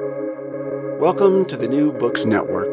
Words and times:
Welcome 0.00 1.44
to 1.46 1.56
the 1.56 1.68
New 1.68 1.92
Books 1.92 2.24
Network. 2.24 2.66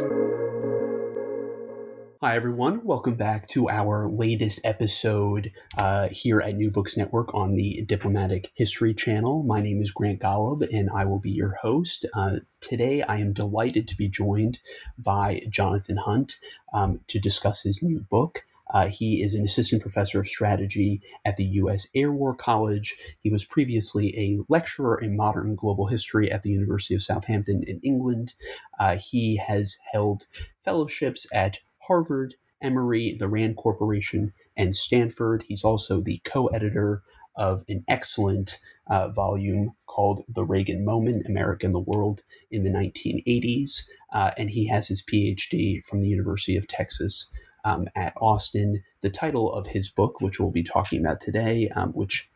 Hi, 2.19 2.35
everyone. 2.35 2.83
Welcome 2.83 3.13
back 3.13 3.47
to 3.49 3.69
our 3.69 4.09
latest 4.09 4.59
episode 4.63 5.51
uh, 5.77 6.07
here 6.09 6.41
at 6.41 6.55
New 6.55 6.71
Books 6.71 6.97
Network 6.97 7.31
on 7.35 7.53
the 7.53 7.83
Diplomatic 7.85 8.49
History 8.55 8.95
channel. 8.95 9.43
My 9.43 9.61
name 9.61 9.83
is 9.83 9.91
Grant 9.91 10.19
Golub, 10.19 10.67
and 10.71 10.89
I 10.95 11.05
will 11.05 11.19
be 11.19 11.29
your 11.29 11.59
host. 11.61 12.07
Uh, 12.15 12.37
today, 12.59 13.03
I 13.03 13.17
am 13.17 13.33
delighted 13.33 13.87
to 13.89 13.95
be 13.95 14.09
joined 14.09 14.57
by 14.97 15.41
Jonathan 15.47 15.97
Hunt 15.97 16.37
um, 16.73 17.01
to 17.05 17.19
discuss 17.19 17.61
his 17.61 17.83
new 17.83 17.99
book. 17.99 18.45
Uh, 18.71 18.87
he 18.87 19.21
is 19.21 19.33
an 19.33 19.43
assistant 19.43 19.81
professor 19.81 20.19
of 20.19 20.27
strategy 20.27 21.01
at 21.25 21.37
the 21.37 21.45
U.S. 21.45 21.87
Air 21.93 22.11
War 22.11 22.33
College. 22.33 22.95
He 23.21 23.29
was 23.29 23.45
previously 23.45 24.13
a 24.17 24.43
lecturer 24.49 24.97
in 24.97 25.15
modern 25.15 25.55
global 25.55 25.87
history 25.87 26.31
at 26.31 26.41
the 26.41 26.49
University 26.51 26.95
of 26.95 27.01
Southampton 27.01 27.63
in 27.67 27.79
England. 27.83 28.33
Uh, 28.79 28.97
he 28.97 29.37
has 29.37 29.77
held 29.91 30.25
fellowships 30.63 31.25
at 31.33 31.59
Harvard, 31.79 32.35
Emory, 32.61 33.15
the 33.19 33.27
Rand 33.27 33.57
Corporation, 33.57 34.33
and 34.55 34.75
Stanford. 34.75 35.43
He's 35.47 35.63
also 35.63 36.01
the 36.01 36.21
co 36.23 36.47
editor 36.47 37.03
of 37.35 37.63
an 37.69 37.83
excellent 37.87 38.59
uh, 38.89 39.09
volume 39.09 39.71
called 39.87 40.23
The 40.27 40.43
Reagan 40.43 40.85
Moment 40.85 41.25
America 41.27 41.65
and 41.65 41.73
the 41.73 41.79
World 41.79 42.23
in 42.49 42.63
the 42.63 42.69
1980s. 42.69 43.83
Uh, 44.13 44.31
and 44.37 44.49
he 44.49 44.67
has 44.67 44.89
his 44.89 45.01
PhD 45.01 45.83
from 45.85 46.01
the 46.01 46.07
University 46.07 46.57
of 46.57 46.67
Texas 46.67 47.27
um, 47.63 47.87
at 47.95 48.13
Austin. 48.19 48.83
The 49.01 49.09
title 49.09 49.51
of 49.53 49.67
his 49.67 49.89
book, 49.89 50.21
which 50.21 50.39
we'll 50.39 50.51
be 50.51 50.63
talking 50.63 50.99
about 50.99 51.19
today, 51.19 51.69
um, 51.75 51.91
which 51.91 52.29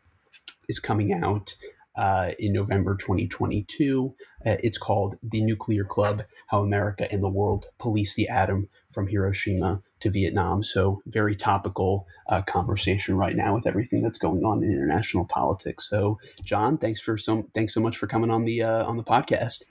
is 0.68 0.80
coming 0.80 1.14
out 1.14 1.56
uh, 1.96 2.32
in 2.40 2.54
November 2.54 2.96
2022. 2.96 4.14
Uh, 4.46 4.58
it's 4.64 4.78
called 4.78 5.16
The 5.24 5.42
Nuclear 5.42 5.84
Club 5.84 6.24
How 6.48 6.62
America 6.62 7.08
and 7.12 7.24
the 7.24 7.30
World 7.30 7.68
Police 7.80 8.16
the 8.16 8.28
Atom 8.28 8.68
from 8.90 9.08
Hiroshima 9.08 9.82
to 10.02 10.10
Vietnam. 10.10 10.62
So, 10.64 11.02
very 11.06 11.36
topical 11.36 12.08
uh, 12.28 12.42
conversation 12.42 13.16
right 13.16 13.36
now 13.36 13.54
with 13.54 13.66
everything 13.66 14.02
that's 14.02 14.18
going 14.18 14.44
on 14.44 14.64
in 14.64 14.72
international 14.72 15.26
politics. 15.26 15.90
So, 15.90 16.20
John, 16.44 16.78
thanks 16.78 17.00
for 17.00 17.18
some 17.18 17.48
thanks 17.54 17.74
so 17.74 17.82
much 17.82 17.98
for 17.98 18.08
coming 18.08 18.30
on 18.30 18.46
the 18.46 18.64
uh, 18.64 18.86
on 18.86 18.98
the 18.98 19.04
podcast. 19.04 19.64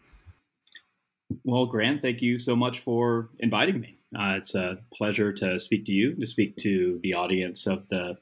Well, 1.42 1.66
Grant, 1.66 2.02
thank 2.02 2.22
you 2.22 2.38
so 2.38 2.54
much 2.54 2.80
for 2.80 3.30
inviting 3.38 3.80
me. 3.80 3.93
Uh, 4.18 4.34
it's 4.36 4.54
a 4.54 4.78
pleasure 4.92 5.32
to 5.32 5.58
speak 5.58 5.84
to 5.86 5.92
you, 5.92 6.14
to 6.16 6.26
speak 6.26 6.56
to 6.56 6.98
the 7.02 7.14
audience 7.14 7.66
of 7.66 7.88
the 7.88 8.16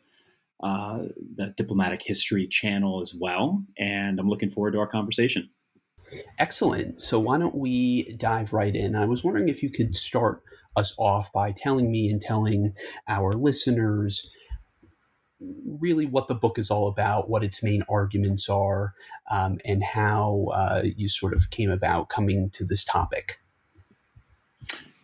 uh, 0.63 1.07
the 1.35 1.53
Diplomatic 1.57 2.03
History 2.03 2.47
channel 2.47 3.01
as 3.01 3.15
well. 3.19 3.65
And 3.79 4.21
I'm 4.21 4.29
looking 4.29 4.49
forward 4.49 4.73
to 4.73 4.79
our 4.79 4.87
conversation. 4.87 5.51
Excellent. 6.39 7.01
So, 7.01 7.19
why 7.19 7.39
don't 7.39 7.57
we 7.57 8.15
dive 8.15 8.53
right 8.53 8.75
in? 8.75 8.95
I 8.95 9.07
was 9.07 9.25
wondering 9.25 9.49
if 9.49 9.63
you 9.63 9.71
could 9.71 9.95
start 9.95 10.43
us 10.77 10.95
off 10.99 11.33
by 11.33 11.53
telling 11.53 11.91
me 11.91 12.09
and 12.09 12.21
telling 12.21 12.75
our 13.09 13.33
listeners 13.33 14.31
really 15.67 16.07
what 16.07 16.29
the 16.29 16.35
book 16.35 16.59
is 16.59 16.71
all 16.71 16.87
about, 16.89 17.29
what 17.29 17.43
its 17.43 17.63
main 17.63 17.83
arguments 17.89 18.49
are, 18.49 18.95
um, 19.31 19.59
and 19.65 19.83
how 19.83 20.47
uh, 20.53 20.83
you 20.97 21.09
sort 21.09 21.35
of 21.35 21.51
came 21.51 21.71
about 21.71 22.09
coming 22.09 22.51
to 22.51 22.65
this 22.65 22.85
topic. 22.85 23.39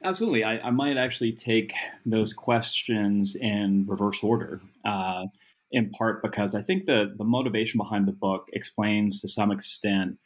Absolutely. 0.05 0.45
I, 0.45 0.59
I 0.59 0.71
might 0.71 0.97
actually 0.97 1.33
take 1.33 1.73
those 2.07 2.33
questions 2.33 3.35
in 3.35 3.85
reverse 3.87 4.23
order. 4.23 4.61
Uh, 4.85 5.27
in 5.71 5.91
part 5.91 6.23
because 6.23 6.55
I 6.55 6.63
think 6.63 6.87
the 6.87 7.15
the 7.17 7.25
motivation 7.25 7.79
behind 7.79 8.09
the 8.09 8.13
book 8.13 8.49
explains 8.53 9.21
to 9.21 9.29
some 9.29 9.51
extent 9.51 10.19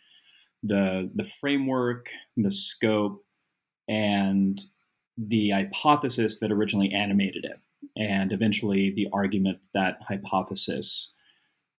the 0.62 1.10
the 1.14 1.24
framework, 1.24 2.10
the 2.36 2.50
scope, 2.50 3.24
and 3.88 4.60
the 5.18 5.50
hypothesis 5.50 6.38
that 6.38 6.52
originally 6.52 6.92
animated 6.92 7.44
it, 7.44 7.58
and 7.96 8.32
eventually 8.32 8.92
the 8.94 9.08
argument 9.12 9.62
that 9.74 9.98
hypothesis 10.06 11.12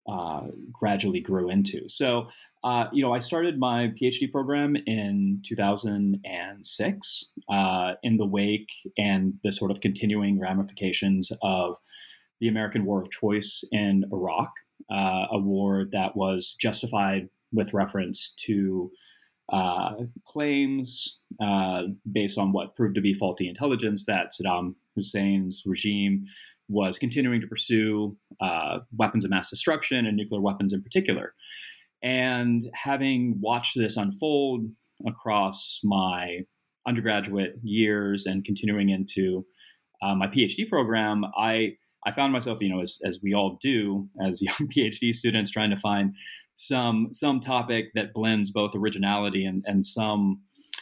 uh, 0.08 0.48
gradually 0.72 1.22
grew 1.22 1.50
into. 1.50 1.88
So, 1.88 2.28
uh, 2.64 2.88
you 2.92 3.02
know, 3.02 3.14
I 3.14 3.20
started 3.20 3.58
my 3.60 3.94
PhD 4.00 4.32
program 4.32 4.76
in 4.86 5.42
2006 5.46 7.34
uh, 7.50 7.94
in 8.04 8.18
the 8.18 8.26
wake 8.26 8.72
and 8.98 9.36
the 9.44 9.52
sort 9.52 9.72
of 9.72 9.80
continuing 9.82 10.40
ramifications 10.40 11.32
of 11.42 11.78
the 12.42 12.48
American 12.48 12.86
war 12.86 13.02
of 13.02 13.12
choice 13.12 13.64
in 13.72 14.04
Iraq, 14.12 14.52
uh, 14.92 15.28
a 15.32 15.40
war 15.40 15.86
that 15.92 16.18
was 16.18 16.56
justified 16.60 17.30
with 17.54 17.74
reference 17.74 18.34
to 18.40 18.92
uh, 19.50 19.94
claims 20.26 21.20
based 22.12 22.38
on 22.38 22.52
what 22.52 22.76
proved 22.76 22.96
to 22.96 23.02
be 23.02 23.14
faulty 23.14 23.48
intelligence 23.48 24.06
that 24.06 24.32
Saddam 24.32 24.76
Hussein's 24.96 25.64
regime 25.66 26.26
was 26.70 26.98
continuing 26.98 27.42
to 27.42 27.48
pursue 27.48 28.18
uh, 28.42 28.80
weapons 28.98 29.24
of 29.24 29.30
mass 29.30 29.50
destruction 29.50 30.06
and 30.06 30.16
nuclear 30.18 30.42
weapons 30.42 30.74
in 30.74 30.82
particular. 30.82 31.34
And 32.02 32.64
having 32.74 33.40
watched 33.40 33.78
this 33.78 33.98
unfold 33.98 34.66
across 35.08 35.80
my 35.84 36.40
undergraduate 36.86 37.56
years 37.64 38.26
and 38.26 38.44
continuing 38.44 38.90
into 38.90 39.46
uh, 40.02 40.14
my 40.16 40.28
PhD 40.28 40.68
program, 40.70 41.24
I 41.38 41.74
I 42.06 42.12
found 42.12 42.34
myself, 42.34 42.62
you 42.62 42.70
know, 42.70 42.82
as, 42.82 43.00
as 43.06 43.20
we 43.24 43.34
all 43.34 43.58
do 43.62 44.10
as 44.26 44.42
young 44.42 44.68
PhD 44.68 45.14
students, 45.14 45.52
trying 45.52 45.70
to 45.70 45.78
find 45.78 46.16
some 46.56 47.08
some 47.12 47.40
topic 47.40 47.92
that 47.96 48.14
blends 48.14 48.52
both 48.52 48.76
originality 48.76 49.46
and 49.46 49.64
and 49.66 49.86
some, 49.86 50.42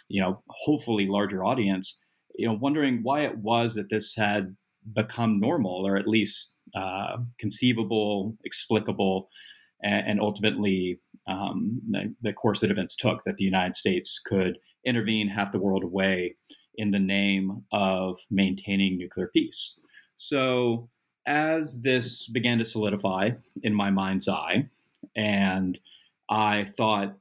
you 0.09 0.21
know, 0.21 0.41
hopefully 0.47 1.07
larger 1.07 1.43
audience. 1.43 2.03
You 2.35 2.47
know, 2.47 2.57
wondering 2.59 3.01
why 3.03 3.21
it 3.21 3.37
was 3.37 3.75
that 3.75 3.89
this 3.89 4.15
had 4.15 4.55
become 4.93 5.39
normal, 5.39 5.85
or 5.87 5.97
at 5.97 6.07
least 6.07 6.55
uh, 6.75 7.17
conceivable, 7.37 8.37
explicable, 8.43 9.29
and, 9.83 10.07
and 10.07 10.21
ultimately 10.21 10.99
um, 11.27 11.81
the, 11.89 12.13
the 12.21 12.33
course 12.33 12.59
that 12.61 12.71
events 12.71 12.95
took 12.95 13.23
that 13.23 13.37
the 13.37 13.43
United 13.43 13.75
States 13.75 14.19
could 14.23 14.57
intervene 14.85 15.27
half 15.27 15.51
the 15.51 15.59
world 15.59 15.83
away 15.83 16.35
in 16.75 16.91
the 16.91 16.99
name 16.99 17.63
of 17.71 18.17
maintaining 18.29 18.97
nuclear 18.97 19.29
peace. 19.33 19.79
So 20.15 20.89
as 21.27 21.81
this 21.81 22.27
began 22.27 22.57
to 22.57 22.65
solidify 22.65 23.31
in 23.61 23.73
my 23.73 23.91
mind's 23.91 24.27
eye, 24.27 24.69
and 25.15 25.79
I 26.29 26.63
thought, 26.63 27.17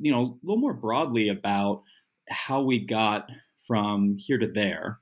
you 0.00 0.10
know, 0.10 0.20
a 0.20 0.46
little 0.46 0.60
more 0.60 0.74
broadly 0.74 1.28
about 1.28 1.82
how 2.28 2.62
we 2.62 2.78
got 2.78 3.28
from 3.66 4.16
here 4.18 4.38
to 4.38 4.46
there, 4.46 5.00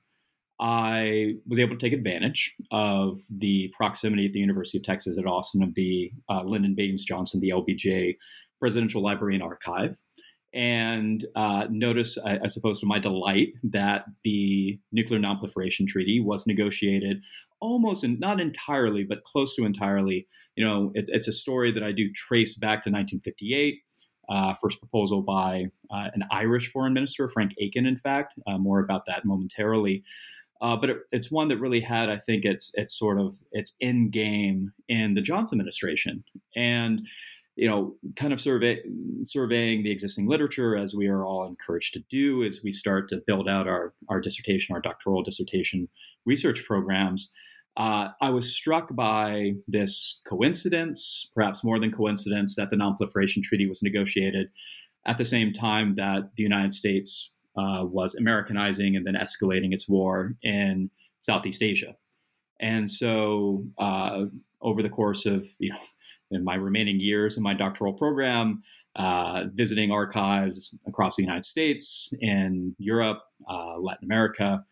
I 0.62 1.34
was 1.46 1.58
able 1.58 1.76
to 1.76 1.84
take 1.84 1.92
advantage 1.92 2.54
of 2.70 3.16
the 3.28 3.72
proximity 3.76 4.26
at 4.26 4.32
the 4.32 4.38
University 4.38 4.78
of 4.78 4.84
Texas 4.84 5.18
at 5.18 5.26
Austin 5.26 5.62
of 5.62 5.74
the 5.74 6.12
uh, 6.30 6.42
Lyndon 6.44 6.74
Baines 6.76 7.04
Johnson, 7.04 7.40
the 7.40 7.50
LBJ 7.50 8.16
Presidential 8.60 9.02
Library 9.02 9.34
and 9.34 9.42
Archive 9.42 9.98
and 10.54 11.24
uh, 11.34 11.66
notice, 11.70 12.18
I, 12.18 12.38
I, 12.44 12.46
suppose, 12.46 12.80
to 12.80 12.86
my 12.86 12.98
delight, 12.98 13.54
that 13.62 14.04
the 14.22 14.78
Nuclear 14.92 15.18
Nonproliferation 15.18 15.86
Treaty 15.86 16.20
was 16.20 16.46
negotiated 16.46 17.24
almost, 17.60 18.04
in, 18.04 18.18
not 18.18 18.38
entirely, 18.38 19.02
but 19.04 19.24
close 19.24 19.54
to 19.56 19.64
entirely. 19.64 20.26
You 20.56 20.66
know, 20.66 20.92
it's, 20.94 21.08
it's 21.08 21.28
a 21.28 21.32
story 21.32 21.72
that 21.72 21.82
I 21.82 21.92
do 21.92 22.10
trace 22.12 22.54
back 22.54 22.82
to 22.82 22.90
1958. 22.90 23.78
Uh, 24.28 24.54
first 24.54 24.78
proposal 24.78 25.20
by 25.20 25.66
uh, 25.90 26.08
an 26.14 26.22
Irish 26.30 26.70
foreign 26.70 26.92
minister, 26.92 27.28
Frank 27.28 27.52
Aiken, 27.58 27.86
in 27.86 27.96
fact. 27.96 28.34
Uh, 28.46 28.56
more 28.56 28.78
about 28.78 29.04
that 29.06 29.24
momentarily. 29.24 30.04
Uh, 30.62 30.76
but 30.76 30.90
it, 30.90 30.98
it's 31.10 31.30
one 31.30 31.48
that 31.48 31.58
really 31.58 31.80
had, 31.80 32.08
I 32.08 32.16
think, 32.16 32.44
its 32.44 32.70
its 32.74 32.96
sort 32.96 33.20
of 33.20 33.34
its 33.50 33.74
end 33.80 34.12
game 34.12 34.72
in 34.88 35.14
the 35.14 35.20
Johnson 35.20 35.58
administration, 35.58 36.24
and 36.56 37.06
you 37.56 37.68
know, 37.68 37.94
kind 38.16 38.32
of 38.32 38.40
survey, 38.40 38.80
surveying 39.22 39.82
the 39.82 39.90
existing 39.90 40.26
literature 40.26 40.74
as 40.76 40.94
we 40.94 41.06
are 41.08 41.24
all 41.24 41.46
encouraged 41.46 41.92
to 41.94 42.00
do 42.08 42.42
as 42.44 42.60
we 42.64 42.72
start 42.72 43.08
to 43.10 43.22
build 43.26 43.48
out 43.48 43.68
our, 43.68 43.92
our 44.08 44.20
dissertation, 44.20 44.74
our 44.74 44.80
doctoral 44.80 45.22
dissertation 45.22 45.88
research 46.24 46.64
programs. 46.64 47.32
Uh, 47.76 48.08
I 48.20 48.30
was 48.30 48.54
struck 48.54 48.94
by 48.94 49.52
this 49.68 50.20
coincidence, 50.26 51.30
perhaps 51.34 51.62
more 51.62 51.78
than 51.78 51.90
coincidence, 51.90 52.56
that 52.56 52.70
the 52.70 52.76
Nonproliferation 52.76 53.42
Treaty 53.42 53.66
was 53.66 53.82
negotiated 53.82 54.48
at 55.06 55.18
the 55.18 55.24
same 55.24 55.52
time 55.52 55.94
that 55.96 56.34
the 56.36 56.42
United 56.42 56.72
States 56.72 57.32
uh, 57.56 57.84
was 57.84 58.14
Americanizing 58.14 58.96
and 58.96 59.06
then 59.06 59.14
escalating 59.14 59.72
its 59.72 59.88
war 59.88 60.34
in 60.42 60.90
Southeast 61.20 61.62
Asia. 61.62 61.96
And 62.60 62.90
so, 62.90 63.64
uh, 63.78 64.26
over 64.60 64.82
the 64.82 64.88
course 64.88 65.26
of 65.26 65.44
you 65.58 65.70
know 65.70 65.78
in 66.30 66.44
my 66.44 66.54
remaining 66.54 66.98
years 66.98 67.36
in 67.36 67.42
my 67.42 67.52
doctoral 67.52 67.92
program, 67.92 68.62
uh, 68.96 69.44
visiting 69.52 69.90
archives 69.90 70.74
across 70.86 71.16
the 71.16 71.22
United 71.22 71.44
States, 71.44 72.12
in 72.20 72.74
Europe, 72.78 73.20
uh, 73.48 73.78
Latin 73.78 74.04
America, 74.04 74.64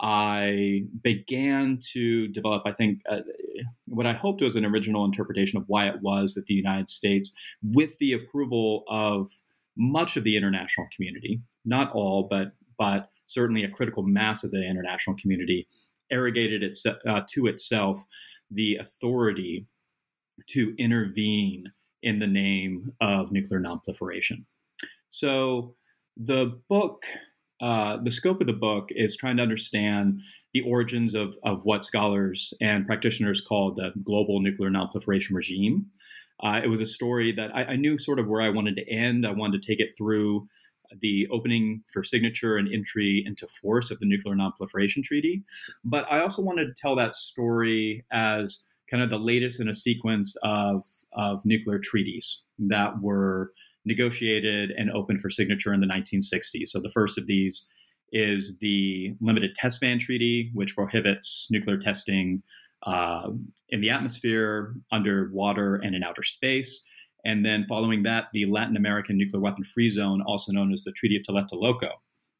I 0.00 0.84
began 1.02 1.78
to 1.92 2.28
develop, 2.28 2.62
I 2.66 2.72
think, 2.72 3.00
uh, 3.08 3.20
what 3.86 4.06
I 4.06 4.12
hoped 4.12 4.42
was 4.42 4.56
an 4.56 4.64
original 4.64 5.04
interpretation 5.04 5.56
of 5.56 5.64
why 5.68 5.86
it 5.86 6.02
was 6.02 6.34
that 6.34 6.46
the 6.46 6.54
United 6.54 6.88
States, 6.88 7.32
with 7.62 7.96
the 7.98 8.12
approval 8.12 8.84
of 8.88 9.30
much 9.76 10.16
of 10.16 10.24
the 10.24 10.36
international 10.36 10.86
community, 10.94 11.40
not 11.64 11.92
all, 11.92 12.26
but 12.30 12.52
but 12.78 13.10
certainly 13.24 13.64
a 13.64 13.70
critical 13.70 14.02
mass 14.02 14.44
of 14.44 14.50
the 14.50 14.68
international 14.68 15.16
community, 15.16 15.66
arrogated 16.10 16.62
its, 16.62 16.84
uh, 16.86 17.22
to 17.32 17.46
itself 17.46 18.04
the 18.50 18.76
authority 18.76 19.66
to 20.48 20.74
intervene 20.78 21.64
in 22.02 22.18
the 22.18 22.26
name 22.26 22.92
of 23.00 23.32
nuclear 23.32 23.60
nonproliferation. 23.60 24.44
So 25.08 25.76
the 26.16 26.60
book, 26.68 27.04
uh, 27.62 27.98
the 28.02 28.10
scope 28.10 28.40
of 28.40 28.46
the 28.46 28.52
book 28.52 28.88
is 28.90 29.16
trying 29.16 29.36
to 29.38 29.42
understand 29.42 30.20
the 30.52 30.62
origins 30.62 31.14
of, 31.14 31.38
of 31.44 31.64
what 31.64 31.84
scholars 31.84 32.52
and 32.60 32.86
practitioners 32.86 33.40
call 33.40 33.72
the 33.72 33.92
global 34.02 34.40
nuclear 34.40 34.70
nonproliferation 34.70 35.30
regime. 35.32 35.86
Uh, 36.40 36.60
it 36.62 36.68
was 36.68 36.80
a 36.80 36.86
story 36.86 37.32
that 37.32 37.54
I, 37.54 37.64
I, 37.64 37.76
knew 37.76 37.96
sort 37.96 38.18
of 38.18 38.26
where 38.26 38.42
I 38.42 38.50
wanted 38.50 38.76
to 38.76 38.88
end. 38.90 39.26
I 39.26 39.30
wanted 39.30 39.62
to 39.62 39.66
take 39.66 39.80
it 39.80 39.92
through 39.96 40.48
the 41.00 41.26
opening 41.30 41.82
for 41.92 42.02
signature 42.02 42.56
and 42.56 42.72
entry 42.72 43.22
into 43.26 43.46
force 43.46 43.90
of 43.90 44.00
the 44.00 44.06
Nuclear 44.06 44.34
Nonproliferation 44.34 45.02
Treaty. 45.02 45.44
But 45.84 46.10
I 46.10 46.20
also 46.20 46.42
wanted 46.42 46.66
to 46.66 46.74
tell 46.76 46.96
that 46.96 47.14
story 47.14 48.04
as 48.10 48.64
kind 48.90 49.02
of 49.02 49.10
the 49.10 49.18
latest 49.18 49.60
in 49.60 49.68
a 49.68 49.74
sequence 49.74 50.36
of, 50.42 50.82
of 51.12 51.40
nuclear 51.44 51.78
treaties 51.78 52.42
that 52.58 53.00
were 53.00 53.52
negotiated 53.84 54.70
and 54.72 54.90
opened 54.90 55.20
for 55.20 55.30
signature 55.30 55.72
in 55.72 55.80
the 55.80 55.86
1960s. 55.86 56.68
So 56.68 56.80
the 56.80 56.90
first 56.90 57.18
of 57.18 57.26
these 57.26 57.66
is 58.12 58.58
the 58.60 59.14
Limited 59.20 59.54
Test 59.54 59.80
Ban 59.80 59.98
Treaty, 59.98 60.50
which 60.54 60.74
prohibits 60.74 61.48
nuclear 61.50 61.78
testing 61.78 62.42
uh, 62.84 63.30
in 63.70 63.80
the 63.80 63.90
atmosphere, 63.90 64.74
underwater, 64.92 65.76
and 65.76 65.94
in 65.94 66.02
outer 66.02 66.22
space. 66.22 66.84
And 67.24 67.44
then 67.44 67.64
following 67.68 68.02
that, 68.02 68.26
the 68.32 68.44
Latin 68.44 68.76
American 68.76 69.16
Nuclear 69.16 69.40
Weapon 69.40 69.64
Free 69.64 69.88
Zone, 69.88 70.22
also 70.26 70.52
known 70.52 70.72
as 70.72 70.84
the 70.84 70.92
Treaty 70.92 71.16
of 71.16 71.22
Tlatelolco, 71.22 71.90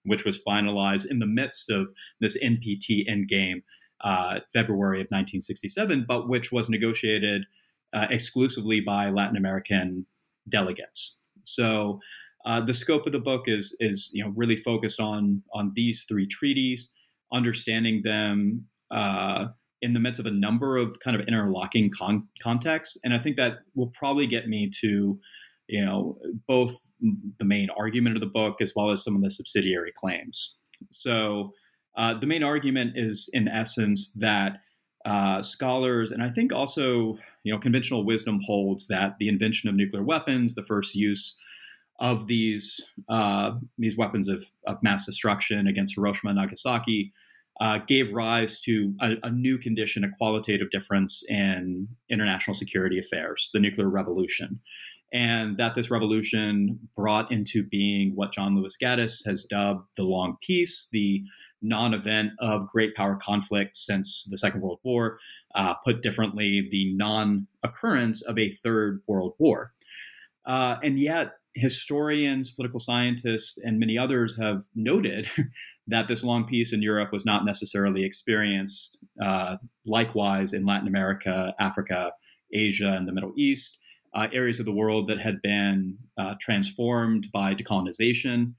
which 0.04 0.24
was 0.24 0.42
finalized 0.46 1.06
in 1.10 1.18
the 1.18 1.26
midst 1.26 1.70
of 1.70 1.90
this 2.20 2.36
NPT 2.42 3.08
endgame, 3.08 3.62
uh, 4.02 4.40
February 4.52 4.98
of 4.98 5.06
1967, 5.06 6.04
but 6.06 6.28
which 6.28 6.52
was 6.52 6.68
negotiated 6.68 7.46
uh, 7.94 8.06
exclusively 8.10 8.80
by 8.80 9.08
Latin 9.08 9.36
American 9.36 10.04
delegates. 10.48 11.18
So 11.42 12.00
uh, 12.44 12.60
the 12.60 12.74
scope 12.74 13.06
of 13.06 13.12
the 13.12 13.18
book 13.18 13.48
is 13.48 13.74
is 13.80 14.10
you 14.12 14.22
know 14.22 14.32
really 14.36 14.56
focused 14.56 15.00
on 15.00 15.42
on 15.54 15.72
these 15.74 16.04
three 16.04 16.26
treaties, 16.26 16.92
understanding 17.32 18.02
them 18.02 18.66
uh, 18.90 19.46
in 19.84 19.92
the 19.92 20.00
midst 20.00 20.18
of 20.18 20.24
a 20.24 20.30
number 20.30 20.78
of 20.78 20.98
kind 21.00 21.14
of 21.14 21.28
interlocking 21.28 21.90
con- 21.90 22.26
contexts. 22.42 22.96
And 23.04 23.12
I 23.12 23.18
think 23.18 23.36
that 23.36 23.58
will 23.74 23.92
probably 23.94 24.26
get 24.26 24.48
me 24.48 24.70
to, 24.80 25.20
you 25.68 25.84
know, 25.84 26.16
both 26.48 26.74
the 27.38 27.44
main 27.44 27.68
argument 27.78 28.16
of 28.16 28.20
the 28.20 28.26
book 28.26 28.62
as 28.62 28.72
well 28.74 28.90
as 28.90 29.04
some 29.04 29.14
of 29.14 29.22
the 29.22 29.28
subsidiary 29.28 29.92
claims. 29.94 30.56
So 30.90 31.52
uh, 31.98 32.18
the 32.18 32.26
main 32.26 32.42
argument 32.42 32.92
is, 32.94 33.28
in 33.34 33.46
essence, 33.46 34.10
that 34.14 34.60
uh, 35.04 35.42
scholars 35.42 36.12
and 36.12 36.22
I 36.22 36.30
think 36.30 36.50
also, 36.50 37.18
you 37.42 37.52
know, 37.52 37.58
conventional 37.58 38.06
wisdom 38.06 38.40
holds 38.46 38.88
that 38.88 39.18
the 39.18 39.28
invention 39.28 39.68
of 39.68 39.74
nuclear 39.74 40.02
weapons, 40.02 40.54
the 40.54 40.64
first 40.64 40.94
use 40.94 41.38
of 42.00 42.26
these 42.26 42.80
uh, 43.10 43.50
these 43.76 43.98
weapons 43.98 44.28
of, 44.28 44.42
of 44.66 44.82
mass 44.82 45.04
destruction 45.04 45.66
against 45.66 45.94
Hiroshima 45.94 46.30
and 46.30 46.40
Nagasaki 46.40 47.12
uh, 47.60 47.78
gave 47.86 48.12
rise 48.12 48.60
to 48.60 48.94
a, 49.00 49.12
a, 49.22 49.30
new 49.30 49.58
condition, 49.58 50.04
a 50.04 50.10
qualitative 50.16 50.70
difference 50.70 51.22
in 51.28 51.88
international 52.10 52.54
security 52.54 52.98
affairs, 52.98 53.50
the 53.52 53.60
nuclear 53.60 53.88
revolution. 53.88 54.60
And 55.12 55.56
that 55.58 55.74
this 55.74 55.92
revolution 55.92 56.80
brought 56.96 57.30
into 57.30 57.62
being 57.62 58.16
what 58.16 58.32
John 58.32 58.56
Lewis 58.56 58.76
Gaddis 58.80 59.24
has 59.26 59.44
dubbed 59.44 59.86
the 59.96 60.02
long 60.02 60.36
peace, 60.42 60.88
the 60.90 61.22
non 61.62 61.94
event 61.94 62.32
of 62.40 62.66
great 62.66 62.96
power 62.96 63.16
conflict 63.16 63.76
since 63.76 64.26
the 64.28 64.36
Second 64.36 64.60
World 64.60 64.80
War, 64.82 65.18
uh, 65.54 65.74
put 65.84 66.02
differently, 66.02 66.66
the 66.68 66.92
non 66.96 67.46
occurrence 67.62 68.22
of 68.22 68.36
a 68.38 68.50
third 68.50 69.02
world 69.06 69.34
war. 69.38 69.72
Uh, 70.44 70.76
and 70.82 70.98
yet, 70.98 71.34
historians, 71.54 72.50
political 72.50 72.80
scientists, 72.80 73.58
and 73.58 73.78
many 73.78 73.96
others 73.96 74.38
have 74.38 74.62
noted 74.74 75.28
that 75.86 76.08
this 76.08 76.24
long 76.24 76.44
peace 76.44 76.72
in 76.72 76.82
Europe 76.82 77.12
was 77.12 77.24
not 77.24 77.44
necessarily 77.44 78.04
experienced 78.04 78.98
uh, 79.22 79.56
likewise 79.86 80.52
in 80.52 80.66
Latin 80.66 80.88
America, 80.88 81.54
Africa, 81.58 82.12
Asia, 82.52 82.92
and 82.92 83.06
the 83.06 83.12
Middle 83.12 83.32
East, 83.36 83.78
uh, 84.14 84.28
areas 84.32 84.58
of 84.58 84.66
the 84.66 84.72
world 84.72 85.06
that 85.06 85.20
had 85.20 85.40
been 85.42 85.96
uh, 86.18 86.34
transformed 86.40 87.28
by 87.32 87.54
decolonization. 87.54 88.54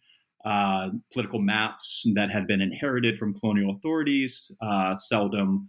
Uh, 0.46 0.90
political 1.12 1.42
maps 1.42 2.04
that 2.14 2.30
had 2.30 2.46
been 2.46 2.62
inherited 2.62 3.18
from 3.18 3.34
colonial 3.34 3.72
authorities, 3.72 4.52
uh, 4.62 4.96
seldom 4.96 5.68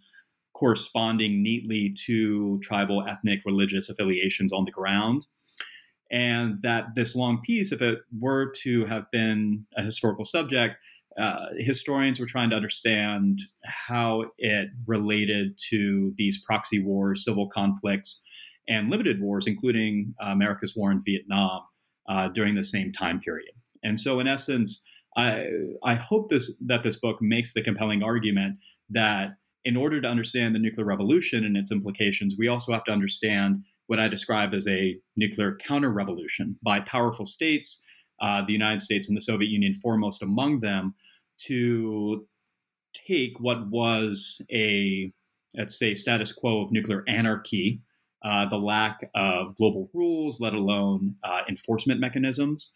corresponding 0.52 1.43
neatly 1.43 1.94
to 2.05 2.58
tribal, 2.61 3.02
ethnic, 3.08 3.40
religious 3.46 3.88
affiliations 3.88 4.52
on 4.52 4.64
the 4.64 4.70
ground 4.70 5.25
and 6.11 6.56
that 6.62 6.94
this 6.94 7.17
long 7.17 7.41
peace, 7.43 7.73
if 7.73 7.82
it 7.82 7.99
were 8.19 8.53
to 8.62 8.85
have 8.85 9.11
been 9.11 9.67
a 9.76 9.82
historical 9.82 10.25
subject, 10.25 10.76
uh, 11.19 11.47
historians 11.58 12.20
were 12.20 12.26
trying 12.26 12.50
to 12.50 12.56
understand 12.56 13.41
how 13.64 14.25
it 14.38 14.69
related 14.87 15.58
to 15.70 16.12
these 16.17 16.43
proxy 16.44 16.82
wars, 16.82 17.25
civil 17.25 17.49
conflicts, 17.49 18.23
and 18.69 18.91
limited 18.91 19.20
wars, 19.20 19.47
including 19.47 20.14
uh, 20.23 20.26
America's 20.26 20.75
war 20.76 20.91
in 20.91 21.00
Vietnam 21.05 21.62
uh, 22.08 22.29
during 22.29 22.55
the 22.55 22.64
same 22.64 22.93
time 22.93 23.19
period. 23.19 23.53
And 23.82 23.99
so, 23.99 24.20
in 24.20 24.26
essence, 24.26 24.82
I, 25.17 25.47
I 25.82 25.94
hope 25.94 26.29
this 26.29 26.55
that 26.67 26.82
this 26.82 26.97
book 26.97 27.23
makes 27.23 27.55
the 27.55 27.62
compelling 27.62 28.03
argument 28.03 28.56
that 28.91 29.31
in 29.64 29.76
order 29.76 30.00
to 30.00 30.08
understand 30.08 30.55
the 30.55 30.58
nuclear 30.58 30.87
revolution 30.87 31.44
and 31.44 31.56
its 31.56 31.73
implications, 31.73 32.37
we 32.38 32.47
also 32.47 32.73
have 32.73 32.85
to 32.85 32.93
understand 32.93 33.64
what 33.86 34.00
I 34.00 34.08
describe 34.08 34.54
as 34.54 34.66
a 34.66 34.96
nuclear 35.16 35.56
counter 35.56 35.90
revolution 35.90 36.58
by 36.62 36.80
powerful 36.80 37.26
states, 37.26 37.82
uh, 38.20 38.42
the 38.46 38.52
United 38.52 38.80
States 38.80 39.08
and 39.08 39.16
the 39.16 39.20
Soviet 39.20 39.48
Union 39.48 39.74
foremost 39.74 40.22
among 40.22 40.60
them, 40.60 40.94
to 41.38 42.26
take 42.94 43.38
what 43.38 43.68
was 43.68 44.44
a, 44.50 45.12
let's 45.56 45.78
say, 45.78 45.94
status 45.94 46.32
quo 46.32 46.62
of 46.62 46.72
nuclear 46.72 47.04
anarchy, 47.06 47.80
uh, 48.24 48.46
the 48.48 48.56
lack 48.56 49.08
of 49.14 49.54
global 49.56 49.90
rules, 49.92 50.40
let 50.40 50.54
alone 50.54 51.14
uh, 51.22 51.40
enforcement 51.48 52.00
mechanisms, 52.00 52.72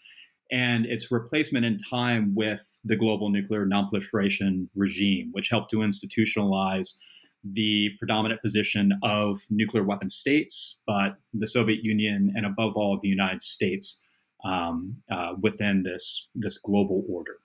and 0.53 0.85
its 0.87 1.11
replacement 1.11 1.65
in 1.65 1.79
time 1.79 2.35
with 2.35 2.81
the 2.85 2.97
global 2.97 3.31
nuclear 3.31 3.65
nonproliferation 3.67 4.69
regime, 4.75 5.31
which 5.33 5.49
helped 5.49 5.71
to 5.71 5.79
institutionalize 5.79 6.99
the 7.45 7.91
predominant 7.99 8.43
position 8.43 8.93
of 9.03 9.39
nuclear 9.51 9.85
weapon 9.85 10.11
states, 10.11 10.79
but 10.87 11.17
the 11.33 11.47
Soviet 11.47 11.83
Union 11.83 12.33
and 12.35 12.47
above 12.47 12.77
all 12.77 12.99
the 13.01 13.09
United 13.09 13.43
States 13.43 14.03
um, 14.45 14.97
uh, 15.11 15.35
within 15.41 15.83
this 15.83 16.29
this 16.35 16.59
global 16.59 17.05
order. 17.09 17.37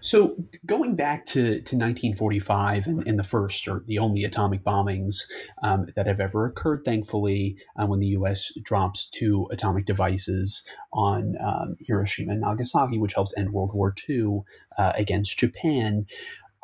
So 0.00 0.36
going 0.64 0.96
back 0.96 1.24
to, 1.26 1.42
to 1.42 1.76
1945 1.76 2.86
and, 2.86 3.06
and 3.06 3.18
the 3.18 3.24
first 3.24 3.68
or 3.68 3.84
the 3.86 3.98
only 3.98 4.24
atomic 4.24 4.64
bombings 4.64 5.22
um, 5.62 5.86
that 5.96 6.06
have 6.06 6.20
ever 6.20 6.46
occurred, 6.46 6.84
thankfully, 6.84 7.56
uh, 7.76 7.86
when 7.86 8.00
the 8.00 8.08
U.S. 8.08 8.52
drops 8.62 9.08
two 9.08 9.46
atomic 9.50 9.86
devices 9.86 10.62
on 10.92 11.36
um, 11.44 11.76
Hiroshima 11.80 12.32
and 12.32 12.40
Nagasaki, 12.40 12.98
which 12.98 13.14
helps 13.14 13.34
end 13.36 13.52
World 13.52 13.72
War 13.74 13.94
II 14.08 14.40
uh, 14.78 14.92
against 14.96 15.38
Japan. 15.38 16.06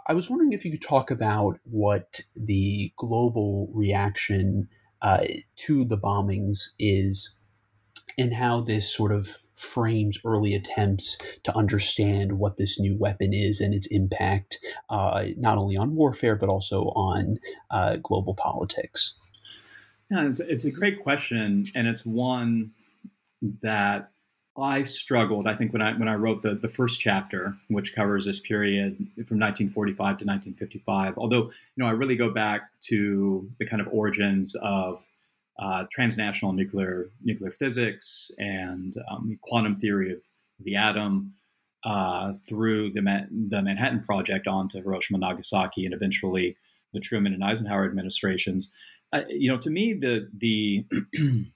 I 0.09 0.15
was 0.15 0.31
wondering 0.31 0.53
if 0.53 0.65
you 0.65 0.71
could 0.71 0.83
talk 0.83 1.11
about 1.11 1.61
what 1.65 2.23
the 2.35 2.93
global 2.97 3.69
reaction 3.75 4.69
uh, 5.03 5.25
to 5.57 5.85
the 5.85 5.99
bombings 5.99 6.69
is 6.79 7.35
and 8.17 8.33
how 8.33 8.62
this 8.62 8.93
sort 8.93 9.12
of 9.12 9.37
frames 9.55 10.19
early 10.25 10.55
attempts 10.55 11.19
to 11.45 11.55
understand 11.55 12.38
what 12.38 12.57
this 12.57 12.81
new 12.81 12.97
weapon 12.97 13.35
is 13.35 13.61
and 13.61 13.75
its 13.75 13.87
impact, 13.88 14.59
uh, 14.88 15.27
not 15.37 15.59
only 15.59 15.77
on 15.77 15.95
warfare, 15.95 16.37
but 16.37 16.49
also 16.49 16.85
on 16.97 17.38
uh, 17.71 17.97
global 18.03 18.35
politics. 18.35 19.15
Yeah, 20.11 20.27
it's, 20.27 20.41
it's 20.41 20.65
a 20.65 20.73
great 20.73 21.03
question. 21.03 21.71
And 21.75 21.87
it's 21.87 22.07
one 22.07 22.71
that 23.62 24.11
I 24.61 24.83
struggled. 24.83 25.47
I 25.47 25.55
think 25.55 25.73
when 25.73 25.83
I 25.83 25.93
when 25.93 26.09
I 26.09 26.15
wrote 26.15 26.43
the 26.43 26.55
the 26.55 26.69
first 26.69 27.00
chapter, 27.00 27.57
which 27.69 27.95
covers 27.95 28.25
this 28.25 28.41
period 28.41 28.97
from 29.27 29.38
1945 29.38 29.97
to 29.97 30.25
1955. 30.25 31.17
Although 31.17 31.45
you 31.45 31.50
know, 31.77 31.87
I 31.87 31.93
really 31.93 32.17
go 32.17 32.31
back 32.31 32.73
to 32.88 33.49
the 33.59 33.67
kind 33.67 33.81
of 33.81 33.88
origins 33.93 34.55
of 34.62 34.99
uh, 35.59 35.85
transnational 35.91 36.53
nuclear 36.53 37.11
nuclear 37.23 37.50
physics 37.50 38.31
and 38.38 38.95
um, 39.11 39.38
quantum 39.43 39.77
theory 39.77 40.12
of 40.12 40.21
the 40.61 40.77
atom 40.77 41.35
uh, 41.85 42.33
through 42.49 42.91
the 42.91 43.00
the 43.31 43.62
Manhattan 43.62 44.03
Project 44.03 44.47
onto 44.47 44.83
Hiroshima, 44.83 45.19
Nagasaki, 45.19 45.85
and 45.85 45.95
eventually 45.95 46.57
the 46.93 47.00
Truman 47.00 47.33
and 47.33 47.45
Eisenhower 47.45 47.85
administrations. 47.85 48.73
Uh, 49.12 49.23
you 49.29 49.49
know, 49.49 49.59
to 49.59 49.71
me, 49.71 49.95
the 49.95 50.29
the 50.35 50.85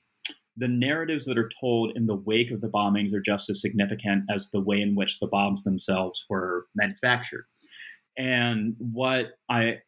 the 0.56 0.68
narratives 0.68 1.24
that 1.26 1.38
are 1.38 1.50
told 1.60 1.96
in 1.96 2.06
the 2.06 2.16
wake 2.16 2.50
of 2.50 2.60
the 2.60 2.68
bombings 2.68 3.14
are 3.14 3.20
just 3.20 3.48
as 3.48 3.60
significant 3.60 4.24
as 4.30 4.50
the 4.50 4.60
way 4.60 4.80
in 4.80 4.94
which 4.94 5.18
the 5.18 5.26
bombs 5.26 5.64
themselves 5.64 6.26
were 6.28 6.66
manufactured. 6.74 7.46
And 8.18 8.74
what 8.78 9.32
I, 9.48 9.78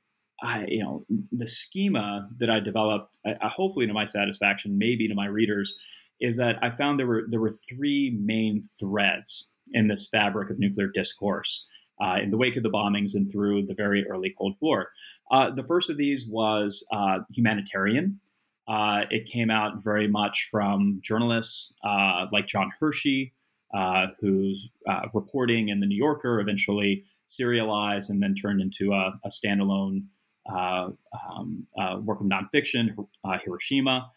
I 0.42 0.66
you 0.68 0.83
know, 0.83 1.04
the 1.30 1.47
schema 1.47 2.28
that 2.38 2.50
I 2.50 2.61
developed, 2.61 3.16
I, 3.26 3.49
hopefully 3.49 3.87
to 3.87 3.92
my 3.92 4.06
satisfaction, 4.06 4.78
maybe 4.78 5.06
to 5.09 5.14
my 5.14 5.26
readers, 5.26 5.76
is 6.21 6.37
that 6.38 6.56
I 6.62 6.71
found 6.71 6.99
there 6.99 7.06
were 7.06 7.25
there 7.28 7.40
were 7.40 7.52
three 7.68 8.16
main 8.23 8.62
threads 8.62 9.50
in 9.73 9.88
this 9.88 10.09
fabric 10.09 10.50
of 10.50 10.59
nuclear 10.59 10.88
discourse. 10.88 11.66
Uh, 12.02 12.18
in 12.21 12.30
the 12.30 12.37
wake 12.37 12.56
of 12.56 12.64
the 12.64 12.71
bombings 12.71 13.14
and 13.14 13.30
through 13.30 13.64
the 13.64 13.73
very 13.73 14.04
early 14.09 14.35
Cold 14.37 14.56
War. 14.61 14.88
Uh, 15.30 15.50
the 15.50 15.62
first 15.62 15.88
of 15.88 15.97
these 15.97 16.26
was 16.28 16.85
uh, 16.92 17.21
humanitarian, 17.33 18.18
uh, 18.66 19.02
it 19.11 19.26
came 19.26 19.50
out 19.50 19.83
very 19.83 20.09
much 20.09 20.49
from 20.50 21.00
journalists 21.02 21.75
uh, 21.85 22.26
like 22.33 22.47
John 22.47 22.71
Hersey, 22.80 23.35
uh, 23.75 24.06
whose 24.21 24.71
uh, 24.88 25.02
reporting 25.12 25.68
in 25.68 25.80
the 25.80 25.87
New 25.87 25.97
Yorker 25.97 26.40
eventually 26.40 27.04
serialized 27.26 28.11
and 28.11 28.23
then 28.23 28.35
turned 28.35 28.61
into 28.61 28.92
a, 28.92 29.12
a 29.25 29.28
standalone 29.28 30.04
uh, 30.50 30.88
um, 31.30 31.66
work 32.04 32.21
of 32.21 32.26
nonfiction. 32.26 32.94
Hiroshima 33.42 34.11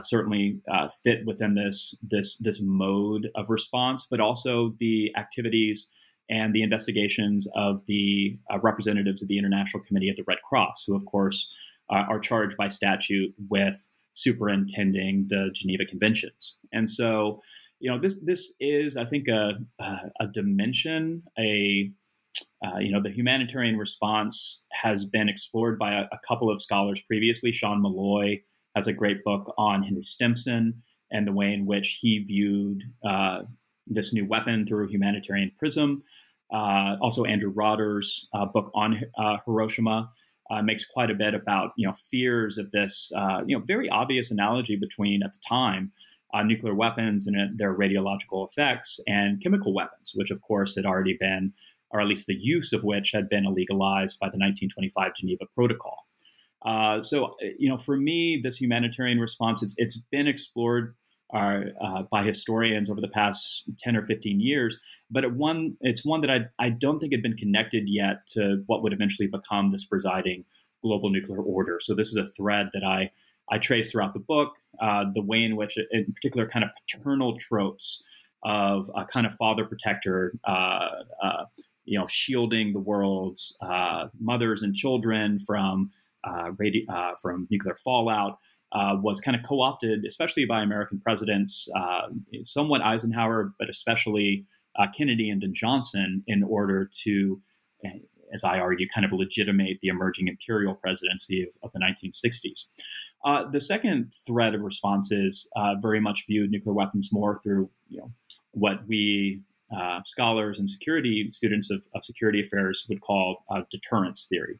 certainly 0.00 0.60
fit 1.04 1.26
within 1.26 1.54
this 1.54 1.94
this 2.02 2.38
this 2.38 2.60
mode 2.62 3.28
of 3.34 3.50
response, 3.50 4.06
but 4.10 4.20
also 4.20 4.74
the 4.78 5.12
activities 5.16 5.90
and 6.28 6.52
the 6.52 6.62
investigations 6.62 7.46
of 7.54 7.84
the 7.86 8.36
representatives 8.62 9.22
of 9.22 9.28
the 9.28 9.38
International 9.38 9.82
Committee 9.84 10.08
of 10.08 10.16
the 10.16 10.24
Red 10.26 10.38
Cross, 10.48 10.84
who, 10.86 10.96
of 10.96 11.04
course, 11.04 11.48
uh, 11.90 12.04
are 12.08 12.20
charged 12.20 12.56
by 12.56 12.68
statute 12.68 13.34
with 13.48 13.88
superintending 14.12 15.26
the 15.28 15.50
Geneva 15.54 15.84
Conventions. 15.84 16.58
And 16.72 16.88
so, 16.88 17.40
you 17.80 17.90
know, 17.90 17.98
this 17.98 18.18
this 18.24 18.54
is, 18.60 18.96
I 18.96 19.04
think, 19.04 19.28
a 19.28 19.52
a, 20.20 20.26
dimension, 20.32 21.22
a 21.38 21.90
uh, 22.64 22.78
you 22.78 22.90
know, 22.90 23.02
the 23.02 23.10
humanitarian 23.10 23.76
response 23.76 24.64
has 24.72 25.04
been 25.04 25.28
explored 25.28 25.78
by 25.78 25.92
a, 25.92 26.02
a, 26.12 26.18
couple 26.26 26.50
of 26.50 26.60
scholars 26.60 27.00
previously. 27.02 27.52
Sean 27.52 27.82
Malloy 27.82 28.40
has 28.74 28.86
a 28.86 28.92
great 28.92 29.22
book 29.24 29.52
on 29.58 29.82
Henry 29.82 30.02
Stimson 30.02 30.82
and 31.10 31.26
the 31.26 31.32
way 31.32 31.52
in 31.52 31.66
which 31.66 31.98
he 32.00 32.18
viewed 32.20 32.82
uh, 33.06 33.42
this 33.86 34.12
new 34.12 34.26
weapon 34.26 34.66
through 34.66 34.86
a 34.86 34.90
humanitarian 34.90 35.52
prism. 35.58 36.02
Uh, 36.52 36.96
also, 37.00 37.24
Andrew 37.24 37.50
Rotter's 37.50 38.26
uh, 38.34 38.46
book 38.46 38.70
on 38.74 39.02
uh, 39.18 39.36
Hiroshima 39.46 40.10
uh, 40.50 40.62
makes 40.62 40.84
quite 40.84 41.10
a 41.10 41.14
bit 41.14 41.34
about 41.34 41.72
you 41.76 41.86
know 41.86 41.92
fears 42.10 42.58
of 42.58 42.70
this 42.70 43.12
uh, 43.16 43.42
you 43.46 43.56
know 43.56 43.64
very 43.66 43.88
obvious 43.88 44.30
analogy 44.30 44.76
between 44.76 45.22
at 45.22 45.32
the 45.32 45.38
time 45.46 45.92
uh, 46.34 46.42
nuclear 46.42 46.74
weapons 46.74 47.26
and 47.26 47.36
uh, 47.36 47.44
their 47.54 47.74
radiological 47.74 48.46
effects 48.48 49.00
and 49.06 49.40
chemical 49.42 49.74
weapons, 49.74 50.12
which 50.14 50.30
of 50.30 50.40
course 50.42 50.74
had 50.74 50.84
already 50.84 51.16
been, 51.18 51.52
or 51.90 52.00
at 52.00 52.06
least 52.06 52.26
the 52.26 52.36
use 52.38 52.72
of 52.72 52.82
which 52.82 53.12
had 53.12 53.28
been 53.28 53.44
illegalized 53.44 54.18
by 54.18 54.26
the 54.26 54.38
1925 54.38 55.14
Geneva 55.14 55.44
Protocol. 55.54 56.06
Uh, 56.64 57.00
so 57.00 57.26
uh, 57.26 57.48
you 57.58 57.68
know 57.68 57.76
for 57.76 57.96
me, 57.96 58.40
this 58.42 58.60
humanitarian 58.60 59.20
response 59.20 59.62
it's, 59.62 59.74
it's 59.78 59.98
been 60.10 60.26
explored 60.26 60.94
uh, 61.34 61.62
uh, 61.80 62.02
by 62.04 62.22
historians 62.22 62.88
over 62.88 63.00
the 63.00 63.08
past 63.08 63.64
10 63.78 63.96
or 63.96 64.02
15 64.02 64.40
years. 64.40 64.78
But 65.10 65.24
it 65.24 65.32
one, 65.32 65.76
it's 65.80 66.04
one 66.04 66.20
that 66.20 66.30
I, 66.30 66.46
I 66.60 66.70
don't 66.70 67.00
think 67.00 67.12
had 67.12 67.22
been 67.22 67.36
connected 67.36 67.88
yet 67.88 68.26
to 68.28 68.62
what 68.66 68.82
would 68.84 68.92
eventually 68.92 69.26
become 69.26 69.70
this 69.70 69.84
presiding 69.84 70.44
global 70.82 71.10
nuclear 71.10 71.40
order. 71.40 71.80
So 71.80 71.96
this 71.96 72.10
is 72.10 72.16
a 72.16 72.26
thread 72.26 72.68
that 72.74 72.84
I, 72.84 73.10
I 73.50 73.58
trace 73.58 73.90
throughout 73.90 74.12
the 74.12 74.20
book, 74.20 74.52
uh, 74.80 75.06
the 75.14 75.22
way 75.22 75.42
in 75.42 75.56
which, 75.56 75.76
in 75.90 76.12
particular, 76.12 76.46
kind 76.46 76.64
of 76.64 76.70
paternal 76.88 77.36
tropes 77.36 78.04
of 78.44 78.88
a 78.94 79.04
kind 79.04 79.26
of 79.26 79.34
father 79.34 79.64
protector, 79.64 80.32
uh, 80.44 80.88
uh, 81.22 81.44
you 81.86 81.98
know, 81.98 82.06
shielding 82.06 82.72
the 82.72 82.78
world's 82.78 83.56
uh, 83.62 84.06
mothers 84.20 84.62
and 84.62 84.76
children 84.76 85.40
from 85.40 85.90
radi- 86.24 86.86
from 87.20 87.48
nuclear 87.50 87.74
fallout 87.74 88.38
uh, 88.76 88.94
was 89.00 89.20
kind 89.20 89.34
of 89.34 89.42
co 89.42 89.62
opted, 89.62 90.04
especially 90.04 90.44
by 90.44 90.62
American 90.62 91.00
presidents, 91.00 91.66
uh, 91.74 92.08
somewhat 92.42 92.82
Eisenhower, 92.82 93.54
but 93.58 93.70
especially 93.70 94.44
uh, 94.78 94.86
Kennedy 94.94 95.30
and 95.30 95.40
then 95.40 95.54
Johnson, 95.54 96.22
in 96.26 96.42
order 96.42 96.90
to, 97.04 97.40
as 98.34 98.44
I 98.44 98.58
argue, 98.58 98.86
kind 98.92 99.06
of 99.06 99.12
legitimate 99.12 99.78
the 99.80 99.88
emerging 99.88 100.28
imperial 100.28 100.74
presidency 100.74 101.42
of, 101.42 101.48
of 101.62 101.72
the 101.72 101.80
1960s. 101.80 102.66
Uh, 103.24 103.48
the 103.48 103.60
second 103.60 104.12
thread 104.26 104.54
of 104.54 104.60
responses 104.60 105.48
uh, 105.56 105.76
very 105.80 106.00
much 106.00 106.24
viewed 106.28 106.50
nuclear 106.50 106.74
weapons 106.74 107.08
more 107.10 107.38
through, 107.38 107.70
you 107.88 107.98
know, 107.98 108.12
what 108.50 108.86
we 108.86 109.40
uh, 109.74 110.00
scholars 110.04 110.58
and 110.58 110.68
security 110.68 111.28
students 111.32 111.70
of, 111.70 111.84
of, 111.94 112.04
security 112.04 112.40
affairs 112.40 112.86
would 112.88 113.00
call 113.00 113.44
deterrence 113.70 114.26
theory. 114.30 114.58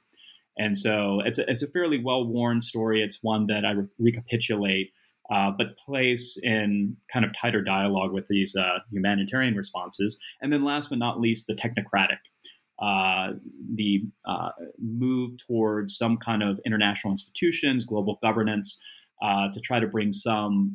And 0.59 0.77
so 0.77 1.21
it's 1.25 1.39
a, 1.39 1.51
it's 1.51 1.63
a 1.63 1.67
fairly 1.67 2.03
well 2.03 2.27
worn 2.27 2.61
story. 2.61 3.03
It's 3.03 3.19
one 3.23 3.47
that 3.47 3.65
I 3.65 3.73
re- 3.73 3.89
recapitulate, 3.99 4.91
uh, 5.31 5.51
but 5.57 5.77
place 5.77 6.39
in 6.43 6.97
kind 7.13 7.25
of 7.25 7.33
tighter 7.35 7.63
dialogue 7.63 8.13
with 8.13 8.27
these 8.29 8.55
uh, 8.57 8.79
humanitarian 8.91 9.55
responses. 9.55 10.19
And 10.41 10.53
then 10.53 10.65
last 10.65 10.89
but 10.89 10.99
not 10.99 11.21
least, 11.21 11.47
the 11.47 11.55
technocratic. 11.55 12.19
Uh, 12.79 13.33
the 13.75 14.03
uh, 14.27 14.51
move 14.79 15.31
towards 15.47 15.97
some 15.97 16.19
kind 16.19 16.43
of 16.43 16.61
international 16.67 17.11
institutions, 17.11 17.87
global 17.87 18.19
governance, 18.21 18.79
uh, 19.23 19.51
to 19.51 19.61
try 19.61 19.81
to 19.81 19.87
bring 19.87 20.13
some 20.13 20.73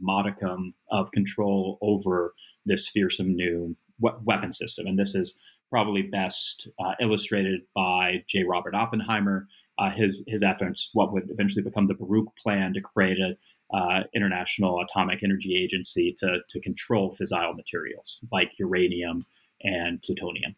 modicum 0.00 0.74
of 0.90 1.10
control 1.12 1.78
over 1.82 2.34
this 2.64 2.88
fearsome 2.88 3.34
new 3.34 3.76
we- 4.00 4.10
weapon 4.24 4.52
system. 4.52 4.86
And 4.86 4.98
this 4.98 5.14
is 5.14 5.38
probably 5.76 6.00
best 6.00 6.70
uh, 6.82 6.92
illustrated 7.02 7.60
by 7.74 8.24
J. 8.26 8.44
Robert 8.44 8.74
Oppenheimer. 8.74 9.46
Uh, 9.78 9.90
his 9.90 10.24
his 10.26 10.42
efforts, 10.42 10.88
what 10.94 11.12
would 11.12 11.24
eventually 11.28 11.62
become 11.62 11.86
the 11.86 11.92
Baruch 11.92 12.34
Plan 12.42 12.72
to 12.72 12.80
create 12.80 13.18
an 13.18 13.36
uh, 13.74 14.04
international 14.14 14.80
atomic 14.80 15.22
energy 15.22 15.54
agency 15.62 16.14
to 16.16 16.38
to 16.48 16.60
control 16.60 17.10
fissile 17.10 17.54
materials 17.54 18.24
like 18.32 18.52
uranium 18.58 19.20
and 19.60 20.00
plutonium. 20.00 20.56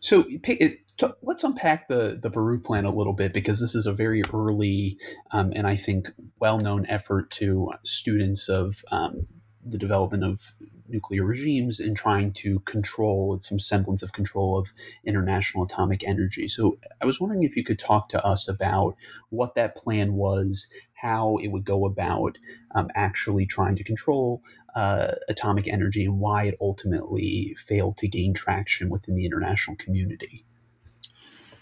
So 0.00 0.26
let's 1.22 1.42
unpack 1.42 1.88
the 1.88 2.18
the 2.20 2.28
Baruch 2.28 2.64
Plan 2.64 2.84
a 2.84 2.94
little 2.94 3.14
bit 3.14 3.32
because 3.32 3.60
this 3.60 3.74
is 3.74 3.86
a 3.86 3.94
very 3.94 4.22
early 4.34 4.98
um, 5.30 5.54
and 5.56 5.66
I 5.66 5.76
think 5.76 6.10
well 6.38 6.58
known 6.58 6.84
effort 6.86 7.30
to 7.30 7.72
students 7.82 8.50
of 8.50 8.84
um, 8.92 9.26
the 9.64 9.78
development 9.78 10.24
of 10.24 10.52
nuclear 10.88 11.24
regimes 11.24 11.80
and 11.80 11.96
trying 11.96 12.32
to 12.32 12.58
control 12.60 13.38
some 13.40 13.58
semblance 13.58 14.02
of 14.02 14.12
control 14.12 14.58
of 14.58 14.72
international 15.04 15.64
atomic 15.64 16.06
energy. 16.06 16.48
So 16.48 16.78
I 17.00 17.06
was 17.06 17.20
wondering 17.20 17.44
if 17.44 17.56
you 17.56 17.64
could 17.64 17.78
talk 17.78 18.08
to 18.10 18.24
us 18.24 18.48
about 18.48 18.96
what 19.30 19.54
that 19.54 19.74
plan 19.74 20.14
was, 20.14 20.66
how 20.94 21.36
it 21.36 21.48
would 21.48 21.64
go 21.64 21.84
about 21.86 22.38
um, 22.74 22.88
actually 22.94 23.46
trying 23.46 23.76
to 23.76 23.84
control 23.84 24.42
uh, 24.74 25.12
atomic 25.28 25.68
energy, 25.68 26.04
and 26.04 26.18
why 26.18 26.44
it 26.44 26.56
ultimately 26.60 27.54
failed 27.58 27.96
to 27.98 28.08
gain 28.08 28.32
traction 28.32 28.88
within 28.88 29.14
the 29.14 29.26
international 29.26 29.76
community. 29.76 30.44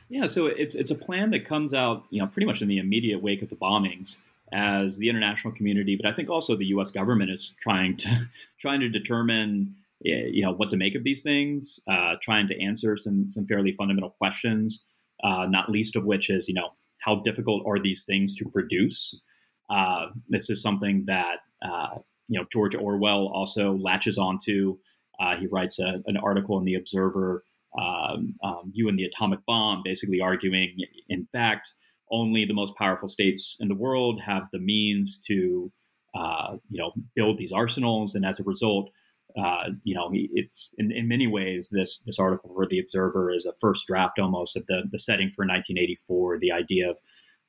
Yeah, 0.09 0.26
so 0.26 0.47
it's 0.47 0.75
it's 0.75 0.90
a 0.90 0.97
plan 0.97 1.30
that 1.30 1.45
comes 1.45 1.75
out, 1.75 2.04
you 2.11 2.21
know, 2.21 2.26
pretty 2.26 2.47
much 2.47 2.62
in 2.62 2.69
the 2.69 2.78
immediate 2.78 3.23
wake 3.23 3.42
of 3.42 3.49
the 3.49 3.57
bombings 3.57 4.19
as 4.52 4.99
the 4.99 5.09
international 5.09 5.54
community, 5.54 5.97
but 6.00 6.11
I 6.11 6.14
think 6.14 6.28
also 6.28 6.57
the 6.57 6.66
U.S. 6.66 6.90
government 6.90 7.30
is 7.30 7.54
trying 7.61 7.97
to 7.99 8.28
trying 8.59 8.80
to 8.80 8.88
determine 8.88 9.75
you 10.02 10.42
know 10.42 10.52
what 10.52 10.71
to 10.71 10.76
make 10.76 10.95
of 10.95 11.04
these 11.04 11.23
things, 11.23 11.78
uh, 11.88 12.14
trying 12.23 12.47
to 12.49 12.62
answer 12.62 12.97
some 12.97 13.30
some 13.30 13.47
fairly 13.47 13.73
fundamental 13.73 14.11
questions. 14.11 14.85
Uh, 15.23 15.47
not 15.47 15.69
least 15.69 15.97
of 15.97 16.04
which 16.04 16.30
is 16.30 16.49
you 16.49 16.54
know 16.54 16.71
how 17.00 17.16
difficult 17.16 17.62
are 17.66 17.78
these 17.78 18.04
things 18.04 18.35
to 18.37 18.49
produce. 18.49 19.23
Uh, 19.69 20.07
this 20.28 20.50
is 20.50 20.62
something 20.62 21.04
that 21.07 21.38
uh, 21.62 21.99
you 22.28 22.38
know 22.38 22.47
George 22.50 22.75
Orwell 22.75 23.28
also 23.28 23.76
latches 23.76 24.19
onto. 24.19 24.78
Uh, 25.19 25.37
he 25.37 25.47
writes 25.47 25.78
a, 25.78 26.02
an 26.07 26.16
article 26.16 26.59
in 26.59 26.64
the 26.64 26.75
Observer, 26.75 27.45
um, 27.78 28.35
um, 28.42 28.73
"You 28.73 28.88
and 28.88 28.99
the 28.99 29.04
Atomic 29.04 29.40
Bomb," 29.47 29.83
basically 29.85 30.21
arguing, 30.21 30.76
in 31.09 31.26
fact 31.26 31.75
only 32.11 32.45
the 32.45 32.55
most 32.55 32.76
powerful 32.76 33.09
states 33.09 33.57
in 33.61 33.69
the 33.69 33.75
world 33.75 34.21
have 34.21 34.49
the 34.52 34.59
means 34.59 35.19
to, 35.26 35.73
uh, 36.14 36.57
you 36.69 36.81
know, 36.81 36.93
build 37.14 37.38
these 37.38 37.52
arsenals, 37.52 38.14
and 38.14 38.25
as 38.25 38.40
a 38.40 38.45
result, 38.45 38.90
uh, 39.38 39.71
you 39.85 39.95
know, 39.95 40.11
it's 40.12 40.75
in, 40.79 40.90
in 40.90 41.07
many 41.07 41.26
ways 41.26 41.71
this 41.73 42.00
this 42.00 42.19
article 42.19 42.52
for 42.55 42.67
the 42.67 42.79
Observer 42.79 43.31
is 43.31 43.47
a 43.47 43.52
first 43.61 43.87
draft 43.87 44.19
almost 44.19 44.57
of 44.57 44.67
the 44.67 44.83
the 44.90 44.99
setting 44.99 45.31
for 45.31 45.45
1984. 45.45 46.38
The 46.38 46.52
idea 46.52 46.90
of 46.90 46.99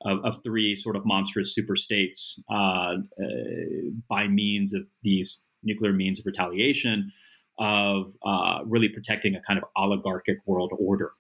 of, 0.04 0.20
of 0.24 0.44
three 0.44 0.76
sort 0.76 0.96
of 0.96 1.06
monstrous 1.06 1.54
super 1.54 1.76
states 1.76 2.42
uh, 2.50 2.96
uh 3.20 3.90
by 4.10 4.28
means 4.28 4.74
of 4.74 4.84
these 5.04 5.42
nuclear 5.64 5.94
means 5.94 6.20
of 6.20 6.26
retaliation 6.26 7.12
of 7.60 8.08
uh, 8.26 8.60
really 8.66 8.90
protecting 8.90 9.36
a 9.36 9.42
kind 9.42 9.60
of 9.60 9.66
oligarchic 9.78 10.38
world 10.48 10.72
order. 10.80 11.12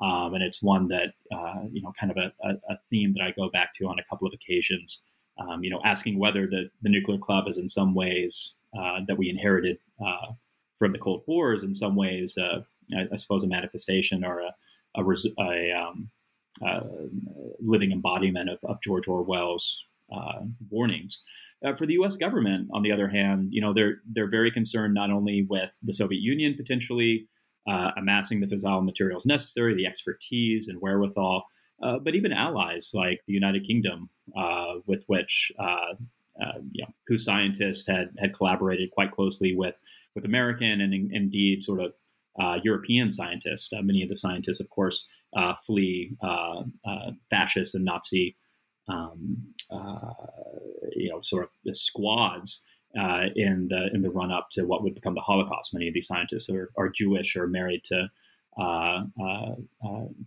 Um, 0.00 0.34
and 0.34 0.42
it's 0.42 0.62
one 0.62 0.88
that 0.88 1.14
uh, 1.32 1.62
you 1.70 1.82
know, 1.82 1.92
kind 1.98 2.10
of 2.10 2.16
a, 2.16 2.32
a, 2.68 2.76
theme 2.90 3.12
that 3.12 3.22
I 3.22 3.32
go 3.32 3.50
back 3.50 3.72
to 3.74 3.86
on 3.86 3.98
a 3.98 4.04
couple 4.10 4.26
of 4.26 4.32
occasions 4.34 5.02
um, 5.38 5.62
you 5.62 5.70
know, 5.70 5.80
asking 5.84 6.18
whether 6.18 6.46
the, 6.46 6.70
the 6.82 6.90
nuclear 6.90 7.18
club 7.18 7.48
is 7.48 7.58
in 7.58 7.68
some 7.68 7.94
ways 7.94 8.54
uh, 8.78 9.00
that 9.06 9.18
we 9.18 9.28
inherited 9.30 9.78
uh, 10.04 10.32
from 10.74 10.92
the 10.92 10.98
Cold 10.98 11.22
War 11.26 11.54
is 11.54 11.62
in 11.62 11.74
some 11.74 11.96
ways, 11.96 12.36
uh, 12.38 12.60
I, 12.94 13.06
I, 13.12 13.16
suppose, 13.16 13.42
a 13.42 13.46
manifestation 13.46 14.24
or 14.24 14.40
a, 14.40 14.52
a, 14.96 15.02
a 15.38 15.72
um, 15.72 16.10
uh, 16.66 16.80
living 17.60 17.92
embodiment 17.92 18.50
of, 18.50 18.58
of 18.64 18.80
George 18.82 19.08
Orwell's 19.08 19.82
uh, 20.14 20.40
warnings. 20.70 21.22
Uh, 21.64 21.74
for 21.74 21.86
the 21.86 21.94
U.S. 21.94 22.16
government, 22.16 22.68
on 22.72 22.82
the 22.82 22.92
other 22.92 23.08
hand, 23.08 23.48
you 23.52 23.60
know 23.60 23.72
they're 23.72 23.98
they're 24.04 24.28
very 24.28 24.50
concerned 24.50 24.92
not 24.92 25.10
only 25.10 25.46
with 25.48 25.78
the 25.82 25.94
Soviet 25.94 26.20
Union 26.20 26.54
potentially 26.54 27.28
amassing 27.66 28.40
the 28.40 28.46
fissile 28.46 28.84
materials 28.84 29.26
necessary, 29.26 29.74
the 29.74 29.86
expertise 29.86 30.68
and 30.68 30.80
wherewithal, 30.80 31.44
but 31.80 32.14
even 32.14 32.32
allies 32.32 32.92
like 32.94 33.20
the 33.26 33.32
United 33.32 33.64
Kingdom, 33.64 34.10
with 34.86 35.04
which 35.06 35.52
uh, 36.40 36.58
you 36.72 36.82
know, 36.82 36.92
whose 37.06 37.24
scientists 37.24 37.86
had 37.86 38.08
had 38.18 38.32
collaborated 38.32 38.90
quite 38.90 39.10
closely 39.10 39.54
with 39.54 39.78
with 40.14 40.24
American 40.24 40.80
and 40.80 40.94
in, 40.94 41.10
indeed 41.12 41.62
sort 41.62 41.80
of 41.80 41.92
uh, 42.40 42.58
European 42.62 43.10
scientists. 43.10 43.70
Uh, 43.72 43.82
many 43.82 44.02
of 44.02 44.08
the 44.08 44.16
scientists, 44.16 44.60
of 44.60 44.68
course, 44.70 45.06
uh, 45.36 45.54
flee 45.66 46.16
uh, 46.22 46.62
uh, 46.86 47.10
fascist 47.30 47.74
and 47.74 47.84
Nazi, 47.84 48.36
um, 48.88 49.36
you 50.96 51.10
know, 51.10 51.20
sort 51.20 51.44
of 51.44 51.76
squads. 51.76 52.64
Uh, 52.98 53.28
in 53.36 53.68
the 53.68 53.88
in 53.94 54.02
the 54.02 54.10
run 54.10 54.30
up 54.30 54.48
to 54.50 54.64
what 54.64 54.82
would 54.82 54.94
become 54.94 55.14
the 55.14 55.20
Holocaust, 55.22 55.72
many 55.72 55.88
of 55.88 55.94
these 55.94 56.06
scientists 56.06 56.50
are, 56.50 56.70
are 56.76 56.90
Jewish 56.90 57.34
or 57.36 57.46
married 57.46 57.84
to 57.84 58.10
uh, 58.60 59.04
uh, 59.18 59.54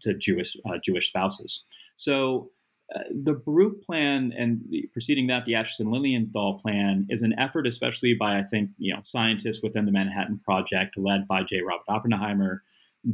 to 0.01 0.13
Jewish 0.15 0.57
Jewish 0.83 1.09
spouses. 1.09 1.63
So 1.93 2.49
uh, 2.93 2.99
the 3.11 3.33
Baruch 3.33 3.81
plan 3.81 4.31
and 4.37 4.61
preceding 4.93 5.27
that, 5.27 5.45
the 5.45 5.53
Acheson 5.53 5.91
Lilienthal 5.91 6.59
plan 6.59 7.07
is 7.09 7.23
an 7.23 7.33
effort, 7.39 7.65
especially 7.65 8.13
by 8.13 8.37
I 8.37 8.43
think 8.43 8.69
you 8.77 8.93
know 8.93 8.99
scientists 9.03 9.61
within 9.63 9.85
the 9.85 9.91
Manhattan 9.91 10.39
Project, 10.43 10.97
led 10.97 11.27
by 11.27 11.43
J. 11.43 11.61
Robert 11.61 11.85
Oppenheimer, 11.87 12.61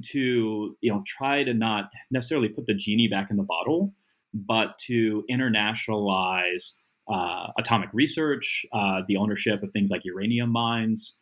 to 0.02 0.78
you 0.82 0.92
know 0.92 1.04
try 1.08 1.44
to 1.44 1.54
not 1.54 1.90
necessarily 2.10 2.50
put 2.50 2.66
the 2.66 2.74
genie 2.74 3.08
back 3.08 3.32
in 3.32 3.38
the 3.38 3.44
bottle, 3.44 3.94
but 4.34 4.78
to 4.80 5.24
internationalize 5.30 6.78
uh, 7.12 7.48
atomic 7.58 7.90
research, 7.94 8.66
uh, 8.74 9.02
the 9.08 9.18
ownership 9.18 9.62
of 9.64 9.72
things 9.72 9.92
like 9.92 10.06
uranium 10.06 10.50
mines, 10.50 11.18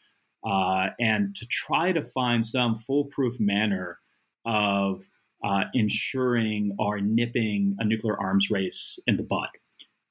uh, 0.46 0.88
and 1.00 1.36
to 1.36 1.46
try 1.48 1.92
to 1.92 2.02
find 2.02 2.46
some 2.46 2.76
foolproof 2.76 3.40
manner 3.40 4.00
of 4.46 5.02
uh, 5.44 5.64
ensuring 5.74 6.76
or 6.80 7.00
nipping 7.00 7.76
a 7.80 7.86
nuclear 7.86 8.20
arms 8.20 8.52
race 8.52 9.00
in 9.08 9.16
the 9.16 9.24
bud. 9.24 9.50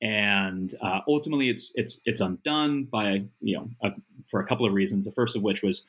And 0.00 0.74
uh, 0.82 1.00
ultimately, 1.08 1.48
it's 1.48 1.72
it's 1.74 2.00
it's 2.04 2.20
undone 2.20 2.84
by 2.84 3.24
you 3.40 3.56
know 3.56 3.68
a, 3.82 3.90
for 4.30 4.40
a 4.40 4.46
couple 4.46 4.64
of 4.66 4.72
reasons. 4.72 5.04
The 5.04 5.12
first 5.12 5.36
of 5.36 5.42
which 5.42 5.62
was 5.62 5.86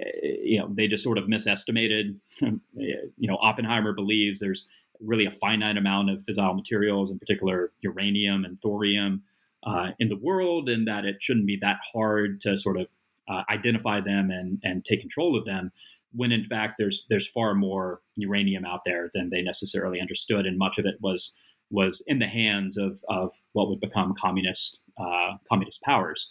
eh, 0.00 0.04
you 0.42 0.58
know 0.60 0.68
they 0.72 0.86
just 0.86 1.02
sort 1.02 1.18
of 1.18 1.28
misestimated. 1.28 2.20
you 2.40 3.00
know, 3.16 3.36
Oppenheimer 3.40 3.92
believes 3.92 4.38
there's 4.38 4.68
really 5.00 5.26
a 5.26 5.30
finite 5.30 5.76
amount 5.76 6.10
of 6.10 6.22
fissile 6.22 6.54
materials, 6.54 7.10
in 7.10 7.18
particular 7.18 7.72
uranium 7.80 8.44
and 8.44 8.58
thorium, 8.58 9.22
uh, 9.64 9.90
in 9.98 10.08
the 10.08 10.16
world, 10.16 10.68
and 10.68 10.86
that 10.86 11.04
it 11.04 11.20
shouldn't 11.20 11.46
be 11.46 11.58
that 11.60 11.78
hard 11.92 12.40
to 12.42 12.56
sort 12.56 12.78
of 12.78 12.90
uh, 13.28 13.42
identify 13.50 14.00
them 14.00 14.30
and 14.30 14.58
and 14.62 14.84
take 14.84 15.00
control 15.00 15.36
of 15.36 15.44
them 15.44 15.70
when 16.12 16.32
in 16.32 16.44
fact 16.44 16.76
there's 16.78 17.04
there's 17.08 17.26
far 17.26 17.54
more 17.54 18.00
uranium 18.16 18.64
out 18.64 18.80
there 18.84 19.10
than 19.14 19.28
they 19.30 19.42
necessarily 19.42 20.00
understood, 20.00 20.46
and 20.46 20.58
much 20.58 20.78
of 20.78 20.86
it 20.86 20.96
was 21.00 21.36
was 21.70 22.02
in 22.06 22.18
the 22.18 22.26
hands 22.26 22.76
of 22.76 22.98
of 23.08 23.32
what 23.52 23.68
would 23.68 23.80
become 23.80 24.14
communist 24.14 24.80
uh, 24.98 25.36
communist 25.48 25.82
powers. 25.82 26.30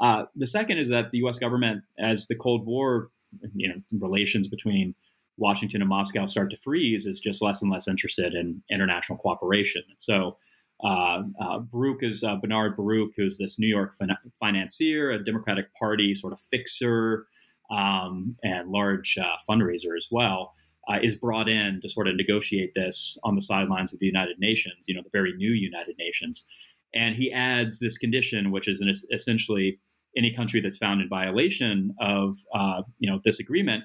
Uh, 0.00 0.24
the 0.36 0.46
second 0.46 0.78
is 0.78 0.88
that 0.88 1.10
the 1.10 1.18
U.S. 1.18 1.38
government, 1.38 1.82
as 1.98 2.28
the 2.28 2.36
Cold 2.36 2.66
War, 2.66 3.10
you 3.54 3.68
know, 3.68 3.74
relations 3.98 4.48
between 4.48 4.94
Washington 5.38 5.80
and 5.82 5.88
Moscow 5.88 6.26
start 6.26 6.50
to 6.50 6.56
freeze, 6.56 7.06
is 7.06 7.20
just 7.20 7.40
less 7.40 7.62
and 7.62 7.70
less 7.70 7.88
interested 7.88 8.34
in 8.34 8.62
international 8.70 9.18
cooperation. 9.18 9.82
So. 9.96 10.36
Uh, 10.84 11.22
uh, 11.40 11.58
Baruch 11.58 12.04
is 12.04 12.22
uh, 12.22 12.36
Bernard 12.36 12.76
Baruch, 12.76 13.12
who's 13.16 13.36
this 13.36 13.58
New 13.58 13.66
York 13.66 13.92
fin- 13.98 14.16
financier, 14.38 15.10
a 15.10 15.24
Democratic 15.24 15.74
Party 15.74 16.14
sort 16.14 16.32
of 16.32 16.38
fixer, 16.38 17.26
um, 17.70 18.36
and 18.42 18.70
large 18.70 19.18
uh, 19.18 19.36
fundraiser 19.48 19.96
as 19.96 20.06
well, 20.10 20.54
uh, 20.88 20.98
is 21.02 21.14
brought 21.14 21.48
in 21.48 21.80
to 21.82 21.88
sort 21.88 22.08
of 22.08 22.16
negotiate 22.16 22.72
this 22.74 23.18
on 23.24 23.34
the 23.34 23.40
sidelines 23.40 23.92
of 23.92 23.98
the 23.98 24.06
United 24.06 24.38
Nations, 24.38 24.84
you 24.86 24.94
know, 24.94 25.02
the 25.02 25.10
very 25.12 25.32
new 25.34 25.50
United 25.50 25.96
Nations. 25.98 26.46
And 26.94 27.16
he 27.16 27.32
adds 27.32 27.80
this 27.80 27.98
condition, 27.98 28.50
which 28.50 28.68
is 28.68 28.80
an, 28.80 28.90
essentially 29.12 29.80
any 30.16 30.32
country 30.32 30.60
that's 30.60 30.78
found 30.78 31.02
in 31.02 31.08
violation 31.08 31.94
of, 32.00 32.34
uh, 32.54 32.82
you 32.98 33.10
know, 33.10 33.20
this 33.24 33.38
agreement 33.38 33.84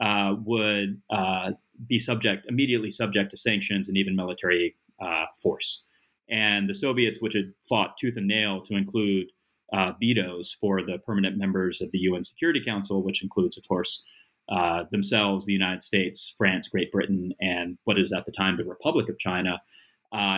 uh, 0.00 0.34
would 0.44 1.00
uh, 1.10 1.52
be 1.86 1.98
subject, 1.98 2.46
immediately 2.48 2.90
subject 2.90 3.30
to 3.30 3.36
sanctions 3.36 3.88
and 3.88 3.96
even 3.96 4.16
military 4.16 4.76
uh, 5.00 5.26
force. 5.40 5.84
And 6.28 6.68
the 6.68 6.74
Soviets, 6.74 7.20
which 7.20 7.34
had 7.34 7.52
fought 7.68 7.96
tooth 7.96 8.16
and 8.16 8.26
nail 8.26 8.60
to 8.62 8.74
include 8.74 9.26
uh, 9.72 9.92
vetoes 10.00 10.56
for 10.60 10.84
the 10.84 10.98
permanent 10.98 11.36
members 11.36 11.80
of 11.80 11.90
the 11.92 11.98
UN 12.00 12.24
Security 12.24 12.62
Council, 12.64 13.02
which 13.02 13.22
includes, 13.22 13.58
of 13.58 13.66
course, 13.68 14.04
uh, 14.48 14.84
themselves, 14.90 15.46
the 15.46 15.52
United 15.52 15.82
States, 15.82 16.34
France, 16.36 16.68
Great 16.68 16.92
Britain, 16.92 17.32
and 17.40 17.78
what 17.84 17.98
is 17.98 18.12
at 18.12 18.24
the 18.24 18.32
time 18.32 18.56
the 18.56 18.64
Republic 18.64 19.08
of 19.08 19.18
China. 19.18 19.60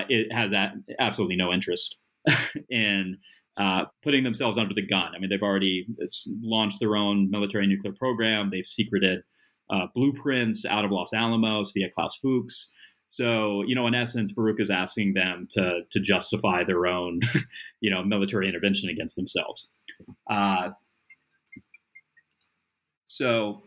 It 0.09 0.33
has 0.33 0.55
absolutely 0.99 1.37
no 1.37 1.53
interest 1.53 1.99
in 2.71 3.19
uh, 3.57 3.87
putting 4.03 4.23
themselves 4.23 4.59
under 4.59 4.75
the 4.75 4.87
gun. 4.87 5.13
I 5.15 5.19
mean, 5.19 5.31
they've 5.31 5.43
already 5.43 5.87
launched 6.43 6.81
their 6.81 6.97
own 6.97 7.31
military 7.31 7.67
nuclear 7.67 7.95
program. 7.95 8.51
They've 8.51 8.67
secreted 8.67 9.23
uh, 9.71 9.87
blueprints 9.95 10.65
out 10.65 10.85
of 10.85 10.91
Los 10.91 11.13
Alamos 11.13 11.73
via 11.73 11.89
Klaus 11.91 12.17
Fuchs. 12.17 12.73
So, 13.09 13.63
you 13.63 13.75
know, 13.75 13.87
in 13.87 13.95
essence, 13.95 14.33
Baruch 14.33 14.61
is 14.61 14.71
asking 14.71 15.15
them 15.15 15.47
to 15.53 15.83
to 15.91 16.01
justify 16.01 16.65
their 16.65 16.87
own, 16.87 17.21
you 17.81 17.91
know, 17.91 18.03
military 18.03 18.49
intervention 18.49 18.89
against 18.89 19.17
themselves. 19.17 19.71
Uh, 20.29 20.71
so, 23.05 23.63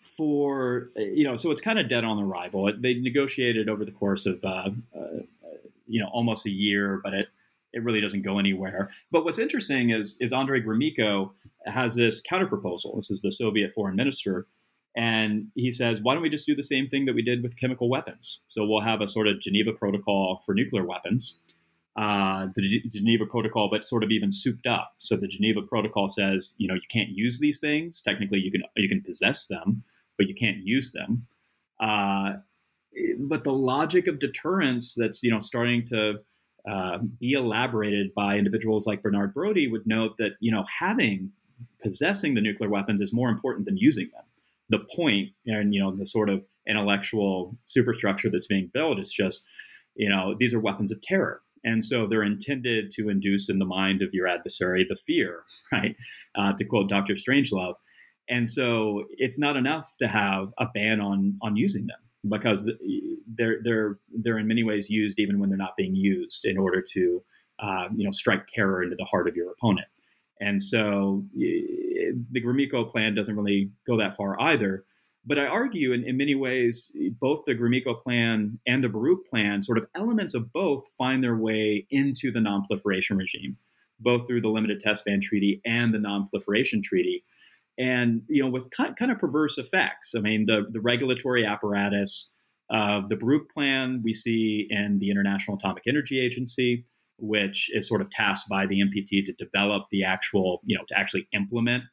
for 0.00 0.90
you 0.96 1.24
know, 1.24 1.36
so 1.36 1.50
it's 1.50 1.60
kind 1.60 1.78
of 1.78 1.88
dead 1.88 2.04
on 2.04 2.22
arrival. 2.22 2.70
They 2.78 2.94
negotiated 2.94 3.68
over 3.68 3.84
the 3.84 3.90
course 3.90 4.24
of 4.24 4.44
uh, 4.44 4.70
uh, 4.96 5.20
you 5.86 6.00
know 6.00 6.08
almost 6.12 6.46
a 6.46 6.54
year, 6.54 7.00
but 7.02 7.12
it 7.12 7.28
it 7.72 7.82
really 7.82 8.00
doesn't 8.00 8.22
go 8.22 8.38
anywhere. 8.38 8.88
But 9.10 9.24
what's 9.24 9.38
interesting 9.38 9.90
is 9.90 10.16
is 10.20 10.32
Andrei 10.32 10.60
Gromyko 10.60 11.32
has 11.66 11.96
this 11.96 12.22
counterproposal. 12.22 12.94
This 12.94 13.10
is 13.10 13.20
the 13.20 13.32
Soviet 13.32 13.74
foreign 13.74 13.96
minister 13.96 14.46
and 14.96 15.48
he 15.54 15.70
says, 15.70 16.00
why 16.00 16.14
don't 16.14 16.22
we 16.22 16.30
just 16.30 16.46
do 16.46 16.54
the 16.54 16.62
same 16.62 16.88
thing 16.88 17.04
that 17.04 17.14
we 17.14 17.20
did 17.20 17.42
with 17.42 17.58
chemical 17.58 17.90
weapons? 17.90 18.40
So 18.48 18.66
we'll 18.66 18.80
have 18.80 19.02
a 19.02 19.08
sort 19.08 19.28
of 19.28 19.40
Geneva 19.40 19.72
Protocol 19.72 20.40
for 20.44 20.54
nuclear 20.54 20.86
weapons, 20.86 21.38
uh, 21.96 22.46
the 22.54 22.62
G- 22.62 22.88
Geneva 22.88 23.26
Protocol, 23.26 23.68
but 23.70 23.86
sort 23.86 24.02
of 24.02 24.10
even 24.10 24.32
souped 24.32 24.66
up. 24.66 24.92
So 24.98 25.16
the 25.16 25.28
Geneva 25.28 25.60
Protocol 25.60 26.08
says, 26.08 26.54
you 26.56 26.66
know, 26.66 26.74
you 26.74 26.80
can't 26.90 27.10
use 27.10 27.38
these 27.40 27.60
things. 27.60 28.00
Technically, 28.00 28.38
you 28.38 28.50
can 28.50 28.62
you 28.76 28.88
can 28.88 29.02
possess 29.02 29.46
them, 29.48 29.82
but 30.16 30.28
you 30.28 30.34
can't 30.34 30.58
use 30.64 30.92
them. 30.92 31.26
Uh, 31.78 32.36
but 33.18 33.44
the 33.44 33.52
logic 33.52 34.06
of 34.06 34.18
deterrence 34.18 34.94
that's 34.94 35.22
you 35.22 35.30
know 35.30 35.40
starting 35.40 35.84
to 35.88 36.14
uh, 36.70 36.98
be 37.20 37.32
elaborated 37.32 38.14
by 38.14 38.38
individuals 38.38 38.86
like 38.86 39.02
Bernard 39.02 39.34
Brodie 39.34 39.68
would 39.68 39.86
note 39.86 40.16
that 40.16 40.32
you 40.40 40.50
know 40.50 40.64
having 40.80 41.32
possessing 41.82 42.32
the 42.32 42.40
nuclear 42.40 42.70
weapons 42.70 43.02
is 43.02 43.12
more 43.12 43.28
important 43.28 43.66
than 43.66 43.76
using 43.76 44.08
them 44.14 44.24
the 44.68 44.80
point 44.94 45.30
and 45.46 45.74
you 45.74 45.80
know 45.80 45.94
the 45.94 46.06
sort 46.06 46.28
of 46.28 46.42
intellectual 46.68 47.56
superstructure 47.64 48.30
that's 48.30 48.46
being 48.46 48.70
built 48.72 48.98
is 48.98 49.12
just 49.12 49.44
you 49.94 50.08
know 50.08 50.34
these 50.38 50.54
are 50.54 50.60
weapons 50.60 50.92
of 50.92 51.00
terror. 51.02 51.40
And 51.64 51.84
so 51.84 52.06
they're 52.06 52.22
intended 52.22 52.92
to 52.92 53.08
induce 53.08 53.48
in 53.48 53.58
the 53.58 53.64
mind 53.64 54.00
of 54.00 54.10
your 54.12 54.28
adversary 54.28 54.86
the 54.88 54.94
fear 54.94 55.42
right? 55.72 55.96
Uh, 56.36 56.52
to 56.52 56.64
quote 56.64 56.88
dr 56.88 57.14
strangelove. 57.14 57.74
And 58.28 58.48
so 58.50 59.04
it's 59.10 59.38
not 59.38 59.56
enough 59.56 59.88
to 60.00 60.08
have 60.08 60.52
a 60.58 60.66
ban 60.72 61.00
on 61.00 61.38
on 61.42 61.56
using 61.56 61.86
them 61.86 61.98
because 62.28 62.70
they're 63.26 63.58
they're 63.62 63.98
they're 64.22 64.38
in 64.38 64.46
many 64.46 64.62
ways 64.62 64.90
used 64.90 65.18
even 65.18 65.38
when 65.38 65.48
they're 65.48 65.58
not 65.58 65.76
being 65.76 65.94
used 65.94 66.44
in 66.44 66.58
order 66.58 66.82
to 66.92 67.22
uh, 67.58 67.88
you 67.94 68.04
know 68.04 68.10
strike 68.10 68.46
terror 68.46 68.82
into 68.82 68.96
the 68.96 69.04
heart 69.04 69.28
of 69.28 69.36
your 69.36 69.50
opponent 69.50 69.86
and 70.40 70.60
so 70.60 71.24
the 71.34 72.40
Gromyko 72.40 72.90
plan 72.90 73.14
doesn't 73.14 73.36
really 73.36 73.70
go 73.86 73.96
that 73.96 74.14
far 74.14 74.40
either. 74.40 74.84
But 75.28 75.40
I 75.40 75.46
argue 75.46 75.92
in, 75.92 76.04
in 76.04 76.16
many 76.16 76.36
ways, 76.36 76.92
both 77.20 77.40
the 77.46 77.54
Gromyko 77.54 78.00
plan 78.00 78.60
and 78.66 78.84
the 78.84 78.88
Baruch 78.88 79.26
plan, 79.26 79.60
sort 79.60 79.78
of 79.78 79.86
elements 79.96 80.34
of 80.34 80.52
both, 80.52 80.86
find 80.96 81.22
their 81.22 81.36
way 81.36 81.86
into 81.90 82.30
the 82.30 82.38
nonproliferation 82.38 83.18
regime, 83.18 83.56
both 83.98 84.26
through 84.26 84.42
the 84.42 84.50
Limited 84.50 84.78
Test 84.78 85.04
Ban 85.04 85.20
Treaty 85.20 85.60
and 85.66 85.92
the 85.92 85.98
Nonproliferation 85.98 86.80
Treaty. 86.82 87.24
And, 87.76 88.22
you 88.28 88.42
know, 88.42 88.48
with 88.48 88.70
kind 88.70 89.10
of 89.10 89.18
perverse 89.18 89.58
effects. 89.58 90.14
I 90.16 90.20
mean, 90.20 90.44
the, 90.46 90.66
the 90.70 90.80
regulatory 90.80 91.44
apparatus 91.44 92.30
of 92.70 93.08
the 93.08 93.16
Baruch 93.16 93.50
plan 93.50 94.02
we 94.04 94.14
see 94.14 94.66
in 94.70 94.98
the 95.00 95.10
International 95.10 95.56
Atomic 95.56 95.82
Energy 95.88 96.20
Agency 96.20 96.84
which 97.18 97.70
is 97.74 97.88
sort 97.88 98.00
of 98.00 98.10
tasked 98.10 98.48
by 98.48 98.66
the 98.66 98.80
NPT 98.80 99.24
to 99.24 99.32
develop 99.32 99.84
the 99.90 100.04
actual, 100.04 100.60
you 100.64 100.76
know, 100.76 100.84
to 100.88 100.98
actually 100.98 101.28
implement 101.32 101.84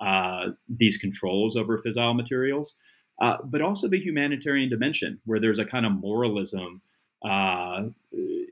uh, 0.00 0.48
these 0.68 0.96
controls 0.96 1.56
over 1.56 1.76
fissile 1.76 2.16
materials, 2.16 2.76
uh, 3.20 3.36
but 3.44 3.60
also 3.60 3.88
the 3.88 4.00
humanitarian 4.00 4.70
dimension, 4.70 5.20
where 5.24 5.38
there's 5.38 5.58
a 5.58 5.64
kind 5.64 5.84
of 5.84 5.92
moralism 5.92 6.80
uh, 7.22 7.82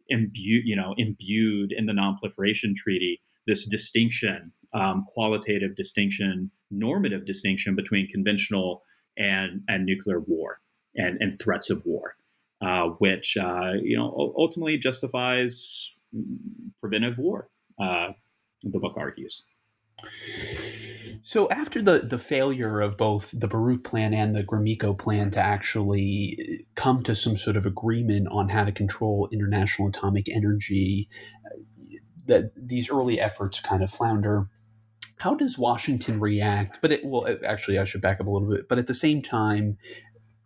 imbued, 0.09 0.67
you 0.67 0.77
know, 0.77 0.95
imbued 0.99 1.73
in 1.73 1.87
the 1.87 1.95
Non-Proliferation 1.95 2.75
Treaty. 2.75 3.21
This 3.47 3.67
distinction, 3.67 4.53
um, 4.75 5.05
qualitative 5.09 5.75
distinction, 5.75 6.51
normative 6.71 7.25
distinction 7.25 7.75
between 7.75 8.09
conventional 8.09 8.83
and 9.17 9.63
and 9.69 9.87
nuclear 9.87 10.21
war 10.21 10.61
and 10.95 11.17
and 11.21 11.39
threats 11.39 11.71
of 11.71 11.83
war, 11.87 12.17
uh, 12.61 12.89
which 12.99 13.39
uh, 13.39 13.73
you 13.83 13.97
know 13.97 14.35
ultimately 14.37 14.77
justifies 14.77 15.95
preventive 16.81 17.19
war. 17.19 17.49
Uh, 17.81 18.09
the 18.63 18.79
book 18.79 18.95
argues. 18.97 19.45
So 21.23 21.49
after 21.51 21.83
the, 21.83 22.01
the 22.01 22.19
failure 22.19 22.81
of 22.81 22.97
both 22.97 23.35
the 23.37 23.49
Baruch 23.49 23.85
plan 23.85 24.15
and 24.15 24.35
the 24.35 24.45
Gromyko 24.45 24.97
plan 24.97 25.31
to 25.33 25.41
actually 25.41 26.39
come 26.75 27.03
to 27.03 27.15
some 27.15 27.37
sort 27.37 27.57
of 27.57 27.67
agreement 27.67 28.29
on 28.31 28.49
how 28.49 28.65
to 28.65 28.73
control 28.73 29.29
international 29.33 29.89
atomic 29.89 30.29
energy, 30.29 31.09
that 32.27 32.53
these 32.55 32.89
early 32.89 33.21
efforts 33.21 33.61
kind 33.61 33.83
of 33.83 33.91
flounder. 33.91 34.49
How 35.17 35.35
does 35.35 35.59
Washington 35.59 36.21
react? 36.21 36.79
But 36.81 36.93
it 36.93 37.05
well, 37.05 37.27
actually, 37.45 37.79
I 37.79 37.85
should 37.85 38.01
back 38.01 38.21
up 38.21 38.27
a 38.27 38.31
little 38.31 38.49
bit. 38.49 38.69
But 38.69 38.79
at 38.79 38.87
the 38.87 38.95
same 38.95 39.21
time, 39.21 39.77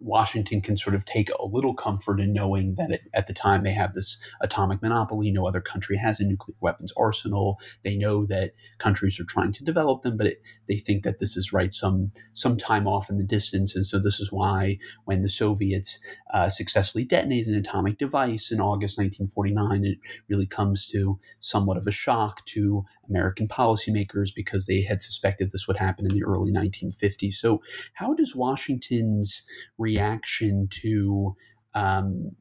Washington 0.03 0.61
can 0.61 0.77
sort 0.77 0.95
of 0.95 1.05
take 1.05 1.31
a 1.31 1.47
little 1.47 1.75
comfort 1.75 2.21
in 2.21 2.33
knowing 2.33 2.75
that 2.77 2.91
it, 2.91 3.03
at 3.15 3.27
the 3.27 3.33
time 3.33 3.63
they 3.63 3.73
have 3.73 3.95
this 3.95 4.19
atomic 4.41 4.83
monopoly. 4.83 5.31
No 5.31 5.47
other 5.47 5.61
country 5.61 5.97
has 5.97 6.21
a 6.21 6.25
nuclear 6.25 6.57
weapons 6.61 6.93
arsenal. 6.97 7.59
They 7.85 7.97
know 7.97 8.27
that 8.27 8.53
countries 8.79 9.19
are 9.21 9.25
trying 9.25 9.53
to 9.55 9.65
develop 9.65 10.03
them, 10.03 10.17
but 10.17 10.27
it, 10.27 10.43
they 10.69 10.77
think 10.77 11.05
that 11.05 11.19
this 11.19 11.37
is 11.37 11.53
right 11.53 11.73
some 11.73 12.13
some 12.33 12.57
time 12.57 12.87
off 12.87 13.11
in 13.11 13.17
the 13.17 13.25
distance. 13.25 13.75
And 13.75 13.87
so 13.87 13.99
this 13.99 14.21
is 14.21 14.33
why 14.33 14.79
when 15.05 15.23
the 15.23 15.31
Soviets 15.31 15.99
uh, 16.33 16.49
successfully 16.49 17.05
detonated 17.05 17.49
an 17.49 17.61
atomic 17.61 17.99
device 17.99 18.51
in 18.51 18.61
August 18.61 18.99
1949, 18.99 19.85
it 19.85 19.99
really 20.29 20.47
comes 20.47 20.89
to 20.89 21.19
somewhat 21.41 21.77
of 21.77 21.87
a 21.87 21.93
shock 21.93 22.45
to 22.47 22.85
American 23.13 23.49
policymakers 23.49 24.31
because 24.35 24.67
they 24.67 24.83
had 24.83 25.03
suspected 25.03 25.51
this 25.51 25.69
would 25.69 25.77
happen 25.77 26.07
in 26.07 26.15
the 26.15 26.25
early 26.25 26.53
1950s. 26.53 27.35
So, 27.35 27.63
how 27.95 28.15
does 28.15 28.35
Washington's 28.35 29.43
reaction 29.79 30.69
to 30.83 31.37
um, 31.75 32.33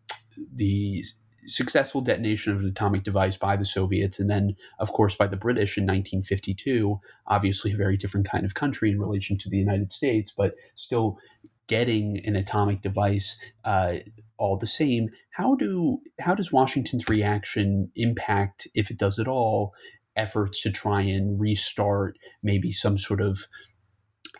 the 0.53 1.03
successful 1.47 2.01
detonation 2.01 2.53
of 2.53 2.59
an 2.59 2.67
atomic 2.67 3.03
device 3.03 3.35
by 3.37 3.55
the 3.55 3.65
Soviets 3.65 4.19
and 4.19 4.29
then, 4.29 4.55
of 4.79 4.91
course, 4.91 5.15
by 5.15 5.27
the 5.27 5.37
British 5.37 5.77
in 5.77 5.83
1952, 5.83 6.99
obviously 7.27 7.73
a 7.73 7.77
very 7.77 7.97
different 7.97 8.29
kind 8.29 8.45
of 8.45 8.53
country 8.53 8.91
in 8.91 8.99
relation 8.99 9.37
to 9.39 9.49
the 9.49 9.57
United 9.57 9.91
States, 9.91 10.31
but 10.35 10.53
still 10.75 11.17
getting 11.67 12.23
an 12.25 12.35
atomic 12.35 12.81
device 12.81 13.37
uh, 13.63 13.95
all 14.37 14.57
the 14.57 14.67
same. 14.67 15.09
How 15.31 15.55
do 15.55 16.01
how 16.19 16.35
does 16.35 16.51
Washington's 16.51 17.07
reaction 17.07 17.89
impact, 17.95 18.67
if 18.75 18.91
it 18.91 18.97
does 18.97 19.19
at 19.19 19.27
all, 19.27 19.73
efforts 20.15 20.61
to 20.61 20.71
try 20.71 21.01
and 21.01 21.39
restart 21.39 22.17
maybe 22.43 22.71
some 22.71 22.97
sort 22.97 23.21
of 23.21 23.45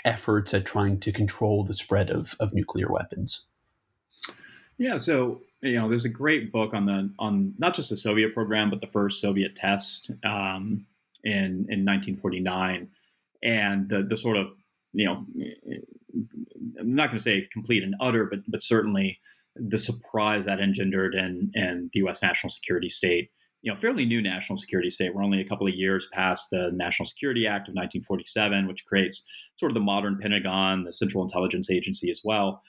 efforts 0.03 0.53
at 0.53 0.65
trying 0.65 0.99
to 0.99 1.11
control 1.11 1.63
the 1.63 1.73
spread 1.73 2.09
of, 2.09 2.35
of 2.39 2.53
nuclear 2.53 2.91
weapons. 2.91 3.45
Yeah, 4.77 4.97
so 4.97 5.41
you 5.61 5.75
know, 5.75 5.87
there's 5.87 6.05
a 6.05 6.09
great 6.09 6.51
book 6.51 6.73
on 6.73 6.85
the 6.85 7.13
on 7.19 7.53
not 7.59 7.75
just 7.75 7.91
the 7.91 7.97
Soviet 7.97 8.33
program, 8.33 8.69
but 8.69 8.81
the 8.81 8.87
first 8.87 9.21
Soviet 9.21 9.55
test 9.55 10.09
um, 10.23 10.87
in 11.23 11.67
in 11.69 11.85
1949, 11.85 12.89
and 13.43 13.87
the 13.87 14.01
the 14.01 14.17
sort 14.17 14.37
of 14.37 14.51
you 14.93 15.05
know, 15.05 15.23
I'm 16.79 16.95
not 16.95 17.07
going 17.07 17.17
to 17.17 17.23
say 17.23 17.47
complete 17.53 17.83
and 17.83 17.95
utter, 18.01 18.25
but 18.25 18.39
but 18.47 18.63
certainly 18.63 19.19
the 19.55 19.77
surprise 19.77 20.45
that 20.45 20.59
engendered 20.59 21.13
in 21.13 21.51
in 21.53 21.89
the 21.93 21.99
U.S. 21.99 22.23
national 22.23 22.49
security 22.49 22.89
state 22.89 23.29
you 23.61 23.71
know, 23.71 23.75
fairly 23.75 24.05
new 24.05 24.21
national 24.21 24.57
security 24.57 24.89
state. 24.89 25.13
We're 25.13 25.23
only 25.23 25.39
a 25.39 25.47
couple 25.47 25.67
of 25.67 25.73
years 25.73 26.07
past 26.11 26.49
the 26.49 26.71
National 26.73 27.05
Security 27.05 27.45
Act 27.45 27.67
of 27.67 27.73
1947, 27.73 28.67
which 28.67 28.85
creates 28.85 29.25
sort 29.55 29.71
of 29.71 29.75
the 29.75 29.81
modern 29.81 30.17
Pentagon, 30.19 30.83
the 30.83 30.93
Central 30.93 31.23
Intelligence 31.23 31.69
Agency 31.69 32.09
as 32.09 32.21
well. 32.23 32.63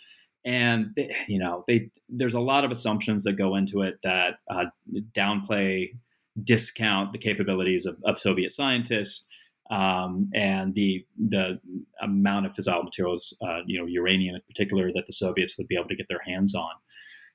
And 0.45 0.93
they, 0.97 1.15
you 1.29 1.39
know, 1.39 1.65
they 1.67 1.91
there's 2.09 2.35
a 2.35 2.41
lot 2.41 2.65
of 2.65 2.71
assumptions 2.71 3.25
that 3.25 3.35
go 3.35 3.55
into 3.55 3.81
it 3.81 3.99
that 4.03 4.35
uh, 4.51 4.67
downplay, 5.13 5.97
discount 6.43 7.13
the 7.13 7.19
capabilities 7.19 7.87
of, 7.87 7.97
of 8.05 8.19
Soviet 8.19 8.53
scientists 8.53 9.29
um, 9.71 10.25
and 10.35 10.75
the 10.75 11.07
the 11.17 11.59
amount 12.03 12.45
of 12.45 12.53
fissile 12.53 12.85
materials, 12.85 13.35
uh, 13.41 13.61
you 13.67 13.79
know, 13.79 13.87
uranium 13.87 14.35
in 14.35 14.43
particular, 14.47 14.93
that 14.93 15.07
the 15.07 15.13
Soviets 15.13 15.57
would 15.57 15.69
be 15.69 15.77
able 15.77 15.89
to 15.89 15.97
get 15.97 16.09
their 16.09 16.23
hands 16.27 16.55
on. 16.55 16.73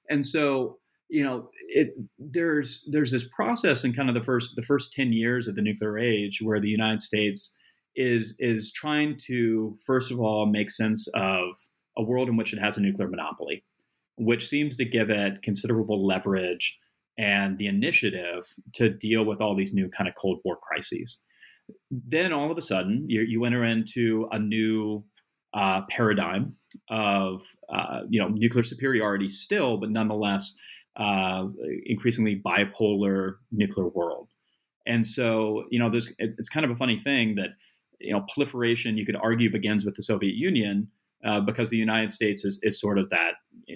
And 0.10 0.26
so 0.26 0.78
you 1.10 1.24
know 1.24 1.50
it 1.70 1.96
there's 2.20 2.88
there's 2.92 3.12
this 3.12 3.28
process 3.30 3.84
in 3.84 3.94
kind 3.94 4.10
of 4.10 4.16
the 4.16 4.22
first 4.22 4.56
the 4.56 4.62
first 4.62 4.94
10 4.94 5.14
years 5.14 5.48
of 5.48 5.56
the 5.56 5.62
nuclear 5.62 5.98
age 5.98 6.40
where 6.42 6.60
the 6.60 6.70
united 6.70 7.02
states 7.02 7.58
is 7.96 8.36
is 8.40 8.72
trying 8.72 9.16
to 9.18 9.74
first 9.86 10.12
of 10.12 10.20
all 10.20 10.46
make 10.46 10.70
sense 10.70 11.08
of 11.16 11.56
a 11.98 12.04
world 12.04 12.30
in 12.30 12.36
which 12.36 12.54
it 12.54 12.60
has 12.60 12.78
a 12.78 12.82
nuclear 12.82 13.08
monopoly 13.08 13.64
which 14.18 14.48
seems 14.48 14.76
to 14.76 14.86
give 14.86 15.10
it 15.10 15.42
considerable 15.42 16.06
leverage 16.06 16.78
and 17.18 17.58
the 17.58 17.68
initiative 17.68 18.44
to 18.74 18.90
deal 18.90 19.26
with 19.26 19.42
all 19.42 19.56
these 19.56 19.74
new 19.74 19.90
kind 19.90 20.08
of 20.08 20.16
cold 20.16 20.40
war 20.44 20.58
crises. 20.62 21.20
Then 21.90 22.32
all 22.32 22.52
of 22.52 22.58
a 22.58 22.62
sudden 22.62 23.06
you, 23.08 23.22
you 23.22 23.46
enter 23.46 23.64
into 23.64 24.28
a 24.32 24.40
new 24.40 25.04
uh, 25.54 25.82
paradigm 25.90 26.56
of 26.90 27.42
uh, 27.70 28.02
you 28.10 28.20
know 28.20 28.28
nuclear 28.28 28.64
superiority 28.64 29.30
still 29.30 29.78
but 29.78 29.90
nonetheless 29.90 30.56
uh, 30.98 31.48
increasingly 31.86 32.42
bipolar 32.44 33.36
nuclear 33.52 33.88
world. 33.88 34.30
And 34.86 35.06
so, 35.06 35.66
you 35.70 35.80
know, 35.80 35.90
this 35.90 36.14
it's 36.18 36.50
kind 36.50 36.66
of 36.66 36.72
a 36.72 36.76
funny 36.76 36.98
thing 36.98 37.36
that 37.36 37.52
you 38.00 38.14
know 38.14 38.26
proliferation 38.34 38.98
you 38.98 39.06
could 39.06 39.16
argue 39.16 39.52
begins 39.52 39.86
with 39.86 39.96
the 39.96 40.04
Soviet 40.04 40.36
Union 40.36 40.90
uh, 41.26 41.40
because 41.40 41.70
the 41.70 41.78
United 41.78 42.12
States 42.12 42.46
is, 42.46 42.60
is 42.64 42.80
sort 42.80 42.98
of 42.98 43.10
that 43.10 43.34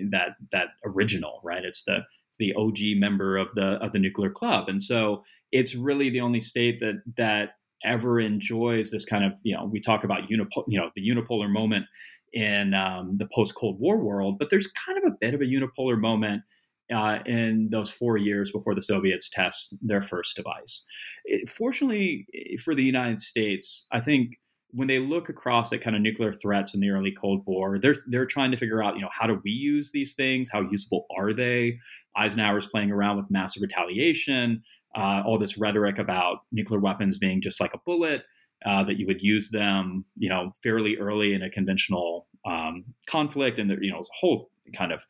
that 0.09 0.35
that 0.51 0.69
original, 0.85 1.41
right? 1.43 1.63
It's 1.63 1.83
the 1.83 2.03
it's 2.27 2.37
the 2.37 2.53
OG 2.55 2.97
member 2.99 3.37
of 3.37 3.53
the 3.55 3.77
of 3.83 3.91
the 3.91 3.99
nuclear 3.99 4.29
club, 4.29 4.69
and 4.69 4.81
so 4.81 5.23
it's 5.51 5.75
really 5.75 6.09
the 6.09 6.21
only 6.21 6.39
state 6.39 6.79
that 6.79 7.01
that 7.17 7.55
ever 7.83 8.19
enjoys 8.19 8.91
this 8.91 9.05
kind 9.05 9.25
of 9.25 9.33
you 9.43 9.55
know 9.55 9.65
we 9.65 9.79
talk 9.79 10.03
about 10.03 10.29
unipo- 10.29 10.63
you 10.67 10.79
know 10.79 10.89
the 10.95 11.07
unipolar 11.07 11.51
moment 11.51 11.85
in 12.33 12.73
um, 12.73 13.17
the 13.17 13.27
post 13.33 13.55
Cold 13.55 13.79
War 13.79 13.97
world, 13.97 14.39
but 14.39 14.49
there's 14.49 14.67
kind 14.67 14.97
of 14.97 15.03
a 15.03 15.15
bit 15.19 15.33
of 15.33 15.41
a 15.41 15.45
unipolar 15.45 15.99
moment 15.99 16.43
uh, 16.91 17.19
in 17.25 17.69
those 17.71 17.89
four 17.89 18.17
years 18.17 18.51
before 18.51 18.75
the 18.75 18.81
Soviets 18.81 19.29
test 19.29 19.75
their 19.81 20.01
first 20.01 20.35
device. 20.35 20.85
It, 21.25 21.47
fortunately 21.49 22.27
for 22.63 22.75
the 22.75 22.83
United 22.83 23.19
States, 23.19 23.87
I 23.91 24.01
think 24.01 24.39
when 24.73 24.87
they 24.87 24.99
look 24.99 25.29
across 25.29 25.71
at 25.73 25.81
kind 25.81 25.95
of 25.95 26.01
nuclear 26.01 26.31
threats 26.31 26.73
in 26.73 26.79
the 26.79 26.89
early 26.89 27.11
Cold 27.11 27.43
War, 27.45 27.77
they're 27.77 27.97
they're 28.07 28.25
trying 28.25 28.51
to 28.51 28.57
figure 28.57 28.81
out, 28.81 28.95
you 28.95 29.01
know, 29.01 29.09
how 29.11 29.27
do 29.27 29.39
we 29.43 29.51
use 29.51 29.91
these 29.91 30.13
things? 30.13 30.49
How 30.49 30.61
usable 30.61 31.05
are 31.17 31.33
they? 31.33 31.77
Eisenhower's 32.15 32.67
playing 32.67 32.91
around 32.91 33.17
with 33.17 33.29
massive 33.29 33.61
retaliation, 33.61 34.63
uh, 34.95 35.23
all 35.25 35.37
this 35.37 35.57
rhetoric 35.57 35.99
about 35.99 36.39
nuclear 36.51 36.79
weapons 36.79 37.17
being 37.17 37.41
just 37.41 37.59
like 37.59 37.73
a 37.73 37.79
bullet, 37.85 38.23
uh, 38.65 38.83
that 38.83 38.97
you 38.97 39.05
would 39.07 39.21
use 39.21 39.49
them, 39.49 40.05
you 40.15 40.29
know, 40.29 40.51
fairly 40.63 40.97
early 40.97 41.33
in 41.33 41.41
a 41.41 41.49
conventional 41.49 42.27
um, 42.45 42.85
conflict, 43.07 43.59
and 43.59 43.69
there, 43.69 43.83
you 43.83 43.91
know, 43.91 43.99
a 43.99 44.03
whole 44.19 44.51
kind 44.73 44.91
of 44.91 45.05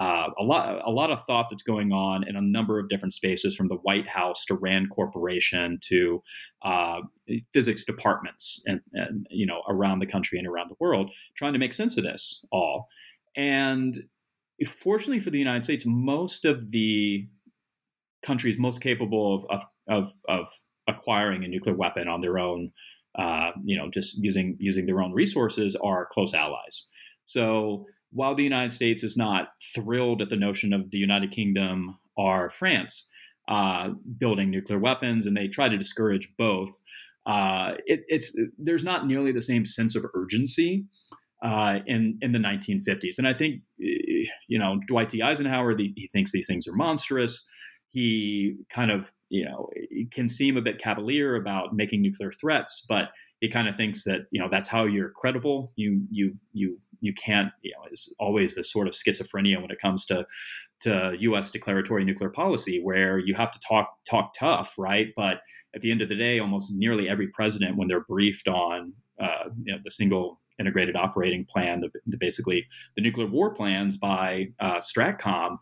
uh, 0.00 0.30
a 0.38 0.42
lot 0.42 0.80
a 0.86 0.90
lot 0.90 1.10
of 1.10 1.22
thought 1.26 1.48
that's 1.50 1.62
going 1.62 1.92
on 1.92 2.26
in 2.26 2.34
a 2.34 2.40
number 2.40 2.78
of 2.78 2.88
different 2.88 3.12
spaces, 3.12 3.54
from 3.54 3.68
the 3.68 3.76
White 3.76 4.08
House 4.08 4.46
to 4.46 4.54
Rand 4.54 4.88
Corporation 4.90 5.78
to 5.82 6.22
uh, 6.62 7.02
physics 7.52 7.84
departments, 7.84 8.62
and, 8.64 8.80
and 8.94 9.26
you 9.30 9.46
know 9.46 9.62
around 9.68 9.98
the 9.98 10.06
country 10.06 10.38
and 10.38 10.48
around 10.48 10.70
the 10.70 10.76
world, 10.80 11.12
trying 11.36 11.52
to 11.52 11.58
make 11.58 11.74
sense 11.74 11.98
of 11.98 12.04
this 12.04 12.46
all. 12.50 12.88
And 13.36 14.04
fortunately 14.66 15.20
for 15.20 15.30
the 15.30 15.38
United 15.38 15.64
States, 15.64 15.84
most 15.86 16.46
of 16.46 16.70
the 16.70 17.28
countries 18.24 18.58
most 18.58 18.80
capable 18.80 19.34
of 19.34 19.44
of, 19.50 19.62
of, 19.88 20.12
of 20.28 20.48
acquiring 20.88 21.44
a 21.44 21.48
nuclear 21.48 21.76
weapon 21.76 22.08
on 22.08 22.20
their 22.20 22.38
own, 22.38 22.72
uh, 23.18 23.50
you 23.64 23.76
know, 23.76 23.90
just 23.90 24.16
using 24.16 24.56
using 24.60 24.86
their 24.86 25.02
own 25.02 25.12
resources, 25.12 25.76
are 25.76 26.08
close 26.10 26.32
allies. 26.32 26.88
So 27.26 27.84
while 28.12 28.34
the 28.34 28.44
United 28.44 28.72
States 28.72 29.02
is 29.02 29.16
not 29.16 29.48
thrilled 29.74 30.22
at 30.22 30.28
the 30.28 30.36
notion 30.36 30.72
of 30.72 30.90
the 30.90 30.98
United 30.98 31.30
Kingdom 31.30 31.98
or 32.16 32.50
France 32.50 33.08
uh, 33.48 33.90
building 34.18 34.50
nuclear 34.50 34.78
weapons, 34.78 35.26
and 35.26 35.36
they 35.36 35.48
try 35.48 35.68
to 35.68 35.76
discourage 35.76 36.32
both, 36.38 36.70
uh, 37.26 37.74
it, 37.86 38.00
it's 38.08 38.36
there's 38.58 38.84
not 38.84 39.06
nearly 39.06 39.32
the 39.32 39.42
same 39.42 39.64
sense 39.64 39.94
of 39.96 40.04
urgency 40.14 40.84
uh, 41.42 41.80
in 41.86 42.18
in 42.22 42.32
the 42.32 42.38
1950s. 42.38 43.18
And 43.18 43.26
I 43.26 43.34
think 43.34 43.62
you 43.78 44.58
know 44.58 44.78
Dwight 44.86 45.10
D. 45.10 45.22
Eisenhower 45.22 45.74
the, 45.74 45.92
he 45.96 46.08
thinks 46.08 46.32
these 46.32 46.46
things 46.46 46.66
are 46.66 46.74
monstrous. 46.74 47.46
he 47.88 48.56
kind 48.68 48.90
of 48.90 49.12
you 49.28 49.44
know 49.44 49.68
can 50.10 50.28
seem 50.28 50.56
a 50.56 50.62
bit 50.62 50.78
cavalier 50.78 51.36
about 51.36 51.74
making 51.74 52.02
nuclear 52.02 52.32
threats, 52.32 52.84
but 52.88 53.10
he 53.40 53.48
kind 53.48 53.68
of 53.68 53.76
thinks 53.76 54.04
that 54.04 54.22
you 54.30 54.40
know 54.40 54.48
that's 54.50 54.68
how 54.68 54.84
you're 54.84 55.10
credible. 55.10 55.72
You 55.76 56.02
you 56.10 56.34
you 56.52 56.78
you 57.00 57.12
can't 57.14 57.50
you 57.62 57.72
know 57.72 57.88
is 57.90 58.14
always 58.18 58.54
this 58.54 58.72
sort 58.72 58.86
of 58.86 58.94
schizophrenia 58.94 59.60
when 59.60 59.70
it 59.70 59.80
comes 59.80 60.04
to 60.06 60.26
to 60.80 61.14
U.S. 61.20 61.50
declaratory 61.50 62.04
nuclear 62.04 62.30
policy, 62.30 62.80
where 62.82 63.18
you 63.18 63.34
have 63.34 63.50
to 63.50 63.60
talk 63.60 63.90
talk 64.08 64.34
tough, 64.38 64.74
right? 64.78 65.08
But 65.16 65.40
at 65.74 65.82
the 65.82 65.90
end 65.90 66.02
of 66.02 66.08
the 66.08 66.16
day, 66.16 66.38
almost 66.38 66.72
nearly 66.74 67.08
every 67.08 67.28
president, 67.28 67.76
when 67.76 67.88
they're 67.88 68.04
briefed 68.04 68.48
on 68.48 68.92
uh, 69.20 69.50
you 69.64 69.72
know 69.72 69.78
the 69.84 69.90
single 69.90 70.40
integrated 70.58 70.94
operating 70.94 71.46
plan, 71.46 71.80
the, 71.80 71.90
the, 72.06 72.18
basically 72.18 72.66
the 72.94 73.02
nuclear 73.02 73.26
war 73.26 73.52
plans 73.52 73.96
by 73.96 74.48
uh, 74.60 74.78
Stratcom, 74.78 75.56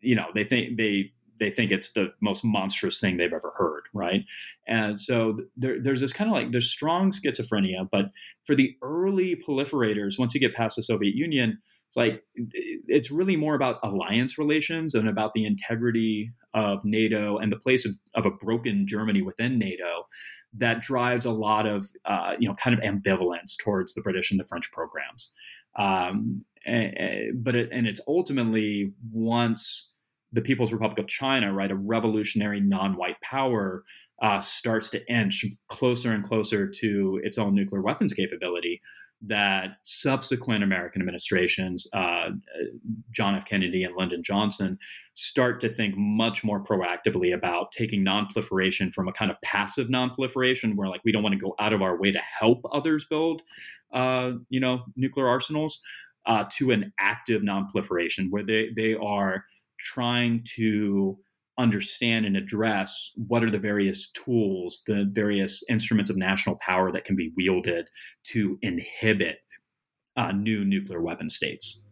you 0.00 0.14
know 0.14 0.26
they 0.34 0.44
think 0.44 0.76
they 0.76 1.12
they 1.38 1.50
think 1.50 1.70
it's 1.70 1.92
the 1.92 2.12
most 2.20 2.44
monstrous 2.44 3.00
thing 3.00 3.16
they've 3.16 3.32
ever 3.32 3.52
heard, 3.56 3.82
right? 3.92 4.24
And 4.66 5.00
so 5.00 5.36
there, 5.56 5.80
there's 5.80 6.00
this 6.00 6.12
kind 6.12 6.30
of 6.30 6.34
like 6.34 6.52
there's 6.52 6.70
strong 6.70 7.10
schizophrenia, 7.10 7.88
but 7.90 8.06
for 8.44 8.54
the 8.54 8.76
early 8.82 9.36
proliferators, 9.36 10.18
once 10.18 10.34
you 10.34 10.40
get 10.40 10.54
past 10.54 10.76
the 10.76 10.82
Soviet 10.82 11.14
Union, 11.14 11.58
it's 11.86 11.96
like 11.96 12.24
it's 12.86 13.10
really 13.10 13.36
more 13.36 13.54
about 13.54 13.78
alliance 13.82 14.38
relations 14.38 14.94
and 14.94 15.08
about 15.08 15.32
the 15.32 15.44
integrity 15.44 16.32
of 16.52 16.84
NATO 16.84 17.38
and 17.38 17.52
the 17.52 17.58
place 17.58 17.84
of, 17.84 17.92
of 18.14 18.26
a 18.26 18.30
broken 18.30 18.86
Germany 18.86 19.22
within 19.22 19.58
NATO 19.58 20.06
that 20.54 20.80
drives 20.80 21.24
a 21.24 21.30
lot 21.30 21.66
of 21.66 21.84
uh, 22.04 22.34
you 22.38 22.48
know 22.48 22.54
kind 22.54 22.76
of 22.76 22.82
ambivalence 22.82 23.56
towards 23.58 23.94
the 23.94 24.02
British 24.02 24.30
and 24.30 24.40
the 24.40 24.44
French 24.44 24.70
programs. 24.72 25.32
Um, 25.76 26.44
and, 26.66 27.44
but 27.44 27.54
it, 27.54 27.68
and 27.72 27.86
it's 27.86 28.00
ultimately 28.08 28.92
once 29.12 29.93
the 30.34 30.42
People's 30.42 30.72
Republic 30.72 30.98
of 30.98 31.06
China, 31.06 31.52
right, 31.54 31.70
a 31.70 31.76
revolutionary 31.76 32.60
non-white 32.60 33.20
power, 33.20 33.84
uh, 34.20 34.40
starts 34.40 34.90
to 34.90 35.12
inch 35.12 35.44
closer 35.68 36.12
and 36.12 36.24
closer 36.24 36.68
to 36.68 37.20
its 37.22 37.38
own 37.38 37.54
nuclear 37.54 37.82
weapons 37.82 38.12
capability. 38.12 38.80
That 39.26 39.76
subsequent 39.82 40.64
American 40.64 41.00
administrations, 41.00 41.86
uh, 41.94 42.30
John 43.12 43.36
F. 43.36 43.46
Kennedy 43.46 43.84
and 43.84 43.94
Lyndon 43.96 44.22
Johnson, 44.22 44.76
start 45.14 45.60
to 45.60 45.68
think 45.68 45.94
much 45.96 46.42
more 46.42 46.62
proactively 46.62 47.32
about 47.32 47.70
taking 47.70 48.04
nonproliferation 48.04 48.92
from 48.92 49.08
a 49.08 49.12
kind 49.12 49.30
of 49.30 49.40
passive 49.40 49.88
nonproliferation, 49.88 50.74
where 50.74 50.88
like 50.88 51.00
we 51.04 51.12
don't 51.12 51.22
want 51.22 51.32
to 51.32 51.38
go 51.46 51.54
out 51.60 51.72
of 51.72 51.80
our 51.80 51.98
way 51.98 52.10
to 52.10 52.20
help 52.40 52.60
others 52.72 53.06
build, 53.08 53.40
uh, 53.92 54.32
you 54.50 54.60
know, 54.60 54.84
nuclear 54.96 55.28
arsenals, 55.28 55.80
uh, 56.26 56.44
to 56.50 56.70
an 56.72 56.92
active 56.98 57.42
nonproliferation, 57.42 58.26
where 58.30 58.44
they 58.44 58.70
they 58.76 58.94
are 58.94 59.44
trying 59.84 60.44
to 60.56 61.18
understand 61.58 62.26
and 62.26 62.36
address 62.36 63.12
what 63.28 63.44
are 63.44 63.50
the 63.50 63.58
various 63.58 64.10
tools, 64.10 64.82
the 64.86 65.08
various 65.12 65.62
instruments 65.68 66.10
of 66.10 66.16
national 66.16 66.56
power 66.56 66.90
that 66.90 67.04
can 67.04 67.14
be 67.14 67.32
wielded 67.36 67.88
to 68.24 68.58
inhibit 68.62 69.38
uh, 70.16 70.32
new 70.32 70.64
nuclear 70.64 71.00
weapon 71.00 71.28
states. 71.28 71.83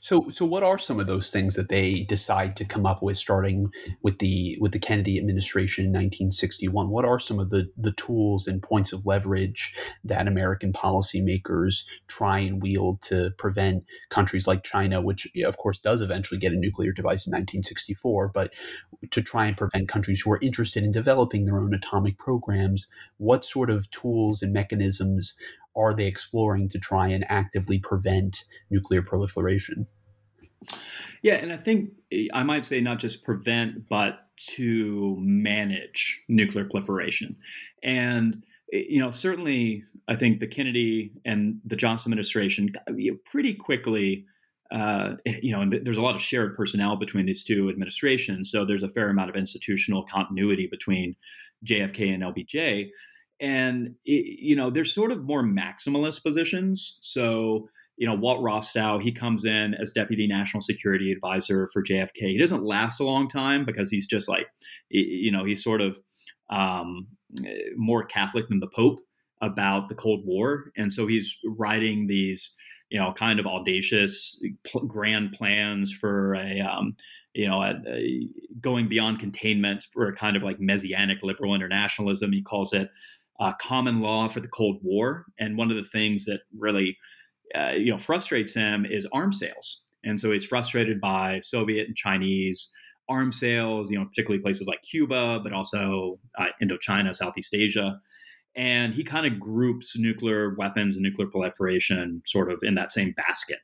So, 0.00 0.28
so 0.30 0.44
what 0.44 0.62
are 0.62 0.78
some 0.78 1.00
of 1.00 1.06
those 1.06 1.30
things 1.30 1.54
that 1.54 1.68
they 1.68 2.04
decide 2.04 2.56
to 2.56 2.64
come 2.64 2.86
up 2.86 3.02
with, 3.02 3.16
starting 3.16 3.70
with 4.02 4.18
the 4.18 4.56
with 4.60 4.72
the 4.72 4.78
Kennedy 4.78 5.18
administration 5.18 5.86
in 5.86 5.90
1961? 5.90 6.90
What 6.90 7.04
are 7.04 7.18
some 7.18 7.40
of 7.40 7.50
the 7.50 7.68
the 7.76 7.92
tools 7.92 8.46
and 8.46 8.62
points 8.62 8.92
of 8.92 9.06
leverage 9.06 9.74
that 10.04 10.28
American 10.28 10.72
policymakers 10.72 11.84
try 12.06 12.38
and 12.38 12.62
wield 12.62 13.02
to 13.02 13.32
prevent 13.36 13.84
countries 14.10 14.46
like 14.46 14.62
China, 14.62 15.00
which 15.00 15.26
of 15.44 15.56
course 15.56 15.78
does 15.78 16.00
eventually 16.00 16.38
get 16.38 16.52
a 16.52 16.56
nuclear 16.56 16.92
device 16.92 17.26
in 17.26 17.32
1964, 17.32 18.28
but 18.28 18.52
to 19.10 19.22
try 19.22 19.46
and 19.46 19.56
prevent 19.56 19.88
countries 19.88 20.20
who 20.20 20.30
are 20.30 20.38
interested 20.40 20.84
in 20.84 20.92
developing 20.92 21.44
their 21.44 21.58
own 21.58 21.74
atomic 21.74 22.16
programs? 22.18 22.86
What 23.16 23.44
sort 23.44 23.70
of 23.70 23.90
tools 23.90 24.40
and 24.42 24.52
mechanisms 24.52 25.34
are 25.76 25.94
they 25.94 26.06
exploring 26.06 26.68
to 26.70 26.78
try 26.78 27.08
and 27.08 27.24
actively 27.28 27.78
prevent 27.78 28.44
nuclear 28.70 29.02
proliferation? 29.02 29.86
Yeah, 31.22 31.34
and 31.34 31.52
I 31.52 31.56
think 31.56 31.90
eh, 32.12 32.28
I 32.32 32.42
might 32.42 32.64
say 32.64 32.80
not 32.80 32.98
just 32.98 33.24
prevent, 33.24 33.88
but 33.88 34.20
to 34.36 35.16
manage 35.20 36.20
nuclear 36.28 36.64
proliferation. 36.64 37.36
And 37.82 38.42
eh, 38.72 38.84
you 38.88 39.00
know, 39.00 39.10
certainly, 39.10 39.84
I 40.08 40.16
think 40.16 40.40
the 40.40 40.46
Kennedy 40.46 41.12
and 41.24 41.60
the 41.64 41.76
Johnson 41.76 42.12
administration 42.12 42.72
uh, 42.88 42.92
pretty 43.24 43.54
quickly. 43.54 44.26
Uh, 44.70 45.16
eh, 45.26 45.38
you 45.42 45.52
know, 45.52 45.60
and 45.60 45.72
there's 45.84 45.98
a 45.98 46.02
lot 46.02 46.14
of 46.14 46.22
shared 46.22 46.56
personnel 46.56 46.96
between 46.96 47.26
these 47.26 47.44
two 47.44 47.68
administrations, 47.68 48.50
so 48.50 48.64
there's 48.64 48.82
a 48.82 48.88
fair 48.88 49.08
amount 49.08 49.30
of 49.30 49.36
institutional 49.36 50.02
continuity 50.04 50.66
between 50.66 51.14
JFK 51.64 52.12
and 52.12 52.22
LBJ 52.22 52.90
and 53.40 53.94
it, 54.04 54.38
you 54.40 54.56
know 54.56 54.70
there's 54.70 54.94
sort 54.94 55.12
of 55.12 55.24
more 55.24 55.42
maximalist 55.42 56.22
positions. 56.22 56.98
So 57.00 57.68
you 57.96 58.08
know 58.08 58.14
walt 58.14 58.42
rostow 58.42 59.00
he 59.00 59.12
comes 59.12 59.44
in 59.44 59.72
as 59.74 59.92
deputy 59.92 60.26
national 60.26 60.60
security 60.60 61.12
advisor 61.12 61.68
for 61.72 61.80
jfk 61.80 62.16
he 62.16 62.36
doesn't 62.36 62.64
last 62.64 62.98
a 62.98 63.04
long 63.04 63.28
time 63.28 63.64
because 63.64 63.88
he's 63.88 64.04
just 64.04 64.28
like 64.28 64.48
you 64.88 65.30
know 65.30 65.44
he's 65.44 65.62
sort 65.62 65.80
of 65.80 66.00
um, 66.50 67.06
more 67.76 68.04
catholic 68.04 68.48
than 68.48 68.58
the 68.58 68.66
pope 68.66 68.98
about 69.44 69.88
the 69.88 69.94
cold 69.94 70.24
war. 70.24 70.72
And 70.76 70.92
so 70.92 71.06
he's 71.06 71.36
writing 71.44 72.06
these 72.06 72.56
you 72.90 72.98
know 72.98 73.12
kind 73.12 73.40
of 73.40 73.46
audacious 73.46 74.40
grand 74.86 75.32
plans 75.32 75.92
for 75.92 76.34
a 76.34 76.60
um, 76.60 76.96
you 77.34 77.48
know, 77.48 77.74
going 78.60 78.86
beyond 78.86 79.18
containment 79.18 79.84
for 79.92 80.06
a 80.06 80.14
kind 80.14 80.36
of 80.36 80.44
like 80.44 80.60
messianic 80.60 81.22
liberal 81.24 81.52
internationalism. 81.52 82.32
He 82.32 82.42
calls 82.42 82.72
it 82.72 82.90
uh, 83.40 83.52
common 83.60 84.00
law 84.00 84.28
for 84.28 84.40
the 84.40 84.48
Cold 84.48 84.78
War. 84.82 85.26
And 85.38 85.56
one 85.56 85.70
of 85.70 85.76
the 85.76 85.84
things 85.84 86.24
that 86.26 86.40
really, 86.58 86.96
uh, 87.54 87.72
you 87.72 87.90
know, 87.90 87.98
frustrates 87.98 88.54
him 88.54 88.84
is 88.84 89.06
arms 89.12 89.38
sales. 89.38 89.82
And 90.04 90.20
so 90.20 90.30
he's 90.30 90.44
frustrated 90.44 91.00
by 91.00 91.40
Soviet 91.40 91.86
and 91.86 91.96
Chinese 91.96 92.72
arms 93.08 93.38
sales, 93.38 93.90
you 93.90 93.98
know, 93.98 94.04
particularly 94.04 94.42
places 94.42 94.66
like 94.66 94.82
Cuba, 94.82 95.40
but 95.42 95.52
also 95.52 96.18
uh, 96.38 96.48
Indochina, 96.62 97.14
Southeast 97.14 97.54
Asia. 97.54 98.00
And 98.56 98.94
he 98.94 99.02
kind 99.02 99.26
of 99.26 99.40
groups 99.40 99.98
nuclear 99.98 100.54
weapons 100.56 100.94
and 100.94 101.02
nuclear 101.02 101.28
proliferation 101.28 102.22
sort 102.24 102.52
of 102.52 102.60
in 102.62 102.74
that 102.76 102.92
same 102.92 103.12
basket. 103.12 103.58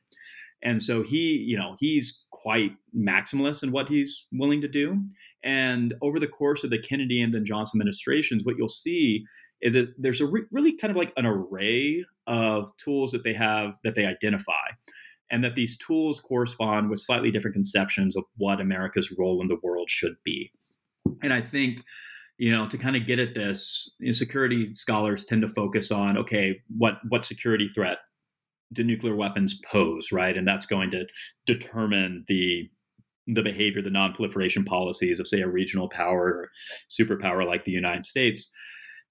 And 0.63 0.81
so 0.81 1.01
he, 1.03 1.37
you 1.37 1.57
know, 1.57 1.75
he's 1.79 2.23
quite 2.31 2.71
maximalist 2.95 3.63
in 3.63 3.71
what 3.71 3.89
he's 3.89 4.27
willing 4.31 4.61
to 4.61 4.67
do. 4.67 5.01
And 5.43 5.93
over 6.01 6.19
the 6.19 6.27
course 6.27 6.63
of 6.63 6.69
the 6.69 6.79
Kennedy 6.79 7.21
and 7.21 7.33
then 7.33 7.45
Johnson 7.45 7.79
administrations, 7.79 8.43
what 8.43 8.57
you'll 8.57 8.67
see 8.67 9.25
is 9.61 9.73
that 9.73 9.93
there's 9.97 10.21
a 10.21 10.27
re- 10.27 10.45
really 10.51 10.75
kind 10.75 10.91
of 10.91 10.97
like 10.97 11.13
an 11.17 11.25
array 11.25 12.05
of 12.27 12.75
tools 12.77 13.11
that 13.11 13.23
they 13.23 13.33
have 13.33 13.77
that 13.83 13.95
they 13.95 14.05
identify. 14.05 14.69
And 15.31 15.43
that 15.43 15.55
these 15.55 15.77
tools 15.77 16.19
correspond 16.19 16.89
with 16.89 16.99
slightly 16.99 17.31
different 17.31 17.55
conceptions 17.55 18.17
of 18.17 18.25
what 18.37 18.59
America's 18.59 19.13
role 19.17 19.41
in 19.41 19.47
the 19.47 19.57
world 19.63 19.89
should 19.89 20.15
be. 20.25 20.51
And 21.23 21.31
I 21.31 21.39
think, 21.39 21.83
you 22.37 22.51
know, 22.51 22.67
to 22.67 22.77
kind 22.77 22.97
of 22.97 23.07
get 23.07 23.17
at 23.17 23.33
this, 23.33 23.95
you 23.99 24.07
know, 24.07 24.11
security 24.11 24.75
scholars 24.75 25.23
tend 25.23 25.41
to 25.43 25.47
focus 25.47 25.89
on 25.89 26.17
okay, 26.17 26.59
what 26.77 26.95
what 27.07 27.23
security 27.23 27.69
threat 27.69 27.99
do 28.73 28.83
nuclear 28.83 29.15
weapons 29.15 29.59
pose, 29.71 30.11
right? 30.11 30.37
And 30.37 30.47
that's 30.47 30.65
going 30.65 30.91
to 30.91 31.05
determine 31.45 32.25
the 32.27 32.69
the 33.27 33.43
behavior, 33.43 33.81
the 33.81 33.91
non-proliferation 33.91 34.65
policies 34.65 35.19
of, 35.19 35.27
say, 35.27 35.41
a 35.41 35.47
regional 35.47 35.87
power 35.87 36.25
or 36.25 36.49
superpower 36.89 37.45
like 37.45 37.63
the 37.63 37.71
United 37.71 38.05
States. 38.05 38.51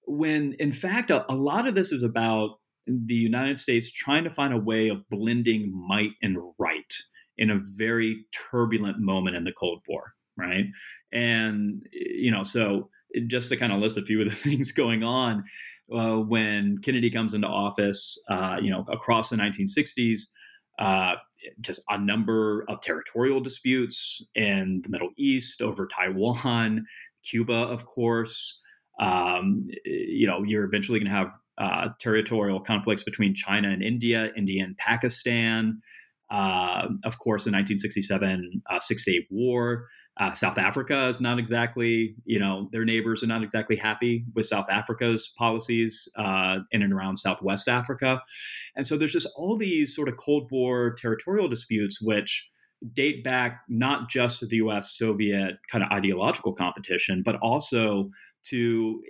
When 0.05 0.53
in 0.59 0.73
fact, 0.73 1.09
a, 1.09 1.31
a 1.31 1.35
lot 1.35 1.67
of 1.67 1.75
this 1.75 1.91
is 1.91 2.03
about 2.03 2.59
the 2.87 3.15
United 3.15 3.59
States 3.59 3.91
trying 3.91 4.23
to 4.23 4.29
find 4.29 4.53
a 4.53 4.57
way 4.57 4.89
of 4.89 5.07
blending 5.09 5.71
might 5.87 6.11
and 6.21 6.37
right 6.59 6.93
in 7.37 7.49
a 7.49 7.61
very 7.77 8.25
turbulent 8.51 8.99
moment 8.99 9.35
in 9.35 9.43
the 9.43 9.53
Cold 9.53 9.81
War, 9.87 10.13
right? 10.37 10.65
And 11.13 11.83
you 11.91 12.31
know, 12.31 12.43
so 12.43 12.89
just 13.27 13.49
to 13.49 13.57
kind 13.57 13.71
of 13.71 13.79
list 13.79 13.97
a 13.97 14.01
few 14.01 14.21
of 14.21 14.29
the 14.29 14.35
things 14.49 14.71
going 14.71 15.03
on 15.03 15.43
uh, 15.93 16.17
when 16.17 16.77
Kennedy 16.79 17.09
comes 17.09 17.33
into 17.33 17.47
office, 17.47 18.21
uh, 18.29 18.57
you 18.61 18.71
know, 18.71 18.85
across 18.89 19.29
the 19.29 19.35
1960s, 19.35 20.21
uh, 20.79 21.15
just 21.59 21.81
a 21.89 21.97
number 21.97 22.65
of 22.69 22.81
territorial 22.81 23.39
disputes 23.39 24.21
in 24.35 24.81
the 24.83 24.89
Middle 24.89 25.09
East 25.17 25.61
over 25.61 25.87
Taiwan, 25.87 26.85
Cuba, 27.23 27.53
of 27.53 27.85
course. 27.85 28.61
Um, 28.99 29.67
you 29.85 30.27
know, 30.27 30.43
you're 30.43 30.63
eventually 30.63 30.99
going 30.99 31.09
to 31.09 31.17
have 31.17 31.31
uh, 31.57 31.89
territorial 31.99 32.59
conflicts 32.59 33.03
between 33.03 33.33
China 33.33 33.69
and 33.69 33.81
India, 33.81 34.31
India 34.37 34.63
and 34.63 34.77
Pakistan. 34.77 35.81
Uh, 36.29 36.87
of 37.03 37.17
course, 37.17 37.43
the 37.43 37.51
1967 37.51 38.61
uh, 38.69 38.79
Six 38.79 39.03
Day 39.05 39.27
War. 39.29 39.87
Uh, 40.19 40.33
South 40.33 40.57
Africa 40.57 41.07
is 41.07 41.21
not 41.21 41.39
exactly, 41.39 42.15
you 42.25 42.37
know, 42.37 42.67
their 42.71 42.85
neighbors 42.85 43.23
are 43.23 43.27
not 43.27 43.43
exactly 43.43 43.75
happy 43.75 44.25
with 44.35 44.45
South 44.45 44.65
Africa's 44.69 45.31
policies 45.37 46.07
uh, 46.17 46.59
in 46.71 46.81
and 46.81 46.93
around 46.93 47.17
Southwest 47.17 47.67
Africa. 47.69 48.21
And 48.75 48.85
so 48.85 48.97
there's 48.97 49.13
just 49.13 49.29
all 49.35 49.55
these 49.55 49.95
sort 49.95 50.09
of 50.09 50.17
Cold 50.17 50.49
War 50.51 50.93
territorial 50.93 51.47
disputes, 51.47 52.01
which 52.01 52.51
date 52.93 53.23
back 53.23 53.61
not 53.69 54.09
just 54.09 54.39
to 54.39 54.47
the 54.47 54.57
US 54.57 54.97
Soviet 54.97 55.57
kind 55.71 55.83
of 55.83 55.91
ideological 55.91 56.53
competition, 56.53 57.21
but 57.23 57.35
also 57.37 58.09
to 58.43 59.01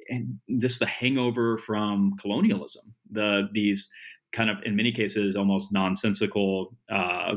just 0.59 0.79
the 0.79 0.85
hangover 0.85 1.57
from 1.57 2.15
colonialism. 2.17 2.93
The 3.09 3.47
these 3.51 3.89
kind 4.33 4.49
of 4.49 4.57
in 4.63 4.75
many 4.75 4.91
cases 4.91 5.35
almost 5.35 5.73
nonsensical 5.73 6.75
uh, 6.89 7.35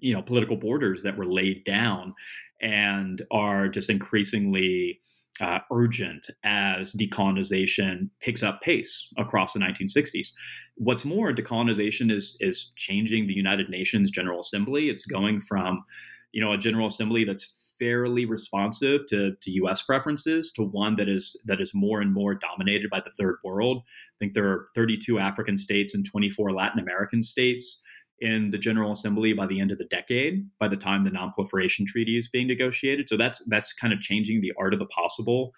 you 0.00 0.14
know 0.14 0.22
political 0.22 0.56
borders 0.56 1.02
that 1.02 1.16
were 1.16 1.26
laid 1.26 1.64
down 1.64 2.14
and 2.60 3.22
are 3.30 3.68
just 3.68 3.90
increasingly 3.90 5.00
uh, 5.40 5.58
urgent 5.70 6.30
as 6.44 6.92
decolonization 6.94 8.08
picks 8.20 8.42
up 8.42 8.60
pace 8.62 9.08
across 9.18 9.52
the 9.52 9.60
1960s. 9.60 10.28
What's 10.76 11.04
more, 11.04 11.32
decolonization 11.32 12.10
is 12.10 12.36
is 12.40 12.72
changing 12.76 13.26
the 13.26 13.34
United 13.34 13.68
Nations 13.68 14.10
General 14.10 14.40
Assembly. 14.40 14.88
It's 14.88 15.06
going 15.06 15.40
from, 15.40 15.84
you 16.32 16.42
know, 16.42 16.52
a 16.52 16.58
General 16.58 16.86
Assembly 16.86 17.24
that's 17.24 17.74
fairly 17.78 18.24
responsive 18.24 19.06
to, 19.08 19.34
to 19.42 19.50
U.S. 19.52 19.82
preferences 19.82 20.50
to 20.52 20.62
one 20.62 20.96
that 20.96 21.08
is 21.08 21.40
that 21.44 21.60
is 21.60 21.72
more 21.74 22.00
and 22.00 22.12
more 22.12 22.34
dominated 22.34 22.88
by 22.90 23.00
the 23.00 23.10
Third 23.10 23.36
World. 23.44 23.82
I 23.86 24.16
think 24.18 24.32
there 24.32 24.48
are 24.48 24.66
32 24.74 25.18
African 25.18 25.58
states 25.58 25.94
and 25.94 26.04
24 26.04 26.52
Latin 26.52 26.80
American 26.80 27.22
states 27.22 27.82
in 28.20 28.50
the 28.50 28.58
General 28.58 28.92
Assembly 28.92 29.32
by 29.32 29.46
the 29.46 29.60
end 29.60 29.70
of 29.70 29.78
the 29.78 29.84
decade, 29.84 30.48
by 30.58 30.68
the 30.68 30.76
time 30.76 31.04
the 31.04 31.10
Nonproliferation 31.10 31.86
Treaty 31.86 32.18
is 32.18 32.28
being 32.28 32.46
negotiated. 32.46 33.08
So 33.08 33.16
that's 33.16 33.42
that's 33.48 33.72
kind 33.72 33.92
of 33.92 34.00
changing 34.00 34.40
the 34.40 34.52
art 34.58 34.72
of 34.72 34.78
the 34.78 34.86
possible 34.86 35.54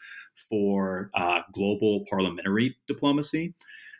for 0.48 1.10
uh, 1.14 1.42
global 1.52 2.04
parliamentary 2.08 2.76
diplomacy. 2.86 3.54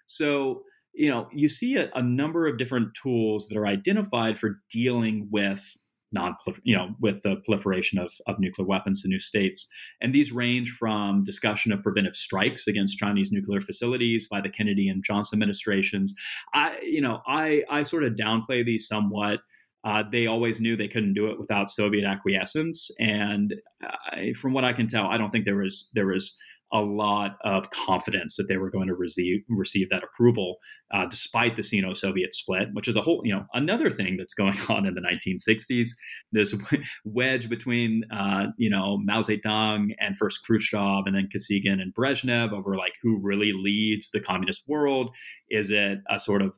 So 0.06 0.62
you 0.94 1.08
know 1.08 1.28
you 1.32 1.48
see 1.48 1.76
a, 1.76 1.90
a 1.94 2.02
number 2.02 2.46
of 2.46 2.58
different 2.58 2.94
tools 2.94 3.48
that 3.48 3.58
are 3.58 3.66
identified 3.66 4.38
for 4.38 4.60
dealing 4.70 5.28
with 5.30 5.80
non 6.12 6.34
you 6.62 6.76
know 6.76 6.94
with 7.00 7.22
the 7.22 7.36
proliferation 7.44 7.98
of, 7.98 8.12
of 8.26 8.38
nuclear 8.38 8.66
weapons 8.66 9.02
to 9.02 9.08
new 9.08 9.18
states. 9.18 9.68
And 10.00 10.12
these 10.12 10.32
range 10.32 10.70
from 10.70 11.22
discussion 11.24 11.72
of 11.72 11.82
preventive 11.82 12.16
strikes 12.16 12.66
against 12.66 12.98
chinese 12.98 13.32
nuclear 13.32 13.60
facilities 13.60 14.26
by 14.28 14.40
the 14.40 14.48
kennedy 14.48 14.88
and 14.88 15.04
johnson 15.04 15.36
administrations. 15.36 16.14
I 16.54 16.78
you 16.82 17.00
know 17.00 17.20
i 17.26 17.62
i 17.70 17.82
sort 17.82 18.04
of 18.04 18.14
downplay 18.14 18.64
these 18.64 18.86
somewhat. 18.86 19.40
Uh, 19.84 20.02
they 20.10 20.26
always 20.26 20.60
knew 20.60 20.76
they 20.76 20.88
couldn't 20.88 21.14
do 21.14 21.28
it 21.28 21.38
without 21.38 21.70
soviet 21.70 22.04
acquiescence. 22.04 22.90
And 22.98 23.54
uh, 23.84 24.32
from 24.38 24.52
what 24.52 24.64
i 24.64 24.72
can 24.72 24.86
tell 24.86 25.06
i 25.06 25.16
don't 25.18 25.30
think 25.30 25.44
there 25.44 25.56
was 25.56 25.90
there 25.94 26.06
was 26.06 26.36
a 26.72 26.80
lot 26.80 27.38
of 27.44 27.70
confidence 27.70 28.36
that 28.36 28.46
they 28.48 28.56
were 28.56 28.70
going 28.70 28.88
to 28.88 28.94
receive 28.94 29.40
receive 29.48 29.88
that 29.90 30.04
approval, 30.04 30.56
uh, 30.92 31.06
despite 31.06 31.56
the 31.56 31.62
Sino-Soviet 31.62 32.34
split, 32.34 32.68
which 32.72 32.88
is 32.88 32.96
a 32.96 33.00
whole 33.00 33.22
you 33.24 33.34
know 33.34 33.44
another 33.54 33.90
thing 33.90 34.16
that's 34.16 34.34
going 34.34 34.58
on 34.68 34.86
in 34.86 34.94
the 34.94 35.00
1960s. 35.00 35.88
This 36.32 36.54
wedge 37.04 37.48
between 37.48 38.02
uh, 38.12 38.46
you 38.56 38.70
know 38.70 38.98
Mao 38.98 39.20
Zedong 39.20 39.94
and 39.98 40.16
first 40.16 40.44
Khrushchev, 40.44 41.06
and 41.06 41.16
then 41.16 41.28
Kosygin 41.34 41.80
and 41.80 41.94
Brezhnev 41.94 42.52
over 42.52 42.76
like 42.76 42.94
who 43.02 43.18
really 43.20 43.52
leads 43.52 44.10
the 44.10 44.20
communist 44.20 44.64
world. 44.68 45.14
Is 45.50 45.70
it 45.70 45.98
a 46.10 46.18
sort 46.18 46.42
of 46.42 46.56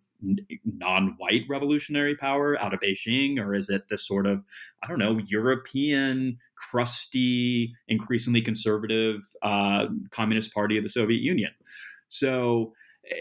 non-white 0.65 1.43
revolutionary 1.49 2.15
power 2.17 2.61
out 2.61 2.75
of 2.75 2.81
Beijing, 2.81 3.39
or 3.39 3.55
is 3.55 3.69
it 3.69 3.89
this 3.89 4.07
sort 4.07 4.27
of 4.27 4.45
I 4.83 4.89
don't 4.89 4.99
know 4.99 5.21
European 5.27 6.39
crusty, 6.57 7.73
increasingly 7.89 8.43
conservative 8.43 9.23
uh, 9.43 9.87
Communist 10.11 10.53
Party 10.53 10.77
of 10.77 10.83
the 10.83 10.91
Soviet 10.91 11.21
Union? 11.21 11.53
So 12.09 12.75
uh, 13.11 13.17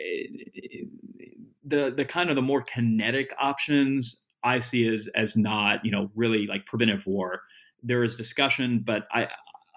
the 1.64 1.92
the 1.96 2.06
kind 2.06 2.30
of 2.30 2.36
the 2.36 2.42
more 2.42 2.62
kinetic 2.62 3.34
options 3.40 4.24
I 4.44 4.60
see 4.60 4.88
as 4.88 5.10
as 5.16 5.36
not 5.36 5.84
you 5.86 5.92
know 5.92 6.12
really 6.16 6.48
like 6.48 6.66
preventive 6.66 7.06
war. 7.06 7.42
There 7.82 8.04
is 8.04 8.16
discussion, 8.16 8.82
but 8.86 9.08
I 9.12 9.28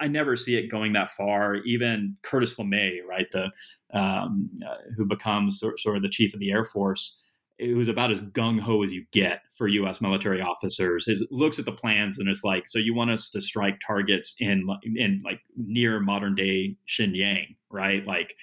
I 0.03 0.09
never 0.09 0.35
see 0.35 0.57
it 0.57 0.69
going 0.69 0.93
that 0.93 1.11
far. 1.11 1.57
Even 1.65 2.17
Curtis 2.23 2.57
LeMay, 2.57 2.99
right, 3.09 3.31
the 3.31 3.53
um, 3.95 4.51
uh, 4.69 4.75
who 4.97 5.07
becomes 5.07 5.61
sort, 5.61 5.97
of 5.97 6.03
the 6.03 6.09
chief 6.09 6.35
of 6.35 6.41
the 6.41 6.51
Air 6.51 6.65
Force, 6.65 7.23
who's 7.61 7.87
about 7.87 8.11
as 8.11 8.21
gung 8.21 8.59
ho 8.59 8.83
as 8.83 8.93
you 8.93 9.05
get 9.12 9.43
for 9.57 9.69
U.S. 9.69 10.01
military 10.01 10.41
officers. 10.41 11.09
Looks 11.31 11.61
at 11.61 11.67
the 11.67 11.73
plans 11.73 12.19
and 12.19 12.29
it's 12.29 12.43
like, 12.43 12.67
so 12.67 12.81
you 12.81 12.95
want 12.95 13.12
us 13.12 13.29
to 13.31 13.41
strike 13.41 13.79
targets 13.79 14.35
in 14.41 14.67
in 14.83 15.23
like 15.25 15.41
near 15.57 16.01
modern 16.01 16.35
day 16.35 16.77
Xinjiang, 16.88 17.55
right? 17.71 18.05
Like 18.05 18.35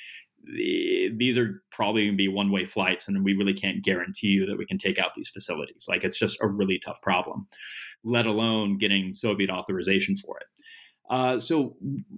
these 0.46 1.38
are 1.38 1.62
probably 1.72 2.04
going 2.04 2.14
to 2.14 2.18
be 2.18 2.30
one 2.30 2.52
way 2.52 2.64
flights, 2.64 3.10
and 3.10 3.22
we 3.26 3.36
really 3.36 3.54
can't 3.54 3.84
guarantee 3.84 4.28
you 4.28 4.46
that 4.46 4.58
we 4.58 4.66
can 4.66 4.78
take 4.78 4.98
out 4.98 5.14
these 5.14 5.30
facilities. 5.30 5.88
Like 5.90 6.06
it's 6.06 6.18
just 6.18 6.38
a 6.42 6.48
really 6.48 6.80
tough 6.80 7.02
problem, 7.02 7.48
let 8.06 8.26
alone 8.26 8.78
getting 8.78 9.12
Soviet 9.12 9.50
authorization 9.50 10.16
for 10.16 10.38
it. 10.38 10.48
Uh, 11.10 11.40
so 11.40 11.76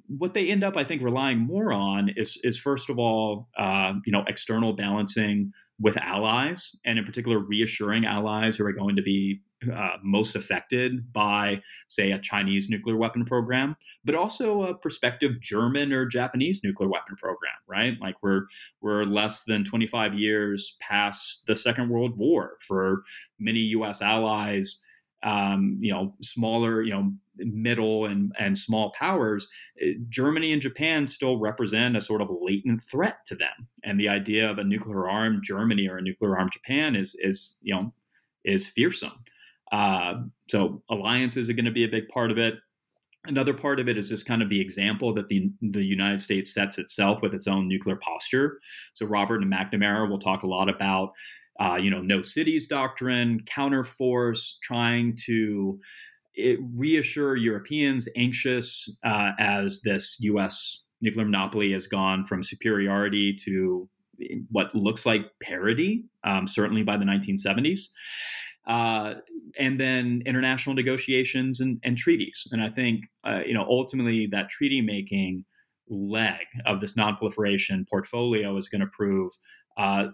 what 0.07 0.33
they 0.33 0.49
end 0.49 0.63
up, 0.63 0.75
I 0.75 0.83
think, 0.83 1.01
relying 1.01 1.39
more 1.39 1.71
on 1.71 2.09
is, 2.17 2.37
is 2.43 2.57
first 2.57 2.89
of 2.89 2.99
all, 2.99 3.47
uh, 3.57 3.93
you 4.05 4.11
know, 4.11 4.23
external 4.27 4.73
balancing 4.73 5.53
with 5.79 5.97
allies, 5.97 6.75
and 6.85 6.99
in 6.99 7.05
particular, 7.05 7.39
reassuring 7.39 8.05
allies 8.05 8.55
who 8.55 8.65
are 8.65 8.73
going 8.73 8.95
to 8.95 9.01
be 9.01 9.41
uh, 9.71 9.97
most 10.03 10.35
affected 10.35 11.11
by, 11.13 11.61
say, 11.87 12.11
a 12.11 12.19
Chinese 12.19 12.69
nuclear 12.69 12.97
weapon 12.97 13.25
program, 13.25 13.75
but 14.03 14.15
also 14.15 14.63
a 14.63 14.75
prospective 14.75 15.39
German 15.39 15.91
or 15.93 16.05
Japanese 16.05 16.61
nuclear 16.63 16.89
weapon 16.89 17.15
program. 17.15 17.53
Right, 17.67 17.95
like 18.01 18.15
we're 18.21 18.43
we're 18.81 19.05
less 19.05 19.43
than 19.43 19.63
25 19.63 20.15
years 20.15 20.77
past 20.81 21.43
the 21.47 21.55
Second 21.55 21.89
World 21.89 22.17
War 22.17 22.57
for 22.61 23.03
many 23.39 23.59
U.S. 23.59 24.01
allies 24.01 24.83
um, 25.23 25.77
you 25.79 25.91
know, 25.91 26.13
smaller, 26.21 26.81
you 26.81 26.91
know, 26.91 27.11
middle 27.37 28.05
and, 28.05 28.33
and 28.39 28.57
small 28.57 28.91
powers, 28.91 29.47
eh, 29.81 29.93
Germany 30.09 30.51
and 30.51 30.61
Japan 30.61 31.07
still 31.07 31.37
represent 31.37 31.97
a 31.97 32.01
sort 32.01 32.21
of 32.21 32.29
latent 32.41 32.81
threat 32.83 33.17
to 33.27 33.35
them. 33.35 33.67
And 33.83 33.99
the 33.99 34.09
idea 34.09 34.49
of 34.49 34.57
a 34.57 34.63
nuclear 34.63 35.09
armed 35.09 35.43
Germany 35.43 35.87
or 35.87 35.97
a 35.97 36.01
nuclear 36.01 36.37
armed 36.37 36.51
Japan 36.51 36.95
is, 36.95 37.15
is 37.19 37.57
you 37.61 37.73
know, 37.73 37.93
is 38.43 38.67
fearsome. 38.67 39.23
Uh, 39.71 40.15
so 40.49 40.83
alliances 40.89 41.49
are 41.49 41.53
going 41.53 41.65
to 41.65 41.71
be 41.71 41.85
a 41.85 41.89
big 41.89 42.07
part 42.09 42.31
of 42.31 42.37
it. 42.37 42.55
Another 43.27 43.53
part 43.53 43.79
of 43.79 43.87
it 43.87 43.97
is 43.97 44.09
just 44.09 44.25
kind 44.25 44.41
of 44.41 44.49
the 44.49 44.59
example 44.59 45.13
that 45.13 45.27
the 45.27 45.51
the 45.61 45.85
United 45.85 46.21
States 46.21 46.51
sets 46.51 46.79
itself 46.79 47.21
with 47.21 47.35
its 47.35 47.47
own 47.47 47.67
nuclear 47.67 47.95
posture. 47.95 48.59
So 48.95 49.05
Robert 49.05 49.43
and 49.43 49.53
McNamara 49.53 50.09
will 50.09 50.17
talk 50.17 50.41
a 50.41 50.47
lot 50.47 50.67
about 50.69 51.11
uh, 51.61 51.75
you 51.75 51.91
know, 51.91 52.01
no 52.01 52.21
cities 52.23 52.67
doctrine, 52.67 53.41
counterforce, 53.41 54.55
trying 54.63 55.15
to 55.25 55.79
it, 56.33 56.59
reassure 56.75 57.35
Europeans 57.35 58.09
anxious 58.15 58.89
uh, 59.03 59.31
as 59.37 59.81
this 59.83 60.17
U.S. 60.21 60.81
nuclear 61.01 61.25
monopoly 61.25 61.71
has 61.73 61.85
gone 61.85 62.23
from 62.23 62.41
superiority 62.41 63.35
to 63.45 63.87
what 64.49 64.73
looks 64.73 65.05
like 65.05 65.25
parity, 65.41 66.05
um, 66.23 66.47
certainly 66.47 66.83
by 66.83 66.97
the 66.97 67.05
1970s. 67.05 67.89
Uh, 68.67 69.15
and 69.59 69.79
then 69.79 70.21
international 70.25 70.75
negotiations 70.75 71.59
and, 71.59 71.79
and 71.83 71.97
treaties. 71.97 72.47
And 72.51 72.61
I 72.61 72.69
think, 72.69 73.05
uh, 73.23 73.41
you 73.45 73.53
know, 73.53 73.65
ultimately 73.67 74.27
that 74.27 74.49
treaty 74.49 74.81
making 74.81 75.45
leg 75.89 76.45
of 76.65 76.79
this 76.79 76.93
nonproliferation 76.93 77.87
portfolio 77.89 78.55
is 78.57 78.69
going 78.69 78.81
to 78.81 78.87
prove 78.87 79.31
uh, 79.77 80.07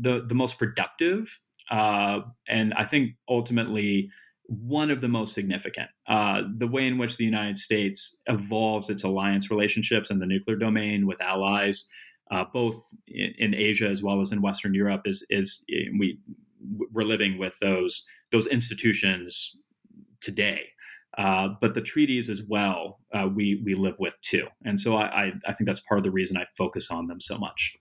the 0.00 0.24
the 0.26 0.34
most 0.34 0.58
productive, 0.58 1.40
uh, 1.70 2.20
and 2.48 2.74
I 2.74 2.84
think 2.84 3.12
ultimately 3.28 4.10
one 4.50 4.90
of 4.90 5.00
the 5.00 5.08
most 5.08 5.32
significant. 5.32 5.88
Uh, 6.08 6.42
the 6.58 6.66
way 6.66 6.86
in 6.86 6.98
which 6.98 7.16
the 7.16 7.24
United 7.24 7.56
States 7.56 8.20
evolves 8.26 8.90
its 8.90 9.04
alliance 9.04 9.48
relationships 9.48 10.10
in 10.10 10.18
the 10.18 10.26
nuclear 10.26 10.56
domain 10.56 11.06
with 11.06 11.20
allies, 11.22 11.88
uh, 12.32 12.44
both 12.52 12.92
in, 13.06 13.32
in, 13.38 13.54
Asia 13.54 13.88
as 13.88 14.02
well 14.02 14.20
as 14.20 14.32
in 14.32 14.42
Western 14.42 14.74
Europe, 14.74 15.02
is 15.04 15.24
is 15.30 15.64
we 15.98 16.18
we're 16.92 17.04
living 17.04 17.38
with 17.38 17.56
those 17.60 18.06
those 18.32 18.46
institutions 18.48 19.56
today. 20.20 20.62
Uh, 21.18 21.48
but 21.60 21.74
the 21.74 21.80
treaties 21.80 22.28
as 22.28 22.42
well, 22.42 23.00
uh, 23.12 23.28
we 23.28 23.62
we 23.64 23.74
live 23.74 23.98
with 23.98 24.20
too, 24.20 24.46
and 24.64 24.80
so 24.80 24.96
I, 24.96 25.04
I, 25.04 25.32
I 25.46 25.52
think 25.52 25.66
that's 25.66 25.80
part 25.80 25.98
of 25.98 26.04
the 26.04 26.10
reason 26.10 26.36
I 26.36 26.46
focus 26.56 26.90
on 26.90 27.08
them 27.08 27.20
so 27.20 27.36
much. 27.36 27.76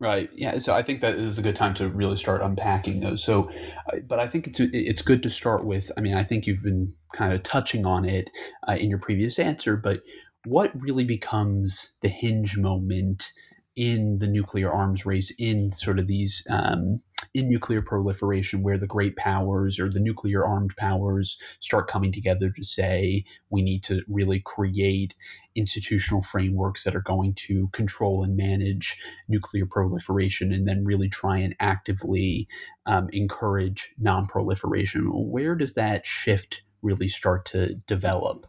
Right. 0.00 0.30
Yeah. 0.32 0.58
So 0.60 0.74
I 0.74 0.82
think 0.82 1.02
that 1.02 1.14
is 1.14 1.36
a 1.36 1.42
good 1.42 1.56
time 1.56 1.74
to 1.74 1.88
really 1.90 2.16
start 2.16 2.40
unpacking 2.40 3.00
those. 3.00 3.22
So, 3.22 3.50
uh, 3.92 3.98
but 4.08 4.18
I 4.18 4.26
think 4.26 4.46
it's 4.46 4.58
it's 4.58 5.02
good 5.02 5.22
to 5.24 5.30
start 5.30 5.66
with. 5.66 5.92
I 5.98 6.00
mean, 6.00 6.16
I 6.16 6.24
think 6.24 6.46
you've 6.46 6.62
been 6.62 6.94
kind 7.12 7.34
of 7.34 7.42
touching 7.42 7.84
on 7.84 8.06
it 8.06 8.30
uh, 8.66 8.72
in 8.72 8.88
your 8.88 8.98
previous 8.98 9.38
answer, 9.38 9.76
but 9.76 10.00
what 10.46 10.72
really 10.74 11.04
becomes 11.04 11.90
the 12.00 12.08
hinge 12.08 12.56
moment 12.56 13.30
in 13.76 14.18
the 14.20 14.26
nuclear 14.26 14.72
arms 14.72 15.04
race 15.04 15.32
in 15.38 15.70
sort 15.70 15.98
of 15.98 16.06
these 16.06 16.46
um, 16.48 17.02
in 17.34 17.48
nuclear 17.48 17.82
proliferation 17.82 18.62
where 18.62 18.78
the 18.78 18.86
great 18.86 19.16
powers 19.16 19.78
or 19.78 19.88
the 19.88 20.00
nuclear 20.00 20.44
armed 20.44 20.74
powers 20.76 21.38
start 21.60 21.88
coming 21.88 22.12
together 22.12 22.50
to 22.50 22.64
say 22.64 23.24
we 23.50 23.62
need 23.62 23.82
to 23.82 24.02
really 24.08 24.40
create 24.40 25.14
institutional 25.54 26.22
frameworks 26.22 26.84
that 26.84 26.94
are 26.94 27.02
going 27.02 27.34
to 27.34 27.68
control 27.68 28.22
and 28.22 28.36
manage 28.36 28.96
nuclear 29.28 29.66
proliferation 29.66 30.52
and 30.52 30.66
then 30.66 30.84
really 30.84 31.08
try 31.08 31.38
and 31.38 31.54
actively 31.60 32.46
um, 32.86 33.08
encourage 33.12 33.92
non-proliferation 33.98 35.04
where 35.06 35.54
does 35.54 35.74
that 35.74 36.06
shift 36.06 36.62
really 36.82 37.08
start 37.08 37.44
to 37.44 37.74
develop 37.86 38.46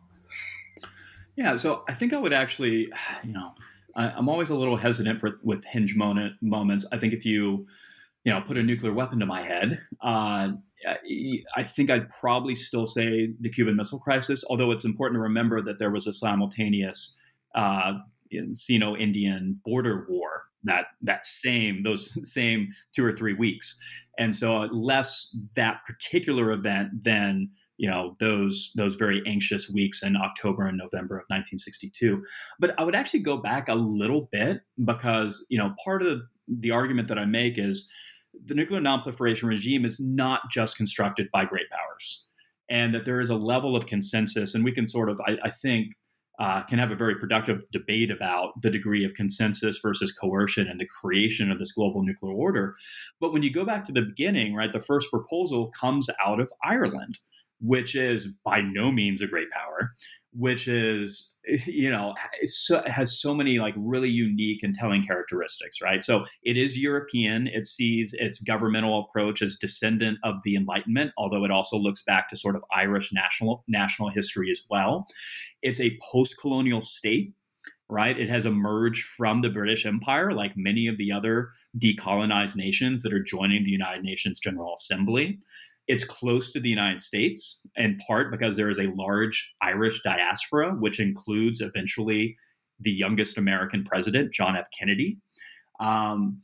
yeah 1.36 1.55
so 1.55 1.84
i 1.89 1.93
think 1.93 2.13
i 2.13 2.17
would 2.17 2.34
actually 2.34 2.91
you 3.24 3.34
know 3.34 3.51
I, 3.95 4.17
am 4.17 4.30
always 4.30 4.49
a 4.49 4.55
little 4.55 4.78
hesitant 4.78 5.19
for, 5.19 5.39
with 5.43 5.63
hinge 5.65 5.95
moment, 5.95 6.36
moments. 6.41 6.86
I 6.91 6.97
think 6.97 7.13
if 7.13 7.26
you, 7.26 7.67
you 8.24 8.32
know, 8.32 8.41
put 8.41 8.57
a 8.57 8.63
nuclear 8.63 8.93
weapon 8.93 9.19
to 9.19 9.26
my 9.26 9.41
head, 9.41 9.82
uh, 10.01 10.49
I 11.55 11.63
think 11.63 11.91
I'd 11.91 12.09
probably 12.09 12.55
still 12.55 12.86
say 12.86 13.34
the 13.39 13.49
Cuban 13.49 13.76
Missile 13.76 13.99
Crisis. 13.99 14.43
Although 14.49 14.72
it's 14.72 14.86
important 14.86 15.17
to 15.17 15.22
remember 15.22 15.61
that 15.61 15.80
there 15.80 15.91
was 15.91 16.07
a 16.07 16.13
simultaneous 16.13 17.19
uh, 17.55 17.93
Sino-Indian 18.53 19.59
border 19.63 20.05
war 20.09 20.43
that 20.63 20.88
that 21.01 21.26
same 21.26 21.84
those 21.84 22.17
same 22.32 22.69
two 22.93 23.05
or 23.05 23.11
three 23.11 23.34
weeks, 23.34 23.80
and 24.17 24.36
so 24.36 24.61
less 24.72 25.36
that 25.55 25.82
particular 25.86 26.51
event 26.51 27.03
than 27.03 27.49
you 27.78 27.89
know 27.89 28.15
those 28.19 28.72
those 28.76 28.95
very 28.95 29.22
anxious 29.26 29.69
weeks 29.69 30.03
in 30.03 30.15
October 30.15 30.65
and 30.65 30.78
November 30.78 31.15
of 31.15 31.26
1962. 31.28 32.24
But 32.59 32.80
I 32.80 32.84
would 32.84 32.95
actually 32.95 33.22
go 33.22 33.38
back 33.38 33.69
a 33.69 33.76
little 33.76 34.30
bit 34.32 34.61
because 34.84 35.45
you 35.49 35.57
know 35.57 35.74
part 35.84 36.03
of 36.03 36.22
the 36.47 36.72
argument 36.72 37.07
that 37.07 37.19
I 37.19 37.26
make 37.26 37.57
is 37.57 37.89
the 38.45 38.53
nuclear 38.53 38.82
nonproliferation 38.82 39.47
regime 39.47 39.86
is 39.86 39.99
not 39.99 40.41
just 40.49 40.77
constructed 40.77 41.27
by 41.32 41.45
great 41.45 41.69
powers, 41.69 42.27
and 42.69 42.93
that 42.93 43.05
there 43.05 43.19
is 43.19 43.29
a 43.29 43.36
level 43.36 43.75
of 43.75 43.86
consensus, 43.86 44.55
and 44.55 44.63
we 44.63 44.71
can 44.71 44.88
sort 44.88 45.09
of 45.09 45.19
I, 45.27 45.38
I 45.43 45.51
think. 45.51 45.93
Uh, 46.39 46.63
can 46.63 46.79
have 46.79 46.89
a 46.89 46.95
very 46.95 47.13
productive 47.13 47.61
debate 47.71 48.09
about 48.09 48.59
the 48.63 48.71
degree 48.71 49.05
of 49.05 49.13
consensus 49.13 49.77
versus 49.79 50.11
coercion 50.11 50.67
and 50.67 50.79
the 50.79 50.88
creation 50.99 51.51
of 51.51 51.59
this 51.59 51.73
global 51.73 52.01
nuclear 52.01 52.34
order. 52.34 52.73
But 53.19 53.32
when 53.32 53.43
you 53.43 53.51
go 53.51 53.63
back 53.63 53.86
to 53.86 53.91
the 53.91 54.01
beginning, 54.01 54.55
right, 54.55 54.71
the 54.71 54.79
first 54.79 55.11
proposal 55.11 55.71
comes 55.79 56.09
out 56.25 56.39
of 56.39 56.49
Ireland 56.63 57.19
which 57.61 57.95
is 57.95 58.29
by 58.43 58.61
no 58.61 58.91
means 58.91 59.21
a 59.21 59.27
great 59.27 59.49
power, 59.51 59.93
which 60.34 60.67
is 60.67 61.34
you 61.65 61.89
know 61.89 62.13
so, 62.43 62.82
has 62.86 63.19
so 63.19 63.34
many 63.34 63.59
like 63.59 63.73
really 63.77 64.09
unique 64.09 64.63
and 64.63 64.75
telling 64.75 65.03
characteristics 65.03 65.82
right 65.82 66.03
so 66.03 66.23
it 66.43 66.55
is 66.55 66.77
european 66.77 67.47
it 67.47 67.65
sees 67.65 68.13
its 68.19 68.41
governmental 68.41 68.99
approach 68.99 69.41
as 69.41 69.55
descendant 69.55 70.17
of 70.23 70.36
the 70.43 70.55
enlightenment 70.55 71.11
although 71.17 71.43
it 71.43 71.51
also 71.51 71.77
looks 71.77 72.03
back 72.03 72.29
to 72.29 72.36
sort 72.36 72.55
of 72.55 72.63
irish 72.73 73.11
national 73.11 73.63
national 73.67 74.09
history 74.09 74.49
as 74.51 74.61
well 74.69 75.05
it's 75.61 75.79
a 75.79 75.97
post-colonial 76.11 76.82
state 76.82 77.34
right? 77.89 78.17
It 78.17 78.29
has 78.29 78.45
emerged 78.45 79.05
from 79.05 79.41
the 79.41 79.49
British 79.49 79.86
Empire, 79.86 80.32
like 80.32 80.53
many 80.55 80.88
of 80.88 80.97
the 80.97 81.11
other 81.11 81.49
decolonized 81.77 82.55
nations 82.55 83.03
that 83.03 83.11
are 83.11 83.21
joining 83.21 83.65
the 83.65 83.71
United 83.71 84.03
Nations 84.03 84.39
General 84.39 84.73
Assembly. 84.75 85.39
It's 85.88 86.05
close 86.05 86.51
to 86.51 86.59
the 86.59 86.69
United 86.69 87.01
States, 87.01 87.61
in 87.75 87.97
part 88.07 88.32
because 88.32 88.55
there 88.55 88.69
is 88.69 88.79
a 88.79 88.93
large 88.95 89.53
Irish 89.61 90.01
diaspora, 90.03 90.71
which 90.73 90.99
includes 90.99 91.59
eventually 91.59 92.36
the 92.79 92.91
youngest 92.91 93.38
American 93.38 93.84
president, 93.84 94.34
John 94.34 94.55
F. 94.55 94.67
Kennedy. 94.77 95.17
Um, 95.79 96.41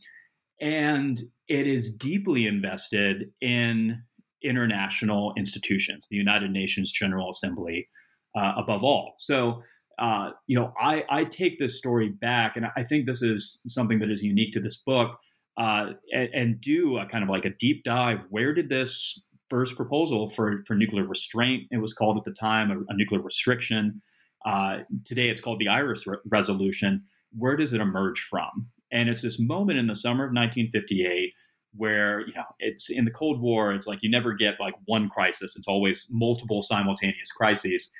and 0.59 1.19
it 1.47 1.67
is 1.67 1.93
deeply 1.93 2.47
invested 2.47 3.31
in 3.41 4.01
international 4.43 5.33
institutions, 5.38 6.07
the 6.09 6.17
United 6.17 6.51
Nations 6.51 6.91
General 6.91 7.29
Assembly, 7.29 7.88
uh, 8.35 8.53
above 8.57 8.83
all. 8.83 9.13
So, 9.17 9.61
uh, 9.99 10.31
you 10.47 10.57
know, 10.59 10.73
I, 10.79 11.03
I 11.09 11.23
take 11.23 11.57
this 11.57 11.77
story 11.77 12.09
back, 12.09 12.55
and 12.55 12.67
I 12.75 12.83
think 12.83 13.05
this 13.05 13.21
is 13.21 13.63
something 13.67 13.99
that 13.99 14.11
is 14.11 14.23
unique 14.23 14.53
to 14.53 14.59
this 14.59 14.77
book, 14.77 15.17
uh, 15.57 15.93
and, 16.13 16.29
and, 16.33 16.61
do 16.61 16.99
a 16.99 17.07
kind 17.07 17.23
of 17.23 17.31
like 17.31 17.45
a 17.45 17.49
deep 17.49 17.83
dive. 17.83 18.19
Where 18.29 18.53
did 18.53 18.69
this 18.69 19.19
first 19.49 19.75
proposal 19.75 20.29
for, 20.29 20.63
for 20.65 20.75
nuclear 20.75 21.05
restraint. 21.05 21.63
It 21.71 21.77
was 21.77 21.93
called 21.93 22.17
at 22.17 22.23
the 22.23 22.33
time 22.33 22.71
a, 22.71 22.77
a 22.89 22.95
nuclear 22.95 23.21
restriction. 23.21 24.01
Uh, 24.45 24.79
today 25.05 25.29
it's 25.29 25.41
called 25.41 25.59
the 25.59 25.67
Irish 25.67 26.05
re- 26.05 26.17
resolution. 26.29 27.03
Where 27.37 27.55
does 27.55 27.73
it 27.73 27.81
emerge 27.81 28.19
from? 28.19 28.67
And 28.91 29.09
it's 29.09 29.21
this 29.21 29.39
moment 29.39 29.79
in 29.79 29.87
the 29.87 29.95
summer 29.95 30.23
of 30.23 30.29
1958 30.29 31.33
where 31.75 32.21
you 32.21 32.33
know 32.33 32.43
it's 32.59 32.89
in 32.89 33.05
the 33.05 33.11
Cold 33.11 33.41
War. 33.41 33.71
It's 33.71 33.87
like 33.87 34.01
you 34.01 34.09
never 34.09 34.33
get 34.33 34.59
like 34.59 34.75
one 34.85 35.09
crisis. 35.09 35.55
It's 35.55 35.67
always 35.67 36.07
multiple 36.09 36.61
simultaneous 36.61 37.31
crises. 37.31 37.91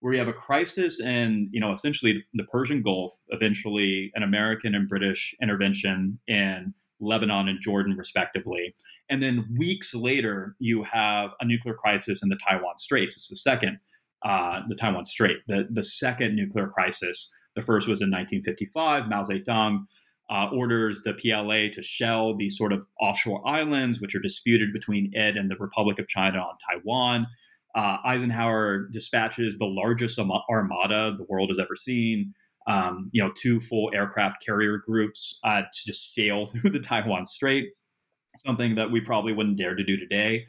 Where 0.00 0.12
you 0.12 0.18
have 0.18 0.28
a 0.28 0.32
crisis 0.32 1.00
in 1.00 1.48
you 1.52 1.60
know 1.60 1.72
essentially 1.72 2.24
the 2.34 2.44
Persian 2.44 2.82
Gulf, 2.82 3.12
eventually 3.28 4.10
an 4.14 4.22
American 4.22 4.74
and 4.74 4.88
British 4.88 5.34
intervention 5.40 6.18
in 6.26 6.74
Lebanon 7.02 7.48
and 7.48 7.60
Jordan, 7.60 7.96
respectively. 7.96 8.74
And 9.10 9.22
then 9.22 9.46
weeks 9.58 9.94
later, 9.94 10.56
you 10.58 10.82
have 10.84 11.30
a 11.40 11.44
nuclear 11.44 11.74
crisis 11.74 12.22
in 12.22 12.28
the 12.28 12.38
Taiwan 12.48 12.78
Straits. 12.78 13.16
It's 13.16 13.28
the 13.28 13.36
second, 13.36 13.78
uh, 14.24 14.60
the 14.68 14.74
Taiwan 14.74 15.04
Strait, 15.04 15.38
the, 15.48 15.66
the 15.70 15.82
second 15.82 16.36
nuclear 16.36 16.68
crisis. 16.68 17.34
The 17.56 17.62
first 17.62 17.88
was 17.88 18.00
in 18.00 18.10
1955. 18.10 19.08
Mao 19.08 19.22
Zedong 19.22 19.84
uh, 20.30 20.48
orders 20.52 21.02
the 21.02 21.12
PLA 21.12 21.68
to 21.72 21.82
shell 21.82 22.34
these 22.34 22.56
sort 22.56 22.72
of 22.72 22.86
offshore 23.00 23.46
islands, 23.46 24.00
which 24.00 24.14
are 24.14 24.20
disputed 24.20 24.72
between 24.72 25.10
it 25.12 25.36
and 25.36 25.50
the 25.50 25.56
Republic 25.56 25.98
of 25.98 26.08
China 26.08 26.38
on 26.38 26.54
Taiwan. 26.70 27.26
Uh, 27.74 27.98
Eisenhower 28.04 28.88
dispatches 28.92 29.58
the 29.58 29.66
largest 29.66 30.18
armada 30.18 31.14
the 31.16 31.26
world 31.28 31.50
has 31.50 31.58
ever 31.58 31.74
seen 31.74 32.32
um, 32.66 33.04
you 33.12 33.22
know, 33.22 33.32
two 33.34 33.60
full 33.60 33.90
aircraft 33.94 34.44
carrier 34.44 34.78
groups 34.78 35.38
uh, 35.44 35.62
to 35.62 35.86
just 35.86 36.14
sail 36.14 36.44
through 36.46 36.70
the 36.70 36.80
Taiwan 36.80 37.24
Strait, 37.24 37.70
something 38.36 38.74
that 38.76 38.90
we 38.90 39.00
probably 39.00 39.32
wouldn't 39.32 39.58
dare 39.58 39.74
to 39.74 39.84
do 39.84 39.96
today. 39.96 40.46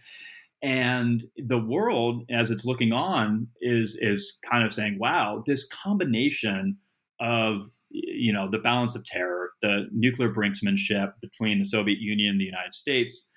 And 0.62 1.22
the 1.38 1.60
world, 1.60 2.24
as 2.30 2.50
it's 2.50 2.64
looking 2.64 2.94
on, 2.94 3.48
is 3.62 3.98
is 4.00 4.40
kind 4.50 4.64
of 4.64 4.72
saying, 4.72 4.98
"Wow, 4.98 5.44
this 5.46 5.68
combination 5.68 6.78
of 7.20 7.64
you 7.90 8.32
know 8.32 8.50
the 8.50 8.60
balance 8.60 8.96
of 8.96 9.06
terror, 9.06 9.50
the 9.62 9.88
nuclear 9.92 10.30
brinksmanship 10.30 11.14
between 11.22 11.60
the 11.60 11.66
Soviet 11.66 12.00
Union 12.00 12.32
and 12.32 12.42
the 12.42 12.46
United 12.46 12.74
States." 12.74 13.28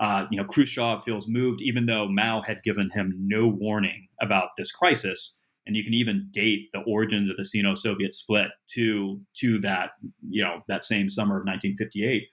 Uh, 0.00 0.26
you 0.30 0.36
know, 0.36 0.44
Khrushchev 0.44 1.02
feels 1.02 1.26
moved, 1.28 1.62
even 1.62 1.86
though 1.86 2.08
Mao 2.08 2.42
had 2.42 2.62
given 2.64 2.90
him 2.92 3.14
no 3.16 3.46
warning 3.46 4.08
about 4.20 4.50
this 4.58 4.72
crisis 4.72 5.38
and 5.66 5.76
you 5.76 5.84
can 5.84 5.94
even 5.94 6.28
date 6.30 6.68
the 6.72 6.80
origins 6.80 7.28
of 7.28 7.36
the 7.36 7.44
Sino-Soviet 7.44 8.14
split 8.14 8.48
to 8.74 9.20
to 9.40 9.58
that 9.60 9.90
you 10.28 10.42
know 10.42 10.62
that 10.68 10.84
same 10.84 11.08
summer 11.08 11.36
of 11.36 11.44
1958. 11.44 12.24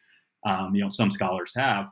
Um, 0.45 0.73
you 0.73 0.83
know, 0.83 0.89
some 0.89 1.11
scholars 1.11 1.53
have. 1.55 1.87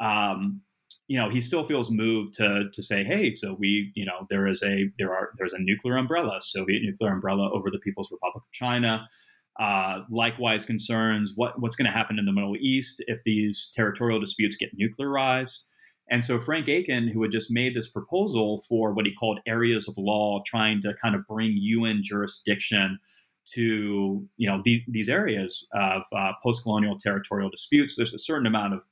Um, 0.00 0.62
you 1.08 1.18
know, 1.18 1.30
he 1.30 1.40
still 1.40 1.64
feels 1.64 1.90
moved 1.90 2.34
to 2.34 2.64
to 2.72 2.82
say, 2.82 3.02
hey, 3.02 3.34
so 3.34 3.56
we, 3.58 3.92
you 3.94 4.04
know, 4.04 4.26
there 4.30 4.46
is 4.46 4.62
a 4.62 4.90
there 4.98 5.12
are 5.12 5.30
there's 5.38 5.54
a 5.54 5.58
nuclear 5.58 5.96
umbrella, 5.96 6.40
Soviet 6.40 6.82
nuclear 6.82 7.12
umbrella 7.12 7.50
over 7.52 7.70
the 7.70 7.78
People's 7.78 8.10
Republic 8.12 8.44
of 8.44 8.52
China. 8.52 9.06
Uh, 9.58 10.02
likewise, 10.10 10.64
concerns 10.64 11.32
what 11.34 11.60
what's 11.60 11.76
going 11.76 11.90
to 11.90 11.96
happen 11.96 12.18
in 12.18 12.26
the 12.26 12.32
Middle 12.32 12.56
East 12.60 13.02
if 13.06 13.22
these 13.24 13.72
territorial 13.74 14.20
disputes 14.20 14.56
get 14.56 14.70
nuclearized. 14.78 15.64
And 16.10 16.24
so 16.24 16.38
Frank 16.38 16.68
Aiken, 16.68 17.08
who 17.08 17.22
had 17.22 17.30
just 17.30 17.50
made 17.50 17.74
this 17.74 17.88
proposal 17.88 18.64
for 18.68 18.92
what 18.92 19.06
he 19.06 19.14
called 19.14 19.40
areas 19.46 19.88
of 19.88 19.94
law, 19.98 20.42
trying 20.46 20.80
to 20.82 20.94
kind 20.94 21.14
of 21.14 21.26
bring 21.26 21.52
UN 21.54 22.00
jurisdiction 22.02 22.98
to 23.54 24.26
you 24.36 24.48
know 24.48 24.60
the, 24.64 24.82
these 24.88 25.08
areas 25.08 25.66
of 25.72 26.02
uh, 26.14 26.32
post-colonial 26.42 26.98
territorial 26.98 27.50
disputes, 27.50 27.96
there's 27.96 28.14
a 28.14 28.18
certain 28.18 28.46
amount 28.46 28.74
of 28.74 28.84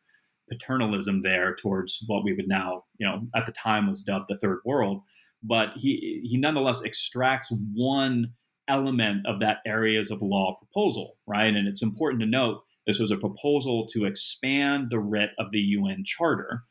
paternalism 0.51 1.23
there 1.23 1.55
towards 1.55 2.03
what 2.07 2.25
we 2.25 2.33
would 2.33 2.49
now, 2.49 2.85
you 2.99 3.07
know, 3.07 3.23
at 3.35 3.47
the 3.47 3.53
time 3.53 3.89
was 3.89 4.03
dubbed 4.03 4.27
the 4.29 4.39
Third 4.39 4.61
World. 4.65 5.03
But 5.43 5.71
he 5.77 6.21
he 6.25 6.37
nonetheless 6.39 6.83
extracts 6.83 7.53
one 7.75 8.33
element 8.69 9.27
of 9.27 9.41
that 9.41 9.59
areas 9.67 10.11
of 10.11 10.23
law 10.23 10.57
proposal, 10.59 11.17
right? 11.27 11.55
And 11.55 11.69
it's 11.69 11.83
important 11.83 12.21
to 12.21 12.27
note 12.27 12.63
this 12.87 12.99
was 12.99 13.11
a 13.11 13.17
proposal 13.17 13.87
to 13.93 14.05
expand 14.05 14.89
the 14.91 14.99
writ 14.99 15.31
of 15.39 15.51
the 15.51 15.59
UN 15.59 16.03
Charter 16.05 16.63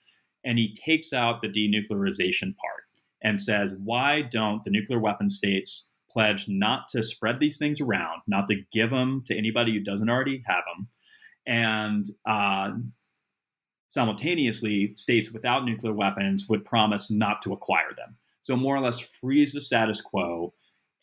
and 0.45 0.57
he 0.57 0.73
takes 0.73 1.11
out 1.11 1.41
the 1.41 1.47
denuclearization 1.47 2.55
part 2.55 2.83
and 3.21 3.41
says, 3.41 3.75
why 3.83 4.21
don't 4.21 4.63
the 4.63 4.69
nuclear 4.69 4.99
weapon 4.99 5.29
states 5.29 5.91
pledge 6.09 6.47
not 6.47 6.87
to 6.89 7.01
spread 7.01 7.39
these 7.39 7.57
things 7.57 7.81
around, 7.81 8.21
not 8.27 8.47
to 8.47 8.61
give 8.71 8.91
them 8.91 9.23
to 9.25 9.35
anybody 9.35 9.73
who 9.73 9.79
doesn't 9.79 10.09
already 10.09 10.43
have 10.45 10.63
them, 10.65 10.87
and 11.47 12.05
uh, 12.27 12.71
simultaneously, 13.87 14.93
states 14.95 15.31
without 15.31 15.65
nuclear 15.65 15.93
weapons 15.93 16.47
would 16.47 16.63
promise 16.63 17.11
not 17.11 17.41
to 17.41 17.53
acquire 17.53 17.91
them. 17.97 18.17
So 18.41 18.55
more 18.55 18.75
or 18.75 18.79
less 18.79 18.99
freeze 18.99 19.53
the 19.53 19.61
status 19.61 20.01
quo. 20.01 20.53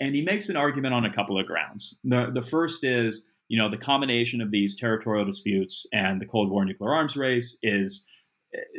And 0.01 0.15
he 0.15 0.23
makes 0.23 0.49
an 0.49 0.57
argument 0.57 0.95
on 0.95 1.05
a 1.05 1.13
couple 1.13 1.39
of 1.39 1.47
grounds. 1.47 2.01
The, 2.03 2.31
the 2.33 2.43
first 2.43 2.83
is 2.83 3.29
you 3.53 3.59
know, 3.59 3.69
the 3.69 3.77
combination 3.77 4.41
of 4.41 4.51
these 4.51 4.75
territorial 4.75 5.27
disputes 5.27 5.85
and 5.93 6.19
the 6.19 6.25
Cold 6.25 6.51
War 6.51 6.65
nuclear 6.65 6.95
arms 6.95 7.19
race 7.19 7.59
is 7.63 8.07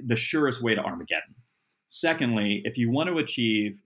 the 0.06 0.16
surest 0.16 0.62
way 0.62 0.76
to 0.76 0.82
Armageddon. 0.82 1.36
Secondly, 1.88 2.62
if 2.66 2.78
you 2.78 2.90
want 2.90 3.10
to 3.10 3.18
achieve 3.18 3.82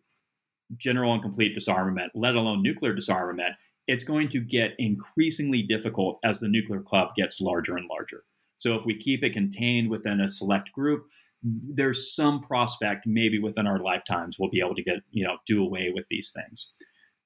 general 0.76 1.14
and 1.14 1.22
complete 1.22 1.54
disarmament, 1.54 2.12
let 2.16 2.36
alone 2.36 2.62
nuclear 2.62 2.94
disarmament, 2.94 3.56
it's 3.88 4.04
going 4.04 4.28
to 4.30 4.40
get 4.40 4.72
increasingly 4.78 5.62
difficult 5.62 6.20
as 6.24 6.40
the 6.40 6.50
nuclear 6.50 6.82
club 6.82 7.10
gets 7.16 7.40
larger 7.40 7.78
and 7.78 7.88
larger. 7.90 8.24
So 8.58 8.76
if 8.76 8.86
we 8.86 8.98
keep 8.98 9.24
it 9.24 9.34
contained 9.34 9.90
within 9.90 10.20
a 10.20 10.28
select 10.28 10.72
group, 10.74 11.08
there's 11.44 12.14
some 12.14 12.42
prospect 12.42 13.06
maybe 13.06 13.40
within 13.40 13.68
our 13.68 13.80
lifetimes 13.80 14.38
we'll 14.38 14.50
be 14.50 14.60
able 14.60 14.76
to 14.76 14.84
get 14.84 14.98
you 15.12 15.24
know 15.24 15.38
do 15.46 15.64
away 15.64 15.92
with 15.94 16.08
these 16.10 16.34
things. 16.36 16.74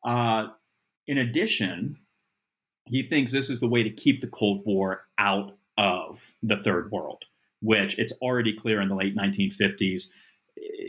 Uh, 0.06 0.48
in 1.08 1.18
addition, 1.18 1.98
he 2.86 3.04
thinks 3.04 3.32
this 3.32 3.50
is 3.50 3.60
the 3.60 3.68
way 3.68 3.84
to 3.84 3.90
keep 3.90 4.22
the 4.22 4.28
Cold 4.28 4.64
War 4.66 5.06
out 5.18 5.58
of 5.78 6.34
the 6.44 6.58
third 6.58 6.92
world, 6.92 7.24
which 7.62 7.98
it's 8.00 8.14
already 8.22 8.54
clear 8.54 8.82
in 8.82 8.90
the 8.90 8.96
late 8.96 9.16
1950s. 9.16 10.04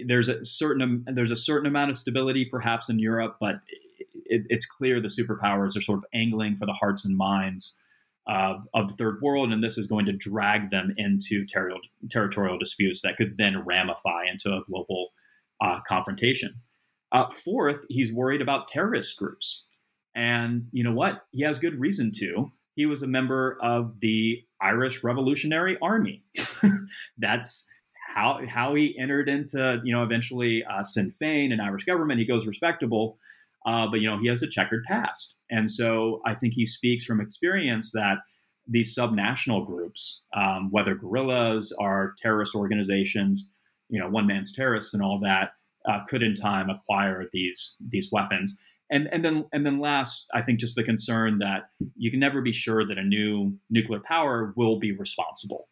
There's 0.07 0.29
a 0.29 0.45
certain 0.45 1.05
there's 1.07 1.31
a 1.31 1.37
certain 1.37 1.66
amount 1.66 1.91
of 1.91 1.97
stability 1.97 2.45
perhaps 2.45 2.89
in 2.89 2.99
Europe, 2.99 3.37
but 3.41 3.57
it, 4.27 4.47
it's 4.49 4.66
clear 4.66 5.01
the 5.01 5.09
superpowers 5.09 5.77
are 5.77 5.83
sort 5.83 5.99
of 5.99 6.05
angling 6.14 6.57
for 6.57 6.66
the 6.66 6.73
hearts 6.73 7.05
and 7.05 7.16
minds 7.16 7.81
of, 8.27 8.66
of 8.75 8.89
the 8.89 8.95
third 8.95 9.20
world, 9.20 9.53
and 9.53 9.62
this 9.62 9.77
is 9.77 9.87
going 9.87 10.07
to 10.07 10.12
drag 10.12 10.70
them 10.70 10.95
into 10.97 11.45
ter- 11.47 11.70
territorial 12.11 12.59
disputes 12.59 13.03
that 13.03 13.16
could 13.16 13.37
then 13.37 13.64
ramify 13.64 14.25
into 14.31 14.51
a 14.51 14.62
global 14.68 15.09
uh, 15.61 15.81
confrontation. 15.87 16.55
Uh, 17.11 17.29
fourth, 17.29 17.85
he's 17.89 18.12
worried 18.12 18.41
about 18.41 18.68
terrorist 18.68 19.18
groups. 19.18 19.66
And 20.14 20.66
you 20.73 20.85
know 20.85 20.93
what? 20.93 21.27
He 21.31 21.43
has 21.43 21.59
good 21.59 21.79
reason 21.79 22.11
to. 22.16 22.51
He 22.75 22.87
was 22.87 23.03
a 23.03 23.07
member 23.07 23.59
of 23.61 24.01
the 24.01 24.43
Irish 24.62 25.02
Revolutionary 25.02 25.76
Army. 25.82 26.22
That's 27.18 27.68
how 28.14 28.40
how 28.48 28.74
he 28.74 28.96
entered 28.98 29.28
into 29.28 29.80
you 29.84 29.92
know 29.92 30.02
eventually 30.02 30.64
uh, 30.64 30.82
Sinn 30.82 31.08
Féin 31.08 31.52
and 31.52 31.60
Irish 31.60 31.84
government. 31.84 32.20
He 32.20 32.26
goes 32.26 32.46
respectable, 32.46 33.18
uh, 33.66 33.86
but 33.90 34.00
you 34.00 34.08
know 34.08 34.18
he 34.18 34.28
has 34.28 34.42
a 34.42 34.48
checkered 34.48 34.84
past, 34.84 35.36
and 35.50 35.70
so 35.70 36.20
I 36.26 36.34
think 36.34 36.54
he 36.54 36.66
speaks 36.66 37.04
from 37.04 37.20
experience 37.20 37.92
that 37.92 38.18
these 38.66 38.96
subnational 38.96 39.66
groups, 39.66 40.22
um, 40.36 40.70
whether 40.70 40.94
guerrillas 40.94 41.74
or 41.78 42.14
terrorist 42.18 42.54
organizations, 42.54 43.52
you 43.88 43.98
know, 43.98 44.08
one 44.08 44.26
man's 44.26 44.54
terrorists 44.54 44.94
and 44.94 45.02
all 45.02 45.18
that, 45.20 45.50
uh, 45.88 46.04
could 46.06 46.22
in 46.22 46.34
time 46.34 46.70
acquire 46.70 47.26
these 47.32 47.76
these 47.88 48.10
weapons. 48.12 48.56
And 48.93 49.09
and 49.11 49.24
then 49.24 49.47
and 49.53 49.64
then 49.64 49.80
last, 49.80 50.28
I 50.34 50.43
think 50.43 50.61
just 50.61 50.76
the 50.76 50.84
concern 50.84 51.38
that 51.38 51.70
you 51.97 52.11
can 52.11 52.20
never 52.20 52.43
be 52.43 52.53
sure 52.53 52.86
that 52.86 52.99
a 52.99 53.03
new 53.03 53.57
nuclear 53.70 54.01
power 54.01 54.53
will 54.55 54.78
be 54.78 54.93
responsible. 54.93 55.68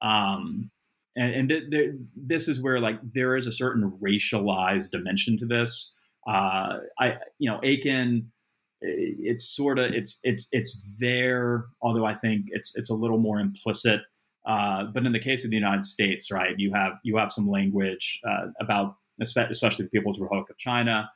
Um, 0.00 0.70
and, 1.14 1.34
and 1.34 1.48
th- 1.48 1.70
th- 1.70 1.92
this 2.16 2.48
is 2.48 2.62
where 2.62 2.80
like 2.80 2.98
there 3.02 3.36
is 3.36 3.46
a 3.46 3.52
certain 3.52 3.92
racialized 4.02 4.90
dimension 4.90 5.36
to 5.38 5.46
this. 5.46 5.94
Uh, 6.26 6.78
I 6.98 7.18
you 7.38 7.50
know 7.50 7.60
Aiken, 7.62 8.32
it's 8.80 9.44
sort 9.54 9.78
of 9.78 9.92
it's 9.92 10.18
it's 10.22 10.48
it's 10.52 10.96
there, 10.98 11.66
although 11.82 12.06
I 12.06 12.14
think 12.14 12.46
it's 12.48 12.76
it's 12.76 12.90
a 12.90 12.94
little 12.94 13.18
more 13.18 13.40
implicit. 13.40 14.00
Uh, 14.46 14.84
but 14.84 15.06
in 15.06 15.12
the 15.12 15.18
case 15.18 15.44
of 15.44 15.50
the 15.50 15.56
United 15.56 15.84
States, 15.84 16.30
right, 16.30 16.54
you 16.58 16.72
have 16.72 16.92
you 17.02 17.18
have 17.18 17.30
some 17.30 17.46
language 17.46 18.20
uh, 18.26 18.46
about 18.58 18.96
especially 19.20 19.84
the 19.84 19.90
People's 19.90 20.18
Republic 20.18 20.48
of 20.50 20.58
China, 20.58 21.10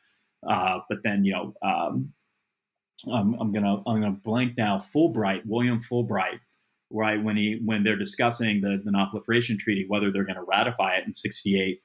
uh, 0.49 0.81
but 0.89 0.99
then 1.03 1.25
you 1.25 1.33
know 1.33 1.55
um, 1.63 2.13
I'm, 3.11 3.35
I'm, 3.35 3.53
gonna 3.53 3.83
I'm 3.87 4.01
gonna 4.01 4.19
blank 4.25 4.57
now. 4.57 4.79
Fulbright, 4.79 5.43
William 5.47 5.79
Fulbright, 5.79 6.41
right 6.91 7.23
when 7.23 7.37
he 7.37 7.61
when 7.65 7.85
they're 7.85 7.97
discussing 7.97 8.61
the 8.61 8.81
the 8.85 8.91
Non-Proliferation 8.91 9.59
Treaty, 9.59 9.85
whether 9.89 10.11
they're 10.11 10.25
going 10.25 10.37
to 10.37 10.43
ratify 10.43 10.97
it 10.97 11.07
in 11.07 11.15
'68. 11.15 11.81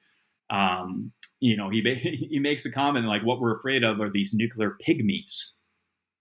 Um, 0.50 1.12
you 1.40 1.56
know, 1.56 1.70
he 1.70 1.82
he 2.30 2.38
makes 2.38 2.64
a 2.64 2.72
comment 2.72 3.06
like, 3.06 3.22
"What 3.22 3.40
we're 3.40 3.56
afraid 3.56 3.84
of 3.84 4.00
are 4.00 4.10
these 4.10 4.34
nuclear 4.34 4.76
pygmies," 4.86 5.52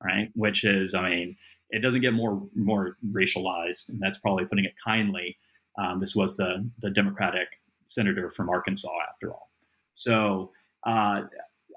right? 0.03 0.29
Which 0.35 0.63
is, 0.63 0.93
I 0.93 1.09
mean, 1.09 1.37
it 1.69 1.81
doesn't 1.81 2.01
get 2.01 2.13
more 2.13 2.41
more 2.55 2.97
racialized, 3.11 3.89
and 3.89 3.99
that's 3.99 4.19
probably 4.19 4.45
putting 4.45 4.65
it 4.65 4.73
kindly. 4.83 5.37
Um, 5.77 5.99
this 5.99 6.15
was 6.15 6.37
the 6.37 6.69
the 6.81 6.91
Democratic 6.91 7.47
senator 7.85 8.29
from 8.29 8.49
Arkansas, 8.49 8.89
after 9.09 9.31
all. 9.31 9.49
So 9.93 10.51
uh, 10.85 11.21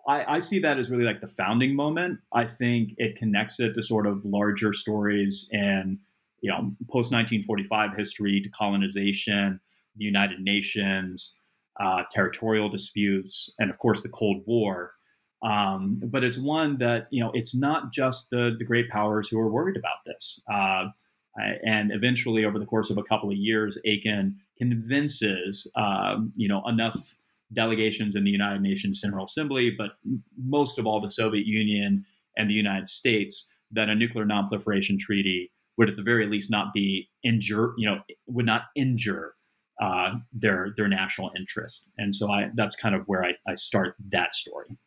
I, 0.09 0.37
I, 0.37 0.41
see 0.41 0.61
that 0.61 0.79
as 0.79 0.89
really 0.89 1.05
like 1.05 1.21
the 1.21 1.27
founding 1.27 1.75
moment. 1.75 2.21
I 2.33 2.47
think 2.47 2.91
it 2.97 3.17
connects 3.17 3.59
it 3.59 3.75
to 3.75 3.83
sort 3.83 4.07
of 4.07 4.25
larger 4.25 4.73
stories 4.73 5.49
and 5.53 5.99
you 6.41 6.51
know 6.51 6.73
post 6.89 7.13
1945 7.13 7.97
history, 7.97 8.45
decolonization, 8.47 9.59
the 9.97 10.05
United 10.05 10.41
Nations 10.41 11.39
uh, 11.81 12.03
territorial 12.11 12.69
disputes, 12.69 13.53
and 13.59 13.71
of 13.71 13.79
course 13.79 14.03
the 14.03 14.09
Cold 14.09 14.43
War. 14.47 14.93
Um, 15.43 16.01
but 16.05 16.25
it's 16.25 16.39
one 16.39 16.79
that 16.79 17.09
you 17.11 17.23
know 17.23 17.31
it's 17.35 17.55
not 17.55 17.93
just 17.93 18.31
the 18.31 18.57
the 18.59 18.65
great 18.65 18.89
powers 18.89 19.29
who 19.29 19.39
are 19.39 19.51
worried 19.51 19.77
about 19.77 20.05
this. 20.05 20.41
Uh, 20.53 20.87
and 21.67 21.93
eventually, 21.93 22.47
over 22.47 22.59
the 22.59 22.65
course 22.65 22.89
of 22.89 22.97
a 22.97 23.03
couple 23.03 23.31
of 23.31 23.37
years, 23.37 23.77
Aiken 23.85 24.37
convinces 24.57 25.71
um, 25.77 26.33
you 26.35 26.49
know 26.49 26.63
enough 26.67 27.15
delegations 27.53 28.17
in 28.17 28.25
the 28.25 28.31
United 28.31 28.61
Nations 28.61 29.01
General 29.01 29.25
Assembly, 29.25 29.75
but 29.77 29.93
most 30.37 30.79
of 30.79 30.87
all 30.87 31.01
the 31.01 31.11
Soviet 31.11 31.47
Union 31.47 32.05
and 32.37 32.51
the 32.51 32.55
United 32.55 32.89
States 32.89 33.51
that 33.71 33.89
a 33.89 33.95
nuclear 33.95 34.25
nonproliferation 34.25 34.99
treaty 34.99 35.53
would 35.79 35.89
at 35.91 35.97
the 35.97 36.03
very 36.03 36.27
least 36.27 36.51
not 36.51 36.73
be 36.73 37.09
injure 37.23 37.75
you 37.77 37.89
know 37.89 37.99
would 38.27 38.47
not 38.47 38.63
injure 38.75 39.35
uh, 39.81 40.15
their 40.33 40.69
their 40.77 40.89
national 40.89 41.31
interest. 41.37 41.89
And 41.99 42.15
so 42.15 42.31
I 42.31 42.51
that's 42.55 42.77
kind 42.77 42.95
of 42.95 43.03
where 43.07 43.25
I, 43.25 43.33
I 43.47 43.55
start 43.55 43.95
that 44.11 44.35
story. 44.35 44.79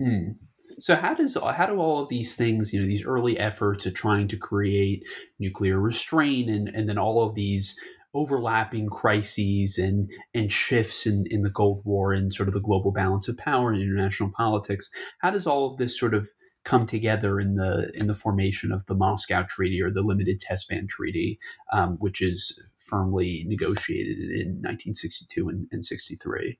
Mm. 0.00 0.36
So 0.78 0.94
how 0.94 1.14
does 1.14 1.36
how 1.36 1.66
do 1.66 1.78
all 1.78 2.02
of 2.02 2.08
these 2.08 2.36
things, 2.36 2.72
you 2.72 2.80
know, 2.80 2.86
these 2.86 3.04
early 3.04 3.38
efforts 3.38 3.86
at 3.86 3.94
trying 3.94 4.28
to 4.28 4.36
create 4.36 5.02
nuclear 5.38 5.80
restraint 5.80 6.50
and 6.50 6.68
and 6.68 6.88
then 6.88 6.98
all 6.98 7.22
of 7.22 7.34
these 7.34 7.76
overlapping 8.16 8.88
crises 8.88 9.78
and 9.78 10.10
and 10.34 10.50
shifts 10.50 11.06
in, 11.06 11.26
in 11.30 11.42
the 11.42 11.50
Cold 11.50 11.82
War 11.84 12.12
and 12.12 12.32
sort 12.32 12.48
of 12.48 12.54
the 12.54 12.60
global 12.60 12.90
balance 12.90 13.28
of 13.28 13.36
power 13.36 13.72
in 13.72 13.80
international 13.80 14.32
politics, 14.34 14.88
how 15.18 15.30
does 15.30 15.46
all 15.46 15.66
of 15.70 15.76
this 15.76 15.98
sort 15.98 16.14
of 16.14 16.28
come 16.64 16.86
together 16.86 17.38
in 17.38 17.54
the 17.54 17.92
in 17.94 18.06
the 18.08 18.14
formation 18.14 18.72
of 18.72 18.86
the 18.86 18.94
Moscow 18.94 19.44
Treaty 19.48 19.80
or 19.80 19.90
the 19.90 20.02
Limited 20.02 20.40
Test 20.40 20.68
Ban 20.68 20.86
Treaty, 20.88 21.38
um, 21.72 21.96
which 21.98 22.20
is 22.20 22.60
firmly 22.78 23.44
negotiated 23.46 24.18
in 24.18 24.48
1962 24.56 25.48
and, 25.48 25.68
and 25.70 25.84
63. 25.84 26.58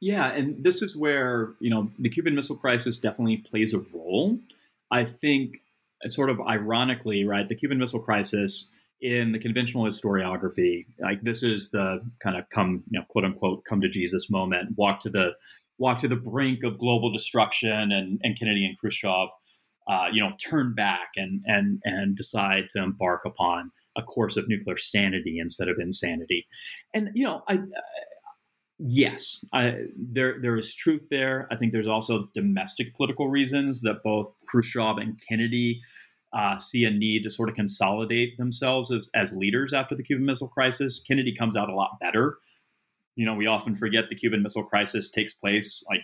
Yeah, 0.00 0.32
and 0.32 0.62
this 0.62 0.82
is 0.82 0.96
where 0.96 1.54
you 1.60 1.70
know 1.70 1.90
the 1.98 2.08
Cuban 2.08 2.34
Missile 2.34 2.56
Crisis 2.56 2.98
definitely 2.98 3.38
plays 3.38 3.74
a 3.74 3.84
role. 3.92 4.38
I 4.90 5.04
think, 5.04 5.62
sort 6.06 6.30
of 6.30 6.40
ironically, 6.40 7.24
right, 7.24 7.48
the 7.48 7.54
Cuban 7.54 7.78
Missile 7.78 8.00
Crisis 8.00 8.70
in 9.02 9.32
the 9.32 9.38
conventional 9.38 9.84
historiography, 9.84 10.86
like 11.00 11.20
this 11.22 11.42
is 11.42 11.70
the 11.70 12.00
kind 12.22 12.36
of 12.36 12.48
come, 12.50 12.84
you 12.88 13.00
know, 13.00 13.04
quote 13.10 13.24
unquote, 13.24 13.64
come 13.68 13.80
to 13.80 13.88
Jesus 13.88 14.30
moment, 14.30 14.78
walk 14.78 15.00
to 15.00 15.10
the 15.10 15.34
walk 15.78 15.98
to 15.98 16.08
the 16.08 16.16
brink 16.16 16.62
of 16.62 16.78
global 16.78 17.12
destruction, 17.12 17.90
and, 17.90 18.20
and 18.22 18.38
Kennedy 18.38 18.64
and 18.64 18.78
Khrushchev, 18.78 19.28
uh, 19.88 20.04
you 20.12 20.22
know, 20.22 20.30
turn 20.40 20.74
back 20.74 21.08
and 21.16 21.42
and 21.46 21.80
and 21.84 22.16
decide 22.16 22.64
to 22.70 22.82
embark 22.82 23.22
upon 23.26 23.72
a 23.98 24.02
course 24.02 24.36
of 24.36 24.48
nuclear 24.48 24.76
sanity 24.76 25.38
instead 25.38 25.68
of 25.68 25.76
insanity. 25.80 26.46
And 26.94 27.10
you 27.12 27.24
know, 27.24 27.42
I, 27.48 27.58
yes, 28.78 29.44
I, 29.52 29.78
there 29.96 30.40
there 30.40 30.56
is 30.56 30.76
truth 30.76 31.08
there. 31.10 31.48
I 31.50 31.56
think 31.56 31.72
there's 31.72 31.88
also 31.88 32.28
domestic 32.34 32.94
political 32.94 33.28
reasons 33.28 33.80
that 33.80 34.04
both 34.04 34.32
Khrushchev 34.46 34.98
and 34.98 35.20
Kennedy 35.28 35.80
uh, 36.32 36.56
see 36.58 36.84
a 36.84 36.90
need 36.90 37.22
to 37.24 37.30
sort 37.30 37.48
of 37.48 37.54
consolidate 37.54 38.36
themselves 38.38 38.90
as, 38.90 39.10
as 39.14 39.32
leaders 39.34 39.72
after 39.72 39.94
the 39.94 40.02
Cuban 40.02 40.24
Missile 40.24 40.48
Crisis. 40.48 41.00
Kennedy 41.00 41.34
comes 41.34 41.56
out 41.56 41.68
a 41.68 41.74
lot 41.74 41.98
better. 42.00 42.38
You 43.16 43.26
know, 43.26 43.34
we 43.34 43.46
often 43.46 43.76
forget 43.76 44.08
the 44.08 44.14
Cuban 44.14 44.42
Missile 44.42 44.64
Crisis 44.64 45.10
takes 45.10 45.34
place 45.34 45.84
like 45.90 46.00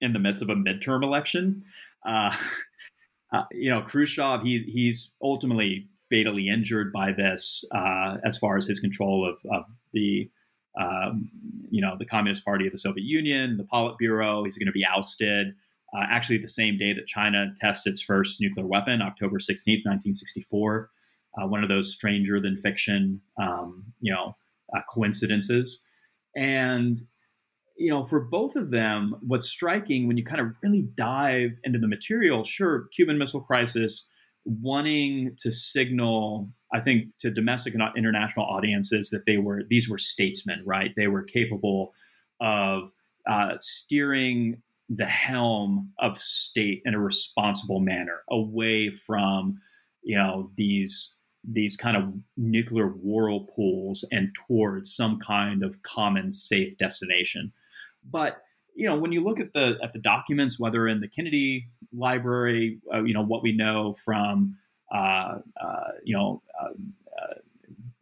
in 0.00 0.12
the 0.12 0.18
midst 0.18 0.42
of 0.42 0.50
a 0.50 0.54
midterm 0.54 1.02
election. 1.02 1.62
Uh, 2.06 2.36
uh, 3.32 3.42
you 3.50 3.70
know, 3.70 3.82
Khrushchev, 3.82 4.42
he 4.42 4.60
he's 4.68 5.12
ultimately 5.22 5.88
fatally 6.10 6.48
injured 6.48 6.92
by 6.92 7.12
this 7.12 7.64
uh, 7.74 8.18
as 8.24 8.38
far 8.38 8.56
as 8.56 8.66
his 8.66 8.78
control 8.78 9.28
of, 9.28 9.40
of 9.50 9.64
the 9.92 10.30
um, 10.78 11.30
you 11.70 11.80
know 11.80 11.96
the 11.98 12.04
Communist 12.04 12.44
Party 12.44 12.66
of 12.66 12.72
the 12.72 12.78
Soviet 12.78 13.04
Union, 13.04 13.56
the 13.56 13.64
Politburo. 13.64 14.44
He's 14.44 14.58
going 14.58 14.66
to 14.66 14.72
be 14.72 14.84
ousted. 14.84 15.54
Uh, 15.96 16.04
actually, 16.10 16.38
the 16.38 16.48
same 16.48 16.76
day 16.76 16.92
that 16.92 17.06
China 17.06 17.52
tests 17.60 17.86
its 17.86 18.02
first 18.02 18.40
nuclear 18.40 18.66
weapon, 18.66 19.00
October 19.00 19.38
16th, 19.38 19.84
1964. 19.84 20.90
Uh, 21.36 21.46
one 21.48 21.62
of 21.62 21.68
those 21.68 21.92
stranger 21.92 22.40
than 22.40 22.56
fiction, 22.56 23.20
um, 23.40 23.84
you 24.00 24.12
know, 24.12 24.36
uh, 24.76 24.80
coincidences. 24.92 25.84
And 26.36 27.00
you 27.76 27.90
know, 27.90 28.04
for 28.04 28.20
both 28.20 28.54
of 28.54 28.70
them, 28.70 29.16
what's 29.20 29.48
striking 29.48 30.06
when 30.06 30.16
you 30.16 30.24
kind 30.24 30.40
of 30.40 30.48
really 30.62 30.88
dive 30.94 31.58
into 31.64 31.78
the 31.78 31.88
material, 31.88 32.44
sure, 32.44 32.86
Cuban 32.94 33.18
Missile 33.18 33.40
Crisis 33.40 34.08
wanting 34.44 35.34
to 35.38 35.50
signal, 35.50 36.50
I 36.72 36.80
think, 36.80 37.16
to 37.20 37.30
domestic 37.30 37.74
and 37.74 37.82
international 37.96 38.46
audiences 38.46 39.10
that 39.10 39.26
they 39.26 39.38
were 39.38 39.62
these 39.68 39.88
were 39.88 39.98
statesmen, 39.98 40.62
right? 40.64 40.92
They 40.96 41.08
were 41.08 41.22
capable 41.22 41.92
of 42.40 42.92
uh, 43.28 43.54
steering 43.60 44.62
the 44.88 45.06
helm 45.06 45.92
of 45.98 46.16
state 46.16 46.82
in 46.84 46.94
a 46.94 47.00
responsible 47.00 47.80
manner 47.80 48.22
away 48.30 48.90
from 48.90 49.58
you 50.02 50.16
know 50.16 50.50
these 50.56 51.16
these 51.42 51.76
kind 51.76 51.96
of 51.96 52.12
nuclear 52.36 52.88
whirlpools 52.88 54.04
and 54.10 54.34
towards 54.34 54.94
some 54.94 55.18
kind 55.18 55.62
of 55.62 55.82
common 55.82 56.32
safe 56.32 56.76
destination. 56.78 57.52
But 58.08 58.42
you 58.74 58.88
know 58.88 58.96
when 58.96 59.12
you 59.12 59.22
look 59.22 59.40
at 59.40 59.52
the 59.52 59.78
at 59.82 59.92
the 59.92 59.98
documents 59.98 60.58
whether 60.58 60.88
in 60.88 61.00
the 61.00 61.08
kennedy 61.08 61.66
library 61.92 62.80
uh, 62.92 63.04
you 63.04 63.14
know 63.14 63.22
what 63.22 63.42
we 63.42 63.52
know 63.52 63.94
from 64.04 64.56
uh, 64.92 65.38
uh, 65.60 65.90
you 66.04 66.16
know 66.16 66.42
uh, 66.60 66.66
uh, 66.66 67.34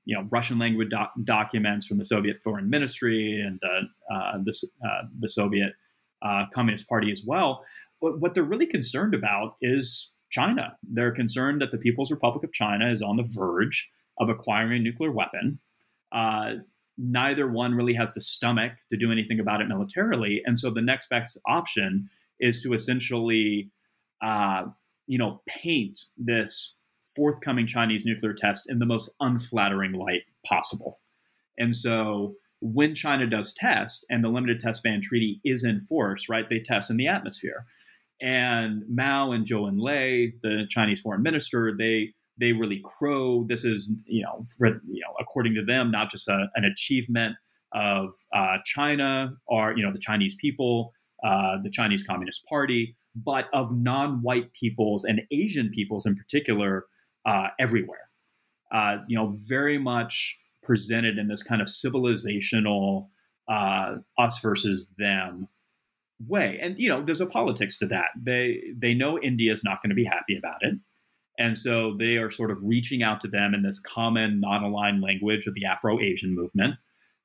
you 0.04 0.16
know 0.16 0.26
Russian 0.30 0.58
language 0.58 0.90
doc- 0.90 1.12
documents 1.24 1.86
from 1.86 1.98
the 1.98 2.04
Soviet 2.04 2.42
Foreign 2.42 2.68
Ministry 2.68 3.40
and 3.40 3.60
the 3.60 3.82
uh, 4.14 4.38
the, 4.42 4.68
the 5.18 5.28
Soviet 5.28 5.74
Communist 6.52 6.88
Party 6.88 7.10
as 7.10 7.22
well. 7.26 7.64
But 8.00 8.20
what 8.20 8.34
they're 8.34 8.42
really 8.42 8.66
concerned 8.66 9.14
about 9.14 9.56
is 9.60 10.12
China. 10.30 10.76
They're 10.82 11.12
concerned 11.12 11.60
that 11.60 11.70
the 11.70 11.78
People's 11.78 12.10
Republic 12.10 12.42
of 12.44 12.52
China 12.52 12.90
is 12.90 13.02
on 13.02 13.16
the 13.16 13.28
verge 13.34 13.90
of 14.18 14.28
acquiring 14.28 14.80
a 14.80 14.82
nuclear 14.82 15.12
weapon. 15.12 15.58
Uh, 16.10 16.54
neither 16.98 17.50
one 17.50 17.74
really 17.74 17.94
has 17.94 18.14
the 18.14 18.20
stomach 18.20 18.72
to 18.90 18.96
do 18.96 19.12
anything 19.12 19.40
about 19.40 19.60
it 19.60 19.68
militarily, 19.68 20.42
and 20.44 20.58
so 20.58 20.70
the 20.70 20.82
next 20.82 21.08
best 21.08 21.40
option 21.46 22.08
is 22.40 22.60
to 22.62 22.72
essentially, 22.72 23.70
uh, 24.22 24.64
you 25.06 25.18
know, 25.18 25.40
paint 25.46 26.00
this 26.16 26.76
forthcoming 27.14 27.66
Chinese 27.66 28.04
nuclear 28.04 28.32
test 28.32 28.70
in 28.70 28.78
the 28.78 28.86
most 28.86 29.14
unflattering 29.20 29.92
light 29.92 30.22
possible. 30.46 31.00
And 31.58 31.74
so 31.74 32.34
when 32.62 32.94
China 32.94 33.26
does 33.26 33.52
test 33.52 34.06
and 34.08 34.22
the 34.22 34.28
limited 34.28 34.60
test 34.60 34.82
ban 34.82 35.00
treaty 35.00 35.40
is 35.44 35.64
in 35.64 35.80
force, 35.80 36.28
right, 36.28 36.48
they 36.48 36.60
test 36.60 36.90
in 36.90 36.96
the 36.96 37.08
atmosphere. 37.08 37.66
And 38.20 38.84
Mao 38.88 39.32
and 39.32 39.44
Zhou 39.44 39.68
Enlai, 39.70 40.32
the 40.42 40.64
Chinese 40.68 41.00
foreign 41.00 41.22
minister, 41.22 41.74
they 41.76 42.14
they 42.38 42.52
really 42.52 42.80
crow. 42.84 43.44
This 43.46 43.64
is, 43.64 43.92
you 44.06 44.22
know, 44.22 44.42
for, 44.58 44.68
you 44.88 45.00
know, 45.00 45.14
according 45.20 45.54
to 45.54 45.64
them, 45.64 45.90
not 45.90 46.10
just 46.10 46.28
a, 46.28 46.48
an 46.54 46.64
achievement 46.64 47.36
of 47.74 48.14
uh, 48.34 48.58
China 48.64 49.34
or 49.46 49.76
you 49.76 49.82
know 49.82 49.92
the 49.92 49.98
Chinese 49.98 50.34
people, 50.36 50.92
uh, 51.24 51.56
the 51.62 51.70
Chinese 51.70 52.02
Communist 52.04 52.46
Party, 52.46 52.94
but 53.16 53.46
of 53.52 53.74
non-white 53.74 54.52
peoples 54.52 55.04
and 55.04 55.22
Asian 55.30 55.70
peoples 55.70 56.06
in 56.06 56.14
particular 56.14 56.86
uh, 57.26 57.48
everywhere. 57.58 58.08
Uh, 58.70 58.98
you 59.08 59.16
know, 59.16 59.34
very 59.48 59.78
much 59.78 60.38
presented 60.62 61.18
in 61.18 61.28
this 61.28 61.42
kind 61.42 61.60
of 61.60 61.68
civilizational 61.68 63.08
uh, 63.48 63.96
us 64.18 64.38
versus 64.40 64.90
them 64.98 65.48
way. 66.26 66.58
And 66.62 66.78
you 66.78 66.88
know, 66.88 67.02
there's 67.02 67.20
a 67.20 67.26
politics 67.26 67.78
to 67.78 67.86
that. 67.86 68.06
They 68.20 68.62
they 68.76 68.94
know 68.94 69.18
India 69.18 69.52
is 69.52 69.64
not 69.64 69.82
going 69.82 69.90
to 69.90 69.96
be 69.96 70.04
happy 70.04 70.36
about 70.36 70.58
it. 70.60 70.74
And 71.38 71.58
so 71.58 71.96
they 71.98 72.18
are 72.18 72.30
sort 72.30 72.50
of 72.50 72.58
reaching 72.62 73.02
out 73.02 73.20
to 73.22 73.28
them 73.28 73.54
in 73.54 73.62
this 73.62 73.80
common 73.80 74.38
non-aligned 74.38 75.02
language 75.02 75.46
of 75.46 75.54
the 75.54 75.64
Afro-Asian 75.64 76.34
movement. 76.34 76.74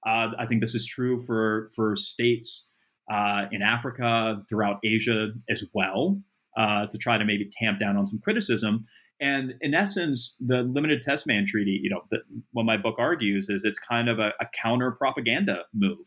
Uh, 0.06 0.32
I 0.40 0.46
think 0.46 0.62
this 0.62 0.76
is 0.76 0.88
true 0.88 1.20
for 1.20 1.70
for 1.76 1.96
states 1.96 2.70
uh, 3.12 3.46
in 3.52 3.62
Africa, 3.62 4.44
throughout 4.50 4.80
Asia 4.84 5.30
as 5.50 5.64
well, 5.74 6.18
uh, 6.58 6.88
to 6.88 6.98
try 6.98 7.18
to 7.18 7.26
maybe 7.26 7.50
tamp 7.52 7.80
down 7.80 7.98
on 7.98 8.08
some 8.08 8.20
criticism. 8.20 8.80
And 9.20 9.56
in 9.62 9.74
essence, 9.74 10.36
the 10.40 10.62
limited 10.62 11.02
test 11.02 11.26
ban 11.26 11.46
treaty, 11.48 11.80
you 11.82 11.90
know, 11.90 12.02
the, 12.12 12.20
what 12.52 12.66
my 12.66 12.78
book 12.78 12.96
argues 13.00 13.50
is 13.50 13.66
it's 13.66 13.80
kind 13.80 14.10
of 14.10 14.20
a, 14.20 14.32
a 14.40 14.46
counter 14.54 14.92
propaganda 14.92 15.64
move. 15.74 16.06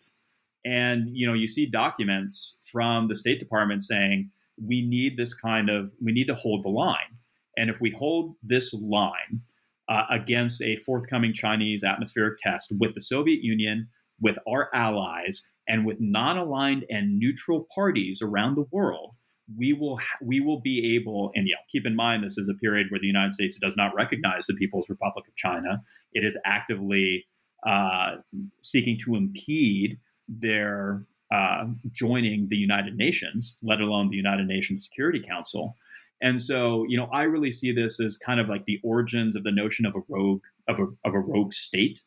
And 0.64 1.08
you 1.12 1.26
know, 1.26 1.32
you 1.32 1.48
see 1.48 1.66
documents 1.66 2.58
from 2.70 3.08
the 3.08 3.16
State 3.16 3.40
Department 3.40 3.82
saying 3.82 4.30
we 4.62 4.86
need 4.86 5.16
this 5.16 5.34
kind 5.34 5.70
of 5.70 5.90
we 6.02 6.12
need 6.12 6.26
to 6.26 6.34
hold 6.34 6.62
the 6.62 6.68
line, 6.68 7.16
and 7.56 7.70
if 7.70 7.80
we 7.80 7.90
hold 7.90 8.36
this 8.42 8.74
line 8.74 9.40
uh, 9.88 10.04
against 10.10 10.62
a 10.62 10.76
forthcoming 10.76 11.32
Chinese 11.32 11.82
atmospheric 11.82 12.38
test 12.38 12.72
with 12.78 12.94
the 12.94 13.00
Soviet 13.00 13.42
Union, 13.42 13.88
with 14.20 14.38
our 14.46 14.68
allies, 14.74 15.50
and 15.66 15.86
with 15.86 15.96
non-aligned 15.98 16.84
and 16.90 17.18
neutral 17.18 17.66
parties 17.74 18.20
around 18.22 18.56
the 18.56 18.66
world, 18.70 19.14
we 19.56 19.72
will 19.72 19.98
we 20.22 20.40
will 20.40 20.60
be 20.60 20.94
able 20.94 21.32
and 21.34 21.48
keep 21.70 21.86
in 21.86 21.96
mind 21.96 22.22
this 22.22 22.38
is 22.38 22.48
a 22.48 22.58
period 22.58 22.88
where 22.90 23.00
the 23.00 23.06
United 23.06 23.32
States 23.32 23.58
does 23.60 23.76
not 23.76 23.94
recognize 23.94 24.46
the 24.46 24.54
People's 24.54 24.88
Republic 24.88 25.26
of 25.28 25.34
China. 25.36 25.82
It 26.12 26.24
is 26.24 26.36
actively 26.44 27.26
uh, 27.66 28.16
seeking 28.62 28.98
to 29.04 29.16
impede 29.16 29.98
their 30.28 31.06
uh, 31.32 31.64
joining 31.92 32.48
the 32.48 32.56
United 32.56 32.96
Nations, 32.96 33.58
let 33.62 33.80
alone 33.80 34.10
the 34.10 34.16
United 34.16 34.46
Nations 34.46 34.84
Security 34.84 35.20
Council. 35.20 35.76
And 36.22 36.40
so, 36.40 36.84
you 36.88 36.98
know, 36.98 37.08
I 37.12 37.22
really 37.22 37.50
see 37.50 37.72
this 37.72 38.00
as 38.00 38.16
kind 38.16 38.40
of 38.40 38.48
like 38.48 38.66
the 38.66 38.78
origins 38.84 39.36
of 39.36 39.42
the 39.42 39.52
notion 39.52 39.86
of 39.86 39.94
a 39.96 40.00
rogue 40.08 40.42
of 40.68 40.78
a, 40.78 40.84
of 41.04 41.14
a 41.14 41.18
rogue 41.18 41.52
state, 41.52 42.02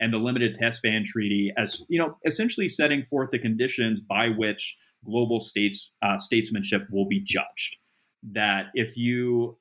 and 0.00 0.12
the 0.12 0.18
limited 0.18 0.54
test 0.54 0.82
ban 0.82 1.04
treaty 1.04 1.52
as 1.56 1.84
you 1.88 1.98
know, 1.98 2.16
essentially 2.24 2.68
setting 2.68 3.02
forth 3.02 3.30
the 3.30 3.38
conditions 3.38 4.00
by 4.00 4.28
which 4.28 4.76
global 5.04 5.40
states 5.40 5.92
uh, 6.02 6.18
statesmanship 6.18 6.86
will 6.90 7.06
be 7.06 7.20
judged. 7.20 7.76
That 8.22 8.66
if 8.74 8.96
you 8.96 9.58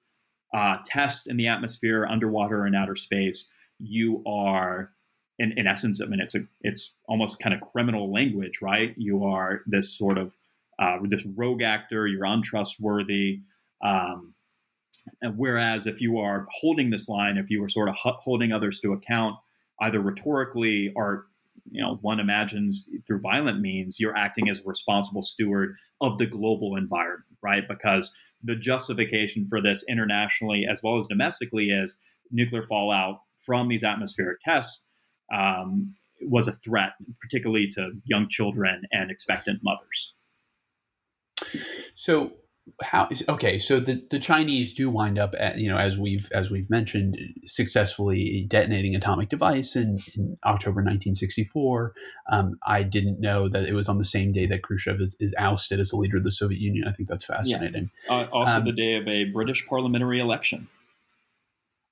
uh, 0.54 0.78
test 0.86 1.28
in 1.28 1.38
the 1.38 1.48
atmosphere, 1.48 2.06
underwater, 2.06 2.66
and 2.66 2.76
outer 2.76 2.96
space, 2.96 3.52
you 3.80 4.24
are 4.26 4.92
in, 5.40 5.54
in 5.58 5.68
essence, 5.68 6.02
I 6.02 6.06
mean, 6.06 6.20
it's 6.20 6.36
a 6.36 6.46
it's 6.62 6.96
almost 7.08 7.40
kind 7.40 7.54
of 7.54 7.62
criminal 7.62 8.12
language, 8.12 8.60
right? 8.62 8.94
You 8.98 9.24
are 9.26 9.62
this 9.68 9.96
sort 9.96 10.18
of 10.18 10.36
uh, 10.80 10.98
this 11.04 11.26
rogue 11.36 11.62
actor. 11.62 12.08
You're 12.08 12.26
untrustworthy. 12.26 13.42
Um, 13.84 14.34
whereas 15.36 15.88
if 15.88 16.02
you 16.02 16.18
are 16.18 16.48
holding 16.50 16.90
this 16.90 17.08
line, 17.08 17.38
if 17.38 17.50
you 17.50 17.64
are 17.64 17.70
sort 17.70 17.90
of 17.90 17.96
holding 17.96 18.52
others 18.52 18.80
to 18.82 18.94
account, 18.94 19.36
either 19.82 20.00
rhetorically 20.00 20.92
or 20.96 21.28
you 21.72 21.82
know 21.82 21.98
one 22.02 22.20
imagines 22.20 22.90
through 23.06 23.22
violent 23.22 23.60
means, 23.60 24.00
you're 24.00 24.18
acting 24.18 24.50
as 24.50 24.60
a 24.60 24.64
responsible 24.66 25.22
steward 25.22 25.76
of 26.02 26.18
the 26.18 26.26
global 26.26 26.76
environment, 26.76 27.24
right? 27.42 27.68
Because 27.68 28.14
the 28.44 28.56
justification 28.56 29.48
for 29.48 29.62
this 29.62 29.84
internationally 29.90 30.66
as 30.70 30.82
well 30.84 30.98
as 30.98 31.08
domestically 31.08 31.70
is 31.70 32.00
nuclear 32.32 32.62
fallout 32.62 33.20
from 33.46 33.68
these 33.68 33.84
atmospheric 33.84 34.40
tests 34.42 34.88
um, 35.34 35.96
was 36.22 36.48
a 36.48 36.54
threat, 36.54 36.92
particularly 37.22 37.68
to 37.74 37.92
young 38.06 38.28
children 38.30 38.84
and 38.92 39.12
expectant 39.12 39.60
mothers. 39.64 40.14
So 41.96 42.34
how 42.82 43.08
okay 43.28 43.58
so 43.58 43.80
the, 43.80 44.04
the 44.12 44.20
chinese 44.20 44.74
do 44.74 44.90
wind 44.90 45.18
up 45.18 45.34
at, 45.40 45.58
you 45.58 45.70
know 45.70 45.78
as 45.78 45.98
we've 45.98 46.30
as 46.32 46.50
we've 46.52 46.70
mentioned 46.70 47.18
successfully 47.46 48.46
detonating 48.50 48.96
atomic 48.96 49.30
device 49.30 49.76
in, 49.76 50.00
in 50.16 50.38
october 50.46 50.82
1964 50.82 51.94
um, 52.32 52.58
i 52.66 52.84
didn't 52.84 53.20
know 53.20 53.48
that 53.48 53.66
it 53.66 53.74
was 53.74 53.90
on 53.90 53.98
the 53.98 54.06
same 54.06 54.32
day 54.32 54.46
that 54.46 54.64
khrushchev 54.64 55.02
is, 55.02 55.16
is 55.20 55.34
ousted 55.38 55.80
as 55.80 55.90
the 55.90 55.98
leader 55.98 56.18
of 56.18 56.24
the 56.24 56.32
soviet 56.32 56.60
union. 56.60 56.88
I 56.88 56.92
think 56.92 57.10
that's 57.10 57.26
fascinating. 57.26 57.90
Yeah. 58.06 58.16
uh, 58.16 58.28
also 58.32 58.58
um, 58.58 58.66
the 58.66 58.72
day 58.72 58.96
of 58.96 59.08
a 59.08 59.26
british 59.26 59.66
parliamentary 59.68 60.20
election 60.20 60.68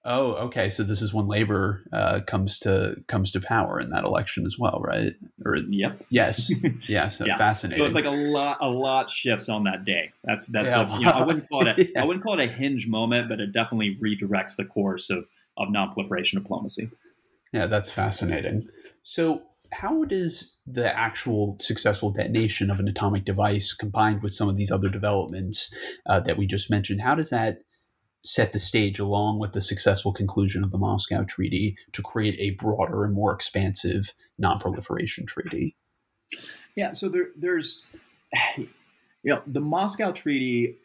Oh, 0.07 0.33
okay. 0.33 0.69
So 0.69 0.83
this 0.83 1.01
is 1.01 1.15
when 1.15 1.25
Labor 1.25 1.83
uh, 1.91 2.21
comes 2.27 2.59
to 2.59 2.95
comes 3.07 3.31
to 3.31 3.41
power 3.41 3.79
in 3.79 3.89
that 3.89 4.03
election 4.03 4.45
as 4.45 4.57
well, 4.59 4.79
right? 4.79 5.13
Or 5.43 5.57
yep. 5.57 6.03
Yes. 6.09 6.51
Yeah. 6.87 7.09
So 7.09 7.25
yeah. 7.25 7.37
fascinating. 7.37 7.81
So 7.81 7.87
it's 7.87 7.95
like 7.95 8.05
a 8.05 8.11
lot 8.11 8.57
a 8.61 8.67
lot 8.67 9.09
shifts 9.09 9.49
on 9.49 9.63
that 9.63 9.83
day. 9.83 10.11
That's 10.23 10.45
that's 10.47 10.73
yeah. 10.73 10.95
a, 10.95 10.99
you 10.99 11.05
know, 11.05 11.11
I 11.11 11.25
wouldn't 11.25 11.49
call 11.49 11.67
it 11.67 11.79
a, 11.79 11.91
yeah. 11.93 12.03
I 12.03 12.05
wouldn't 12.05 12.23
call 12.23 12.39
it 12.39 12.43
a 12.43 12.51
hinge 12.51 12.87
moment, 12.87 13.29
but 13.29 13.39
it 13.39 13.51
definitely 13.51 13.97
redirects 14.01 14.55
the 14.55 14.65
course 14.65 15.09
of 15.09 15.27
of 15.57 15.69
nonproliferation 15.69 16.33
diplomacy. 16.33 16.91
Yeah, 17.51 17.65
that's 17.65 17.89
fascinating. 17.89 18.67
So 19.01 19.43
how 19.71 20.03
does 20.03 20.57
the 20.67 20.95
actual 20.97 21.57
successful 21.59 22.11
detonation 22.11 22.69
of 22.69 22.79
an 22.79 22.87
atomic 22.87 23.25
device 23.25 23.73
combined 23.73 24.21
with 24.21 24.33
some 24.33 24.49
of 24.49 24.57
these 24.57 24.71
other 24.71 24.89
developments 24.89 25.73
uh, 26.05 26.19
that 26.21 26.37
we 26.37 26.45
just 26.45 26.69
mentioned, 26.69 27.01
how 27.01 27.15
does 27.15 27.29
that 27.31 27.59
set 28.25 28.51
the 28.51 28.59
stage 28.59 28.97
along 28.99 29.39
with 29.39 29.53
the 29.53 29.61
successful 29.61 30.11
conclusion 30.11 30.63
of 30.63 30.71
the 30.71 30.77
Moscow 30.77 31.23
Treaty 31.23 31.77
to 31.93 32.01
create 32.01 32.35
a 32.39 32.51
broader 32.61 33.05
and 33.05 33.13
more 33.13 33.31
expansive 33.31 34.13
non-proliferation 34.39 35.27
treaty. 35.27 35.75
Yeah, 36.75 36.91
so 36.93 37.07
there, 37.07 37.27
there's, 37.37 37.83
you 38.57 38.67
know, 39.23 39.41
the 39.45 39.61
Moscow 39.61 40.11
Treaty. 40.11 40.77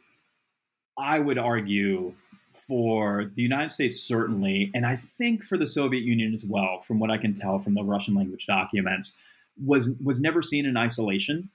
I 0.99 1.18
would 1.18 1.38
argue 1.38 2.14
for 2.53 3.30
the 3.34 3.43
United 3.43 3.70
States 3.70 3.99
certainly, 4.01 4.70
and 4.74 4.84
I 4.84 4.97
think 4.97 5.43
for 5.43 5.57
the 5.57 5.66
Soviet 5.66 6.03
Union 6.03 6.34
as 6.34 6.45
well, 6.45 6.80
from 6.80 6.99
what 6.99 7.11
I 7.11 7.16
can 7.16 7.32
tell 7.32 7.59
from 7.59 7.74
the 7.74 7.82
Russian 7.82 8.14
language 8.14 8.47
documents, 8.47 9.16
was 9.64 9.95
was 10.05 10.20
never 10.20 10.43
seen 10.43 10.66
in 10.66 10.76
isolation. 10.76 11.51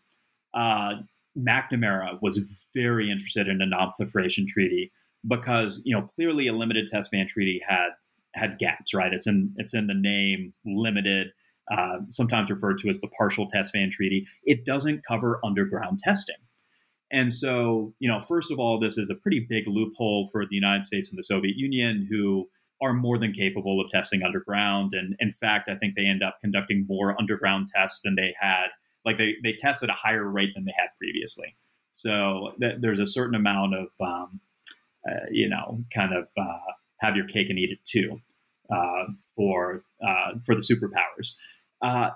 Uh, 0.53 0.95
McNamara 1.37 2.19
was 2.21 2.39
very 2.73 3.11
interested 3.11 3.47
in 3.47 3.61
a 3.61 3.65
non-proliferation 3.65 4.47
treaty 4.47 4.91
because 5.27 5.81
you 5.85 5.95
know 5.95 6.03
clearly 6.03 6.47
a 6.47 6.53
limited 6.53 6.87
test 6.87 7.11
ban 7.11 7.27
treaty 7.27 7.61
had 7.67 7.89
had 8.33 8.59
gaps, 8.59 8.93
right? 8.93 9.13
It's 9.13 9.27
in 9.27 9.53
it's 9.57 9.73
in 9.73 9.87
the 9.87 9.93
name 9.93 10.53
limited, 10.65 11.27
uh, 11.71 11.99
sometimes 12.09 12.49
referred 12.49 12.77
to 12.79 12.89
as 12.89 13.01
the 13.01 13.07
partial 13.09 13.47
test 13.47 13.73
ban 13.73 13.89
treaty. 13.91 14.25
It 14.43 14.65
doesn't 14.65 15.05
cover 15.05 15.39
underground 15.43 15.99
testing. 15.99 16.35
And 17.11 17.31
so, 17.31 17.93
you 17.99 18.09
know, 18.09 18.19
first 18.19 18.51
of 18.51 18.59
all, 18.59 18.79
this 18.79 18.97
is 18.97 19.09
a 19.09 19.15
pretty 19.15 19.45
big 19.47 19.65
loophole 19.67 20.27
for 20.31 20.45
the 20.45 20.55
United 20.55 20.83
States 20.83 21.09
and 21.09 21.17
the 21.17 21.23
Soviet 21.23 21.55
Union, 21.55 22.07
who 22.09 22.49
are 22.81 22.93
more 22.93 23.17
than 23.17 23.31
capable 23.31 23.79
of 23.79 23.89
testing 23.89 24.23
underground. 24.23 24.91
And 24.93 25.15
in 25.19 25.31
fact, 25.31 25.69
I 25.69 25.75
think 25.75 25.95
they 25.95 26.05
end 26.05 26.23
up 26.23 26.37
conducting 26.41 26.85
more 26.89 27.15
underground 27.19 27.69
tests 27.73 28.01
than 28.01 28.15
they 28.15 28.33
had. 28.39 28.67
Like 29.05 29.17
they, 29.17 29.35
they 29.43 29.53
test 29.53 29.83
at 29.83 29.89
a 29.89 29.93
higher 29.93 30.27
rate 30.27 30.49
than 30.55 30.65
they 30.65 30.73
had 30.77 30.89
previously. 30.97 31.55
So 31.91 32.51
th- 32.59 32.77
there's 32.81 32.99
a 32.99 33.05
certain 33.05 33.35
amount 33.35 33.75
of, 33.75 33.87
um, 34.01 34.41
uh, 35.09 35.25
you 35.31 35.49
know, 35.49 35.83
kind 35.93 36.13
of 36.13 36.27
uh, 36.37 36.71
have 36.99 37.15
your 37.15 37.25
cake 37.25 37.49
and 37.49 37.59
eat 37.59 37.71
it 37.71 37.79
too 37.85 38.19
uh, 38.69 39.05
for 39.35 39.83
uh, 40.05 40.31
for 40.45 40.55
the 40.55 40.61
superpowers. 40.61 41.35
Uh, 41.81 42.11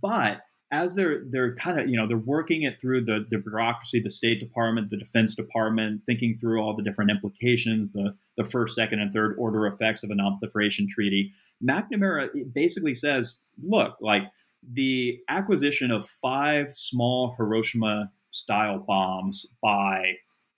but 0.00 0.42
as 0.70 0.94
they're 0.94 1.22
they're 1.28 1.54
kind 1.54 1.78
of 1.78 1.88
you 1.88 1.96
know 1.96 2.08
they're 2.08 2.16
working 2.16 2.62
it 2.62 2.80
through 2.80 3.04
the 3.04 3.26
the 3.28 3.38
bureaucracy, 3.38 4.00
the 4.00 4.10
State 4.10 4.40
Department, 4.40 4.90
the 4.90 4.96
Defense 4.96 5.34
Department, 5.34 6.02
thinking 6.06 6.34
through 6.34 6.60
all 6.60 6.74
the 6.74 6.82
different 6.82 7.10
implications, 7.10 7.92
the 7.92 8.14
the 8.36 8.44
first, 8.44 8.74
second, 8.74 9.00
and 9.00 9.12
third 9.12 9.36
order 9.38 9.66
effects 9.66 10.02
of 10.02 10.10
a 10.10 10.14
non-proliferation 10.14 10.88
treaty. 10.88 11.32
McNamara 11.62 12.28
basically 12.54 12.94
says, 12.94 13.40
look, 13.62 13.96
like 14.00 14.22
the 14.66 15.20
acquisition 15.28 15.90
of 15.90 16.06
five 16.06 16.72
small 16.72 17.34
Hiroshima 17.36 18.10
style 18.30 18.78
bombs 18.78 19.46
by 19.62 20.14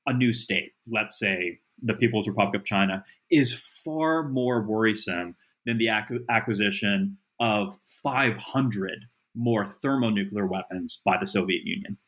a 0.06 0.12
new 0.12 0.32
state, 0.32 0.72
let's 0.86 1.18
say 1.18 1.58
the 1.84 1.94
People's 1.94 2.26
Republic 2.26 2.60
of 2.60 2.64
China 2.64 3.04
is 3.30 3.80
far 3.84 4.28
more 4.28 4.62
worrisome 4.62 5.36
than 5.66 5.78
the 5.78 5.88
acquisition 6.28 7.16
of 7.40 7.76
500 8.02 9.06
more 9.34 9.66
thermonuclear 9.66 10.46
weapons 10.46 11.00
by 11.04 11.16
the 11.18 11.26
Soviet 11.26 11.62
Union. 11.64 11.98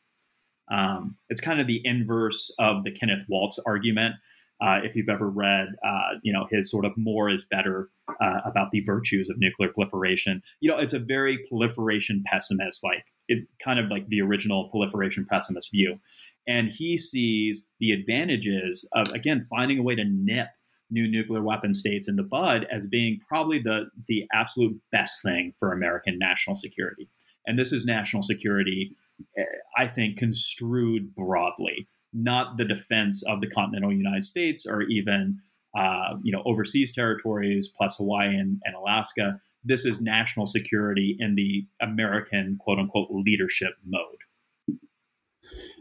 Um, 0.69 1.17
it's 1.29 1.41
kind 1.41 1.59
of 1.59 1.67
the 1.67 1.81
inverse 1.83 2.53
of 2.59 2.83
the 2.83 2.91
Kenneth 2.91 3.25
Waltz 3.29 3.59
argument. 3.65 4.15
Uh, 4.59 4.79
if 4.83 4.95
you've 4.95 5.09
ever 5.09 5.29
read, 5.29 5.67
uh, 5.85 6.15
you 6.23 6.33
know, 6.33 6.47
his 6.49 6.71
sort 6.71 6.85
of 6.85 6.91
more 6.97 7.29
is 7.29 7.45
better 7.49 7.89
uh, 8.21 8.39
about 8.43 8.71
the 8.71 8.81
virtues 8.81 9.29
of 9.29 9.37
nuclear 9.37 9.69
proliferation, 9.69 10.41
you 10.61 10.69
know, 10.69 10.77
it's 10.77 10.93
a 10.93 10.99
very 10.99 11.37
proliferation 11.47 12.23
pessimist, 12.25 12.83
like 12.83 13.05
it 13.27 13.47
kind 13.63 13.79
of 13.79 13.89
like 13.89 14.07
the 14.07 14.21
original 14.21 14.69
proliferation 14.69 15.25
pessimist 15.29 15.71
view. 15.71 15.99
And 16.47 16.69
he 16.69 16.97
sees 16.97 17.67
the 17.79 17.91
advantages 17.91 18.87
of, 18.93 19.09
again, 19.09 19.41
finding 19.41 19.79
a 19.79 19.83
way 19.83 19.95
to 19.95 20.05
nip 20.05 20.49
new 20.89 21.07
nuclear 21.07 21.43
weapon 21.43 21.73
states 21.73 22.07
in 22.07 22.15
the 22.15 22.23
bud 22.23 22.65
as 22.71 22.87
being 22.87 23.19
probably 23.27 23.59
the, 23.59 23.85
the 24.07 24.25
absolute 24.33 24.79
best 24.91 25.21
thing 25.21 25.51
for 25.59 25.73
American 25.73 26.17
national 26.17 26.55
security. 26.55 27.09
And 27.45 27.57
this 27.57 27.71
is 27.71 27.85
national 27.85 28.23
security, 28.23 28.91
eh, 29.37 29.43
I 29.77 29.87
think, 29.87 30.17
construed 30.17 31.13
broadly, 31.15 31.87
not 32.13 32.57
the 32.57 32.65
defense 32.65 33.23
of 33.27 33.41
the 33.41 33.49
continental 33.49 33.93
United 33.93 34.23
States 34.23 34.65
or 34.65 34.83
even 34.83 35.39
uh, 35.75 36.15
you 36.23 36.31
know 36.31 36.41
overseas 36.45 36.93
territories 36.93 37.71
plus 37.75 37.97
Hawaii 37.97 38.35
and, 38.35 38.61
and 38.63 38.75
Alaska. 38.75 39.39
This 39.63 39.85
is 39.85 40.01
national 40.01 40.45
security 40.45 41.17
in 41.19 41.35
the 41.35 41.65
American 41.81 42.57
quote 42.59 42.79
unquote 42.79 43.09
leadership 43.11 43.73
mode. 43.85 44.79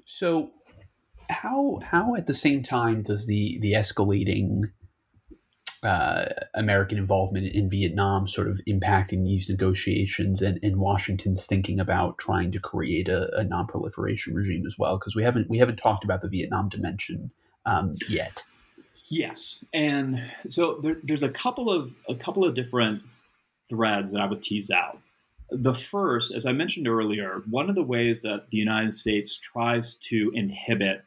So, 0.04 0.50
how 1.30 1.80
how 1.82 2.14
at 2.14 2.26
the 2.26 2.34
same 2.34 2.62
time 2.62 3.02
does 3.02 3.26
the 3.26 3.58
the 3.60 3.72
escalating 3.72 4.70
uh, 5.82 6.26
American 6.54 6.98
involvement 6.98 7.46
in 7.46 7.70
Vietnam 7.70 8.26
sort 8.26 8.48
of 8.48 8.60
impacting 8.68 9.24
these 9.24 9.48
negotiations 9.48 10.42
and, 10.42 10.58
and 10.62 10.78
Washington's 10.78 11.46
thinking 11.46 11.78
about 11.78 12.18
trying 12.18 12.50
to 12.50 12.58
create 12.58 13.08
a, 13.08 13.30
a 13.36 13.44
non-proliferation 13.44 14.34
regime 14.34 14.64
as 14.66 14.76
well? 14.78 14.98
Because 14.98 15.14
we 15.14 15.22
haven't 15.22 15.48
we 15.48 15.58
haven't 15.58 15.76
talked 15.76 16.04
about 16.04 16.22
the 16.22 16.28
Vietnam 16.28 16.68
dimension 16.68 17.30
um, 17.66 17.94
yet. 18.08 18.42
Yes, 19.08 19.64
and 19.72 20.20
so 20.48 20.78
there, 20.82 20.96
there's 21.02 21.22
a 21.22 21.28
couple 21.28 21.70
of 21.70 21.94
a 22.08 22.14
couple 22.14 22.44
of 22.44 22.54
different 22.54 23.02
threads 23.68 24.12
that 24.12 24.20
I 24.20 24.26
would 24.26 24.42
tease 24.42 24.70
out. 24.70 24.98
The 25.50 25.74
first, 25.74 26.34
as 26.34 26.44
I 26.44 26.52
mentioned 26.52 26.88
earlier, 26.88 27.42
one 27.48 27.68
of 27.68 27.76
the 27.76 27.82
ways 27.82 28.22
that 28.22 28.48
the 28.48 28.58
United 28.58 28.94
States 28.94 29.36
tries 29.36 29.94
to 29.96 30.32
inhibit 30.34 31.04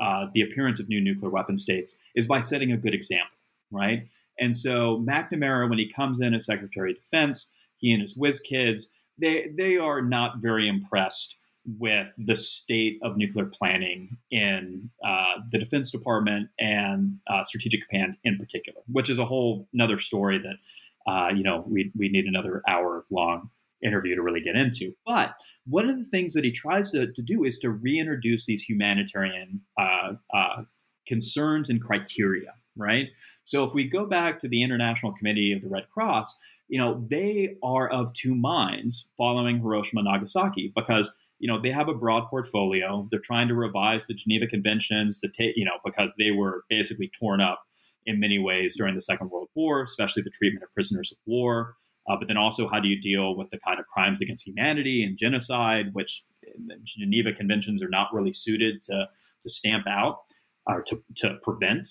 uh, 0.00 0.26
the 0.32 0.40
appearance 0.40 0.80
of 0.80 0.88
new 0.88 1.00
nuclear 1.00 1.30
weapon 1.30 1.58
states 1.58 1.98
is 2.14 2.26
by 2.26 2.40
setting 2.40 2.72
a 2.72 2.76
good 2.78 2.94
example, 2.94 3.36
right? 3.70 4.08
And 4.38 4.56
so 4.56 4.98
McNamara, 5.06 5.68
when 5.68 5.78
he 5.78 5.92
comes 5.92 6.20
in 6.20 6.32
as 6.32 6.46
Secretary 6.46 6.92
of 6.92 7.00
Defense, 7.00 7.52
he 7.76 7.92
and 7.92 8.00
his 8.00 8.16
whiz 8.16 8.40
kids, 8.40 8.94
they 9.18 9.48
they 9.54 9.76
are 9.76 10.00
not 10.00 10.38
very 10.38 10.68
impressed 10.68 11.36
with 11.78 12.12
the 12.18 12.34
state 12.34 12.98
of 13.02 13.16
nuclear 13.16 13.46
planning 13.46 14.16
in 14.30 14.90
uh, 15.06 15.40
the 15.50 15.58
Defense 15.58 15.90
Department 15.90 16.48
and 16.58 17.18
uh, 17.28 17.44
Strategic 17.44 17.88
Command 17.88 18.16
in 18.24 18.36
particular, 18.36 18.80
which 18.90 19.08
is 19.08 19.18
a 19.18 19.24
whole 19.24 19.68
another 19.72 19.98
story 19.98 20.38
that 20.38 21.10
uh, 21.10 21.28
you 21.34 21.42
know 21.42 21.64
we 21.66 21.92
we 21.96 22.08
need 22.08 22.26
another 22.26 22.62
hour 22.68 23.04
long 23.10 23.50
interview 23.82 24.14
to 24.14 24.22
really 24.22 24.40
get 24.40 24.56
into. 24.56 24.94
But 25.04 25.34
one 25.66 25.88
of 25.88 25.96
the 25.96 26.04
things 26.04 26.34
that 26.34 26.44
he 26.44 26.52
tries 26.52 26.90
to, 26.92 27.12
to 27.12 27.22
do 27.22 27.44
is 27.44 27.58
to 27.60 27.70
reintroduce 27.70 28.46
these 28.46 28.62
humanitarian 28.62 29.60
uh, 29.78 30.12
uh, 30.32 30.62
concerns 31.06 31.68
and 31.68 31.82
criteria, 31.82 32.54
right? 32.76 33.08
So 33.44 33.64
if 33.64 33.74
we 33.74 33.88
go 33.88 34.06
back 34.06 34.38
to 34.40 34.48
the 34.48 34.62
International 34.62 35.12
Committee 35.12 35.52
of 35.52 35.62
the 35.62 35.68
Red 35.68 35.88
Cross, 35.88 36.38
you 36.68 36.78
know, 36.78 37.04
they 37.08 37.56
are 37.62 37.90
of 37.90 38.12
two 38.14 38.34
minds 38.34 39.08
following 39.18 39.58
Hiroshima 39.58 40.02
Nagasaki 40.04 40.72
because 40.74 41.14
you 41.42 41.48
know 41.48 41.60
they 41.60 41.70
have 41.70 41.88
a 41.88 41.94
broad 41.94 42.28
portfolio. 42.30 43.08
They're 43.10 43.18
trying 43.18 43.48
to 43.48 43.54
revise 43.54 44.06
the 44.06 44.14
Geneva 44.14 44.46
Conventions 44.46 45.20
to 45.20 45.28
take, 45.28 45.56
you 45.56 45.64
know, 45.64 45.78
because 45.84 46.14
they 46.16 46.30
were 46.30 46.64
basically 46.70 47.10
torn 47.18 47.40
up 47.40 47.64
in 48.06 48.20
many 48.20 48.38
ways 48.38 48.76
during 48.76 48.94
the 48.94 49.00
Second 49.00 49.30
World 49.30 49.48
War, 49.56 49.82
especially 49.82 50.22
the 50.22 50.30
treatment 50.30 50.62
of 50.62 50.72
prisoners 50.72 51.10
of 51.10 51.18
war. 51.26 51.74
Uh, 52.08 52.16
but 52.16 52.28
then 52.28 52.36
also, 52.36 52.68
how 52.68 52.78
do 52.78 52.86
you 52.86 53.00
deal 53.00 53.36
with 53.36 53.50
the 53.50 53.58
kind 53.58 53.80
of 53.80 53.86
crimes 53.86 54.20
against 54.20 54.46
humanity 54.46 55.02
and 55.02 55.18
genocide, 55.18 55.86
which 55.94 56.22
the 56.42 56.76
Geneva 56.84 57.32
Conventions 57.32 57.82
are 57.82 57.88
not 57.88 58.08
really 58.12 58.32
suited 58.32 58.80
to, 58.82 59.08
to 59.42 59.48
stamp 59.48 59.86
out 59.88 60.18
or 60.66 60.82
to, 60.82 61.02
to 61.16 61.38
prevent? 61.42 61.88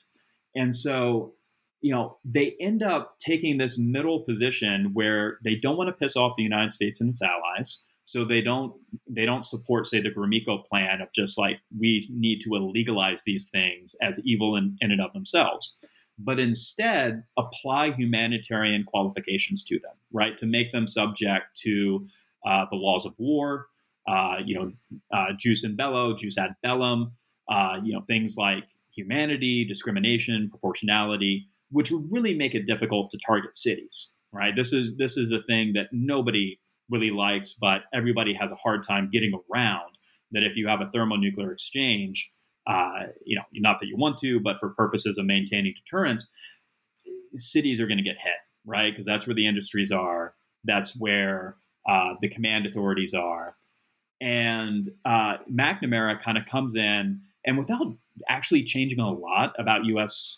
And 0.55 0.73
so, 0.73 1.33
you 1.81 1.93
know, 1.93 2.17
they 2.23 2.55
end 2.61 2.83
up 2.83 3.17
taking 3.19 3.57
this 3.57 3.77
middle 3.77 4.21
position 4.21 4.91
where 4.93 5.39
they 5.43 5.55
don't 5.55 5.77
want 5.77 5.89
to 5.89 5.93
piss 5.93 6.15
off 6.15 6.35
the 6.37 6.43
United 6.43 6.71
States 6.71 7.01
and 7.01 7.09
its 7.09 7.21
allies. 7.21 7.83
So 8.11 8.25
they 8.25 8.41
don't 8.41 8.73
they 9.09 9.25
don't 9.25 9.45
support, 9.45 9.87
say, 9.87 10.01
the 10.01 10.11
Gromyko 10.11 10.65
plan 10.67 11.01
of 11.01 11.09
just 11.13 11.37
like 11.37 11.59
we 11.77 12.07
need 12.11 12.39
to 12.41 12.49
illegalize 12.49 13.21
these 13.25 13.49
things 13.49 13.95
as 14.01 14.19
evil 14.25 14.55
in, 14.55 14.77
in 14.81 14.91
and 14.91 15.01
of 15.01 15.13
themselves 15.13 15.77
but 16.23 16.39
instead 16.39 17.23
apply 17.37 17.91
humanitarian 17.91 18.83
qualifications 18.83 19.63
to 19.63 19.79
them, 19.79 19.93
right? 20.11 20.37
To 20.37 20.45
make 20.45 20.71
them 20.71 20.87
subject 20.87 21.45
to 21.61 22.05
uh, 22.45 22.65
the 22.69 22.75
laws 22.75 23.05
of 23.05 23.15
war, 23.19 23.67
uh, 24.07 24.37
you 24.43 24.55
know, 24.55 24.71
uh, 25.13 25.33
jus 25.37 25.63
in 25.63 25.75
bello, 25.75 26.15
jus 26.15 26.37
ad 26.37 26.55
bellum, 26.63 27.13
uh, 27.49 27.79
you 27.83 27.93
know, 27.93 28.01
things 28.07 28.35
like 28.37 28.63
humanity, 28.95 29.65
discrimination, 29.65 30.49
proportionality, 30.49 31.47
which 31.71 31.91
would 31.91 32.05
really 32.11 32.35
make 32.35 32.55
it 32.55 32.65
difficult 32.65 33.11
to 33.11 33.19
target 33.25 33.55
cities, 33.55 34.11
right? 34.31 34.55
This 34.55 34.73
is 34.73 34.97
this 34.97 35.17
is 35.17 35.31
a 35.31 35.41
thing 35.43 35.73
that 35.73 35.87
nobody 35.91 36.59
really 36.91 37.09
likes, 37.09 37.53
but 37.53 37.81
everybody 37.93 38.33
has 38.33 38.51
a 38.51 38.55
hard 38.55 38.85
time 38.87 39.09
getting 39.11 39.33
around. 39.51 39.97
That 40.31 40.43
if 40.43 40.55
you 40.55 40.67
have 40.67 40.81
a 40.81 40.89
thermonuclear 40.91 41.51
exchange, 41.51 42.31
uh, 42.67 43.07
you 43.25 43.35
know, 43.35 43.43
not 43.53 43.79
that 43.79 43.87
you 43.87 43.97
want 43.97 44.17
to, 44.19 44.39
but 44.39 44.59
for 44.59 44.69
purposes 44.69 45.17
of 45.17 45.25
maintaining 45.25 45.73
deterrence, 45.73 46.31
cities 47.35 47.81
are 47.81 47.87
going 47.87 47.97
to 47.97 48.03
get 48.03 48.17
hit, 48.21 48.33
right? 48.65 48.91
Because 48.91 49.05
that's 49.05 49.27
where 49.27 49.35
the 49.35 49.47
industries 49.47 49.91
are. 49.91 50.35
That's 50.63 50.95
where 50.97 51.57
uh, 51.89 52.13
the 52.21 52.29
command 52.29 52.65
authorities 52.65 53.13
are. 53.13 53.55
And 54.21 54.89
uh, 55.03 55.37
McNamara 55.51 56.19
kind 56.21 56.37
of 56.37 56.45
comes 56.45 56.75
in 56.75 57.21
and 57.45 57.57
without 57.57 57.87
actually 58.29 58.63
changing 58.63 58.99
a 58.99 59.11
lot 59.11 59.53
about 59.57 59.85
U.S. 59.85 60.37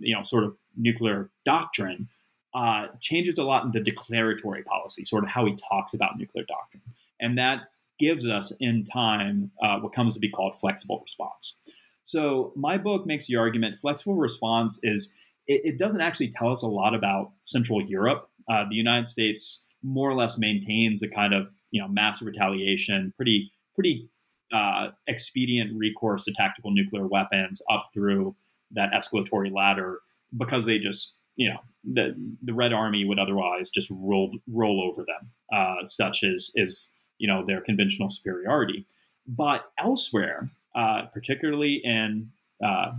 you 0.00 0.14
know 0.14 0.22
sort 0.22 0.44
of 0.44 0.54
nuclear 0.76 1.30
doctrine, 1.44 2.08
uh, 2.54 2.86
changes 3.00 3.38
a 3.38 3.44
lot 3.44 3.64
in 3.64 3.70
the 3.72 3.80
declaratory 3.80 4.62
policy, 4.62 5.04
sort 5.04 5.24
of 5.24 5.30
how 5.30 5.46
he 5.46 5.56
talks 5.70 5.94
about 5.94 6.18
nuclear 6.18 6.44
doctrine, 6.44 6.82
and 7.20 7.38
that 7.38 7.68
gives 7.98 8.26
us 8.26 8.52
in 8.60 8.84
time 8.84 9.50
uh, 9.62 9.78
what 9.78 9.92
comes 9.92 10.14
to 10.14 10.20
be 10.20 10.28
called 10.28 10.56
flexible 10.58 11.00
response. 11.02 11.56
So 12.02 12.52
my 12.56 12.78
book 12.78 13.06
makes 13.06 13.26
the 13.26 13.36
argument 13.36 13.78
flexible 13.78 14.16
response 14.16 14.80
is 14.82 15.14
it, 15.46 15.60
it 15.64 15.78
doesn't 15.78 16.00
actually 16.00 16.30
tell 16.30 16.50
us 16.50 16.62
a 16.62 16.66
lot 16.66 16.94
about 16.94 17.32
Central 17.44 17.80
Europe. 17.80 18.28
Uh, 18.50 18.64
the 18.68 18.76
United 18.76 19.06
States 19.06 19.60
more 19.82 20.10
or 20.10 20.14
less 20.14 20.38
maintains 20.38 21.02
a 21.02 21.08
kind 21.08 21.34
of 21.34 21.52
you 21.70 21.80
know 21.80 21.88
massive 21.88 22.26
retaliation, 22.26 23.12
pretty 23.16 23.52
pretty 23.74 24.08
uh, 24.52 24.88
expedient 25.06 25.76
recourse 25.76 26.24
to 26.24 26.32
tactical 26.32 26.70
nuclear 26.72 27.06
weapons 27.06 27.62
up 27.70 27.84
through 27.94 28.34
that 28.72 28.92
escalatory 28.92 29.52
ladder 29.52 30.00
because 30.36 30.66
they 30.66 30.78
just 30.78 31.14
you 31.36 31.50
know 31.50 31.58
the 31.84 32.14
the 32.42 32.54
Red 32.54 32.72
Army 32.72 33.04
would 33.04 33.18
otherwise 33.18 33.70
just 33.70 33.90
roll 33.90 34.30
roll 34.50 34.82
over 34.82 35.04
them, 35.04 35.30
uh, 35.52 35.84
such 35.84 36.22
as 36.24 36.50
is 36.54 36.88
you 37.18 37.28
know 37.28 37.44
their 37.46 37.60
conventional 37.60 38.08
superiority. 38.08 38.86
But 39.26 39.64
elsewhere, 39.78 40.46
uh, 40.74 41.02
particularly 41.12 41.80
in 41.84 42.30
uh, 42.64 42.92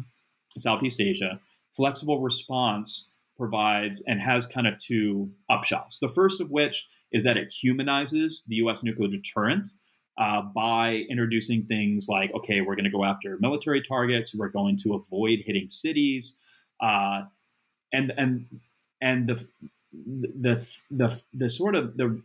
Southeast 0.57 1.01
Asia, 1.01 1.39
flexible 1.75 2.21
response 2.21 3.11
provides 3.37 4.03
and 4.07 4.21
has 4.21 4.45
kind 4.45 4.67
of 4.67 4.77
two 4.77 5.31
upshots. 5.49 5.99
The 5.99 6.09
first 6.09 6.39
of 6.39 6.51
which 6.51 6.87
is 7.11 7.23
that 7.23 7.37
it 7.37 7.51
humanizes 7.51 8.43
the 8.47 8.55
U.S. 8.57 8.83
nuclear 8.83 9.09
deterrent 9.09 9.69
uh, 10.17 10.41
by 10.41 11.03
introducing 11.09 11.65
things 11.65 12.07
like, 12.07 12.31
okay, 12.33 12.61
we're 12.61 12.75
going 12.75 12.85
to 12.85 12.91
go 12.91 13.03
after 13.03 13.37
military 13.39 13.81
targets, 13.81 14.35
we're 14.35 14.49
going 14.49 14.77
to 14.77 14.93
avoid 14.93 15.39
hitting 15.45 15.69
cities, 15.69 16.39
uh, 16.81 17.21
and 17.93 18.11
and 18.17 18.45
and 19.01 19.27
the 19.27 19.45
the 19.93 20.77
the 20.91 21.23
the 21.33 21.49
sort 21.49 21.75
of 21.75 21.95
the 21.97 22.21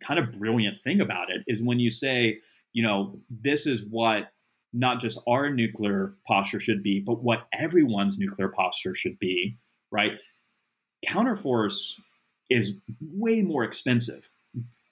kind 0.00 0.18
of 0.18 0.32
brilliant 0.32 0.80
thing 0.80 1.00
about 1.00 1.30
it 1.30 1.42
is 1.46 1.62
when 1.62 1.80
you 1.80 1.90
say, 1.90 2.38
you 2.72 2.82
know, 2.82 3.18
this 3.28 3.66
is 3.66 3.84
what 3.84 4.32
not 4.72 5.00
just 5.00 5.18
our 5.26 5.50
nuclear 5.50 6.14
posture 6.26 6.60
should 6.60 6.82
be, 6.82 7.00
but 7.00 7.22
what 7.22 7.46
everyone's 7.58 8.18
nuclear 8.18 8.48
posture 8.48 8.94
should 8.94 9.18
be, 9.18 9.56
right? 9.90 10.12
Counterforce 11.06 11.94
is 12.48 12.76
way 13.00 13.42
more 13.42 13.64
expensive, 13.64 14.30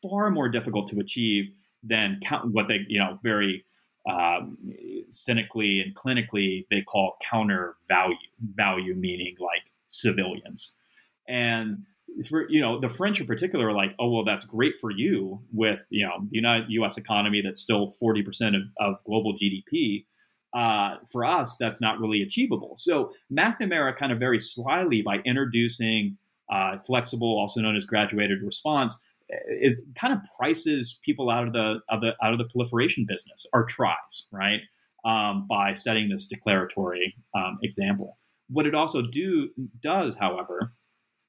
far 0.02 0.30
more 0.30 0.48
difficult 0.48 0.88
to 0.88 0.98
achieve 0.98 1.50
than 1.82 2.18
count, 2.22 2.52
what 2.52 2.68
they, 2.68 2.80
you 2.88 2.98
know, 2.98 3.18
very 3.22 3.64
um, 4.09 4.56
cynically 5.11 5.80
and 5.80 5.94
clinically 5.94 6.66
they 6.70 6.82
call 6.82 7.16
counter 7.30 7.74
value. 7.88 8.16
Value 8.40 8.94
meaning 8.94 9.36
like 9.38 9.67
civilians, 9.89 10.76
and 11.26 11.84
for 12.28 12.49
you 12.49 12.61
know 12.61 12.80
the 12.80 12.89
French 12.89 13.20
in 13.20 13.26
particular 13.26 13.68
are 13.68 13.74
like, 13.74 13.95
oh 13.99 14.11
well, 14.11 14.24
that's 14.24 14.45
great 14.45 14.78
for 14.78 14.91
you 14.91 15.41
with 15.53 15.86
you 15.91 16.07
know 16.07 16.26
the 16.28 16.36
United 16.36 16.66
U.S. 16.70 16.97
economy 16.97 17.43
that's 17.43 17.61
still 17.61 17.89
forty 17.89 18.22
percent 18.22 18.57
of, 18.57 18.62
of 18.78 19.05
global 19.05 19.34
GDP. 19.34 20.07
Uh, 20.55 20.97
for 21.12 21.26
us, 21.26 21.59
that's 21.61 21.80
not 21.80 22.01
really 22.01 22.22
achievable. 22.22 22.72
So 22.76 23.11
McNamara 23.30 23.95
kind 23.95 24.12
of 24.12 24.18
very 24.18 24.39
slyly 24.39 25.03
by 25.03 25.18
introducing 25.26 26.16
uh, 26.51 26.78
flexible, 26.78 27.39
also 27.39 27.61
known 27.61 27.76
as 27.76 27.84
graduated 27.84 28.43
response, 28.43 28.99
it 29.28 29.78
kind 29.95 30.12
of 30.12 30.20
prices 30.39 30.99
people 31.03 31.30
out 31.30 31.47
of 31.47 31.53
the, 31.53 31.80
of 31.91 32.01
the 32.01 32.12
out 32.22 32.32
of 32.32 32.39
the 32.39 32.47
proliferation 32.47 33.05
business 33.07 33.47
or 33.53 33.64
tries 33.64 34.26
right 34.32 34.61
um, 35.05 35.47
by 35.49 35.72
setting 35.72 36.09
this 36.09 36.26
declaratory 36.26 37.14
um, 37.34 37.59
example. 37.62 38.18
What 38.49 38.66
it 38.66 38.74
also 38.74 39.03
do 39.03 39.51
does, 39.80 40.16
however, 40.16 40.72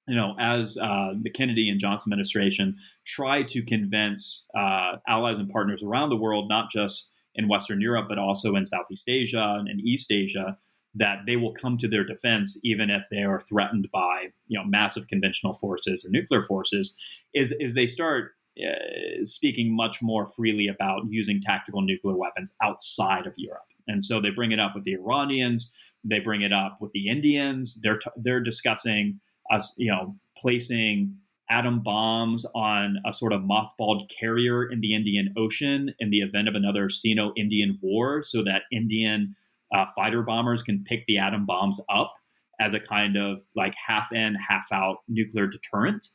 you 0.08 0.16
know, 0.16 0.36
as 0.40 0.78
uh, 0.78 1.14
the 1.22 1.30
Kennedy 1.30 1.70
and 1.70 1.80
Johnson 1.80 2.12
administration 2.12 2.76
tried 3.06 3.48
to 3.50 3.62
convince 3.62 4.46
uh, 4.58 4.98
allies 5.08 5.38
and 5.38 5.50
partners 5.50 5.84
around 5.84 6.10
the 6.10 6.16
world, 6.18 6.50
not 6.50 6.72
just 6.72 7.12
in 7.36 7.48
Western 7.48 7.80
Europe, 7.80 8.08
but 8.10 8.18
also 8.18 8.56
in 8.56 8.66
Southeast 8.66 9.08
Asia 9.08 9.64
and 9.68 9.80
East 9.82 10.12
Asia, 10.12 10.58
that 10.96 11.20
they 11.28 11.36
will 11.36 11.54
come 11.54 11.78
to 11.78 11.88
their 11.88 12.04
defense 12.04 12.60
even 12.64 12.90
if 12.90 13.06
they 13.12 13.22
are 13.22 13.40
threatened 13.42 13.88
by 13.94 14.30
you 14.48 14.58
know 14.58 14.66
massive 14.66 15.08
conventional 15.08 15.54
forces 15.54 16.04
or 16.04 16.10
nuclear 16.10 16.42
forces, 16.42 16.96
is 17.36 17.56
is 17.60 17.76
they 17.76 17.86
start 17.86 18.32
uh, 18.60 19.24
speaking 19.24 19.76
much 19.76 20.02
more 20.02 20.26
freely 20.26 20.68
about 20.68 21.04
using 21.10 21.40
tactical 21.40 21.82
nuclear 21.82 22.18
weapons 22.18 22.54
outside 22.64 23.28
of 23.28 23.34
Europe. 23.38 23.62
And 23.90 24.06
so 24.06 24.22
they 24.22 24.30
bring 24.30 24.52
it 24.52 24.60
up 24.60 24.74
with 24.76 24.84
the 24.84 24.94
Iranians, 24.94 25.72
they 26.04 26.20
bring 26.20 26.42
it 26.42 26.54
up 26.54 26.78
with 26.80 26.92
the 26.94 27.10
Indians. 27.10 27.80
They're 27.82 27.98
t- 27.98 28.12
they're 28.16 28.40
discussing 28.40 29.20
us, 29.52 29.74
you 29.78 29.92
know, 29.92 30.16
placing 30.38 31.16
atom 31.50 31.82
bombs 31.82 32.46
on 32.54 32.98
a 33.06 33.12
sort 33.12 33.34
of 33.34 33.42
mothballed 33.42 34.10
carrier 34.10 34.70
in 34.72 34.82
the 34.82 34.94
Indian 34.94 35.34
Ocean 35.36 35.94
in 36.00 36.12
the 36.12 36.20
event 36.20 36.48
of 36.48 36.54
another 36.54 36.90
Sino-Indian 36.90 37.80
war, 37.82 38.22
so 38.22 38.44
that 38.44 38.64
Indian 38.72 39.36
uh, 39.76 39.86
fighter 39.96 40.22
bombers 40.22 40.62
can 40.62 40.84
pick 40.84 41.06
the 41.08 41.18
atom 41.18 41.46
bombs 41.46 41.82
up 41.90 42.14
as 42.60 42.74
a 42.74 42.80
kind 42.80 43.18
of 43.18 43.44
like 43.56 43.74
half 43.76 44.12
in, 44.12 44.36
half 44.36 44.68
out 44.72 44.98
nuclear 45.08 45.48
deterrent. 45.48 46.06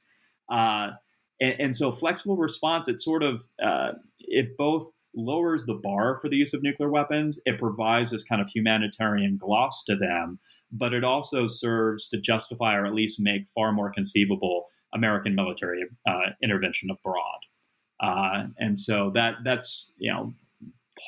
Uh, 0.51 0.91
and, 1.41 1.55
and, 1.59 1.77
so 1.77 1.91
flexible 1.91 2.37
response, 2.37 2.87
it 2.87 3.01
sort 3.01 3.23
of 3.23 3.43
uh, 3.63 3.93
it 4.21 4.57
both 4.57 4.93
lowers 5.17 5.67
the 5.67 5.75
bar 5.75 6.17
for 6.17 6.29
the 6.29 6.37
use 6.37 6.55
of 6.55 6.63
nuclear 6.63 6.91
weapons. 6.91 7.41
It 7.45 7.59
provides 7.59 8.11
this 8.11 8.25
kind 8.25 8.41
of 8.41 8.49
humanitarian 8.49 9.37
gloss 9.37 9.85
to 9.85 9.97
them, 9.97 10.39
but 10.73 10.93
it 10.93 11.05
also 11.05 11.47
serves 11.47 12.09
to 12.09 12.21
justify 12.21 12.75
or 12.75 12.87
at 12.87 12.95
least 12.95 13.21
make 13.21 13.49
far 13.49 13.73
more 13.73 13.91
conceivable 13.91 14.67
American 14.93 15.35
military 15.35 15.85
uh, 16.09 16.31
intervention 16.43 16.91
abroad. 16.91 17.41
Uh, 18.01 18.45
and 18.59 18.79
so 18.79 19.11
that 19.15 19.37
that's 19.45 19.93
you 19.99 20.13
know 20.13 20.35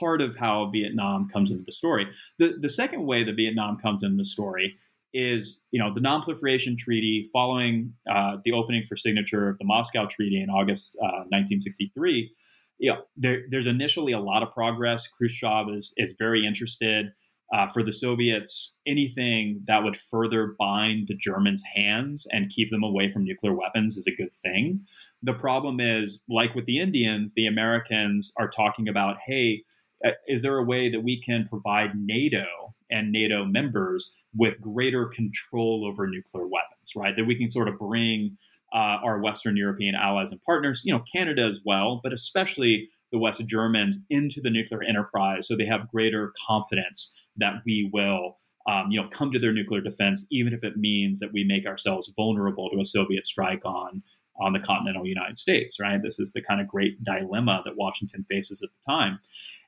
part 0.01 0.21
of 0.21 0.37
how 0.37 0.71
Vietnam 0.71 1.29
comes 1.29 1.51
into 1.51 1.65
the 1.65 1.73
story. 1.73 2.07
The 2.39 2.55
the 2.61 2.69
second 2.69 3.07
way 3.07 3.25
that 3.25 3.37
Vietnam 3.37 3.77
comes 3.77 4.03
into 4.03 4.17
the 4.17 4.25
story 4.25 4.77
is 5.13 5.63
you 5.71 5.81
know 5.81 5.93
the 5.93 6.01
Non-Proliferation 6.01 6.77
Treaty 6.77 7.25
following 7.33 7.95
uh, 8.11 8.37
the 8.45 8.53
opening 8.53 8.83
for 8.83 8.97
signature 8.97 9.49
of 9.49 9.59
the 9.59 9.65
Moscow 9.65 10.07
Treaty 10.07 10.41
in 10.41 10.51
August 10.51 10.97
uh, 11.03 11.25
1963. 11.31 12.33
You 12.79 12.93
know, 12.93 13.03
there, 13.17 13.43
there's 13.49 13.67
initially 13.67 14.13
a 14.13 14.21
lot 14.21 14.43
of 14.43 14.51
progress. 14.51 15.07
Khrushchev 15.07 15.69
is 15.75 15.93
is 15.97 16.15
very 16.19 16.47
interested 16.47 17.13
uh, 17.55 17.67
for 17.67 17.83
the 17.83 17.93
Soviets, 17.93 18.75
anything 18.87 19.63
that 19.67 19.85
would 19.85 19.97
further 19.97 20.55
bind 20.59 21.09
the 21.09 21.17
Germans' 21.17 21.63
hands 21.75 22.27
and 22.33 22.51
keep 22.51 22.71
them 22.71 22.83
away 22.83 23.09
from 23.09 23.25
nuclear 23.25 23.55
weapons 23.55 23.97
is 23.97 24.07
a 24.07 24.15
good 24.15 24.33
thing. 24.33 24.81
The 25.23 25.35
problem 25.35 25.79
is, 25.81 26.25
like 26.29 26.55
with 26.55 26.65
the 26.65 26.81
Indians, 26.81 27.33
the 27.35 27.47
Americans 27.47 28.33
are 28.39 28.49
talking 28.49 28.89
about, 28.89 29.17
hey, 29.27 29.63
uh, 30.05 30.11
is 30.27 30.43
there 30.43 30.59
a 30.59 30.65
way 30.65 30.91
that 30.91 31.03
we 31.03 31.21
can 31.21 31.47
provide 31.47 31.91
NATO 31.95 32.45
and 32.91 33.13
NATO 33.13 33.45
members 33.45 34.13
with 34.35 34.61
greater 34.61 35.07
control 35.07 35.87
over 35.89 36.07
nuclear 36.07 36.47
weapons, 36.47 36.93
right? 36.97 37.15
That 37.17 37.27
we 37.27 37.39
can 37.39 37.51
sort 37.51 37.69
of 37.69 37.79
bring 37.79 38.37
uh, 38.77 38.99
our 39.03 39.19
Western 39.21 39.57
European 39.57 39.95
allies 39.95 40.31
and 40.31 40.43
partners, 40.43 40.83
you 40.85 40.93
know, 40.93 41.03
Canada 41.11 41.43
as 41.47 41.61
well, 41.65 41.99
but 42.03 42.13
especially 42.13 42.89
the 43.11 43.19
West 43.19 43.47
Germans 43.47 44.05
into 44.11 44.41
the 44.43 44.51
nuclear 44.51 44.83
enterprise 44.83 45.49
so 45.49 45.57
they 45.57 45.65
have 45.65 45.91
greater 45.91 46.35
confidence 46.47 47.15
that 47.37 47.63
we 47.65 47.89
will 47.93 48.37
um, 48.69 48.87
you 48.91 49.01
know 49.01 49.09
come 49.09 49.33
to 49.33 49.39
their 49.39 49.53
nuclear 49.53 49.81
defense 49.81 50.27
even 50.31 50.53
if 50.53 50.65
it 50.65 50.77
means 50.77 51.21
that 51.21 51.33
we 51.33 51.45
make 51.45 51.67
ourselves 51.67 52.11
vulnerable 52.17 52.69
to 52.71 52.81
a 52.81 52.85
Soviet 52.85 53.25
strike 53.25 53.65
on 53.65 54.03
on 54.39 54.53
the 54.53 54.61
continental 54.61 55.07
United 55.07 55.39
States 55.39 55.79
right? 55.81 56.03
This 56.03 56.19
is 56.19 56.33
the 56.33 56.43
kind 56.43 56.61
of 56.61 56.67
great 56.67 57.03
dilemma 57.03 57.63
that 57.65 57.77
Washington 57.77 58.27
faces 58.29 58.63
at 58.63 58.71
the 58.71 58.93
time. 58.93 59.21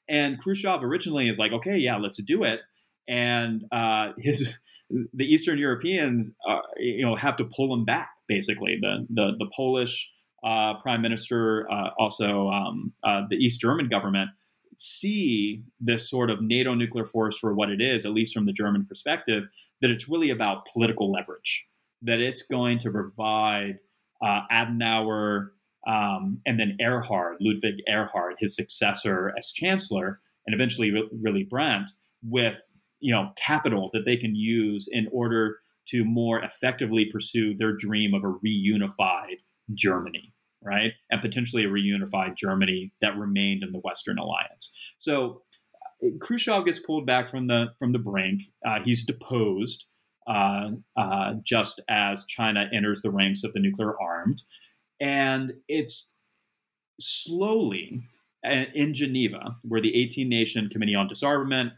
And 0.08 0.38
Khrushchev 0.38 0.82
originally 0.82 1.28
is 1.28 1.38
like 1.38 1.52
okay 1.52 1.78
yeah 1.78 1.96
let's 1.96 2.20
do 2.22 2.42
it. 2.42 2.60
And 3.06 3.64
uh, 3.72 4.12
his 4.18 4.58
the 5.14 5.24
Eastern 5.24 5.58
Europeans 5.58 6.32
uh, 6.46 6.58
you 6.76 7.06
know 7.06 7.14
have 7.14 7.36
to 7.36 7.44
pull 7.44 7.72
him 7.72 7.84
back 7.84 8.10
basically 8.28 8.78
the 8.80 9.06
the, 9.10 9.34
the 9.38 9.50
Polish 9.56 10.10
uh, 10.44 10.74
prime 10.82 11.02
minister, 11.02 11.70
uh, 11.70 11.90
also 11.98 12.48
um, 12.48 12.92
uh, 13.02 13.22
the 13.28 13.36
East 13.36 13.60
German 13.60 13.88
government, 13.88 14.30
see 14.76 15.64
this 15.80 16.08
sort 16.08 16.30
of 16.30 16.40
NATO 16.40 16.74
nuclear 16.74 17.04
force 17.04 17.36
for 17.36 17.52
what 17.54 17.70
it 17.70 17.80
is, 17.80 18.04
at 18.04 18.12
least 18.12 18.32
from 18.32 18.44
the 18.44 18.52
German 18.52 18.86
perspective, 18.86 19.44
that 19.80 19.90
it's 19.90 20.08
really 20.08 20.30
about 20.30 20.66
political 20.72 21.10
leverage, 21.10 21.66
that 22.02 22.20
it's 22.20 22.42
going 22.42 22.78
to 22.78 22.90
provide 22.90 23.80
uh, 24.24 24.42
Adenauer 24.52 25.48
um, 25.86 26.40
and 26.46 26.58
then 26.60 26.76
Erhard, 26.80 27.36
Ludwig 27.40 27.76
Erhard, 27.88 28.34
his 28.38 28.54
successor 28.54 29.32
as 29.36 29.50
chancellor, 29.50 30.20
and 30.46 30.54
eventually 30.54 30.92
Willy 31.12 31.44
Brandt, 31.44 31.90
with 32.22 32.68
you 33.00 33.12
know 33.12 33.30
capital 33.36 33.90
that 33.92 34.04
they 34.04 34.16
can 34.16 34.34
use 34.34 34.88
in 34.90 35.08
order 35.12 35.58
to 35.90 36.04
more 36.04 36.40
effectively 36.40 37.06
pursue 37.10 37.54
their 37.56 37.72
dream 37.72 38.14
of 38.14 38.24
a 38.24 38.32
reunified 38.44 39.38
Germany, 39.74 40.32
right? 40.62 40.92
And 41.10 41.20
potentially 41.20 41.64
a 41.64 41.68
reunified 41.68 42.36
Germany 42.36 42.92
that 43.00 43.16
remained 43.16 43.62
in 43.62 43.72
the 43.72 43.80
Western 43.80 44.18
alliance. 44.18 44.72
So 44.98 45.42
uh, 46.04 46.08
Khrushchev 46.20 46.64
gets 46.64 46.78
pulled 46.78 47.06
back 47.06 47.28
from 47.28 47.46
the 47.46 47.66
from 47.78 47.92
the 47.92 47.98
brink. 47.98 48.42
Uh, 48.66 48.80
he's 48.84 49.04
deposed 49.04 49.86
uh, 50.26 50.70
uh, 50.96 51.34
just 51.42 51.80
as 51.88 52.24
China 52.26 52.68
enters 52.72 53.02
the 53.02 53.10
ranks 53.10 53.44
of 53.44 53.52
the 53.52 53.60
nuclear 53.60 53.94
armed, 54.00 54.42
and 55.00 55.54
it's 55.68 56.14
slowly 57.00 58.02
uh, 58.46 58.64
in 58.74 58.94
Geneva, 58.94 59.56
where 59.62 59.80
the 59.80 59.96
18 59.96 60.28
nation 60.28 60.68
Committee 60.68 60.94
on 60.94 61.08
Disarmament 61.08 61.72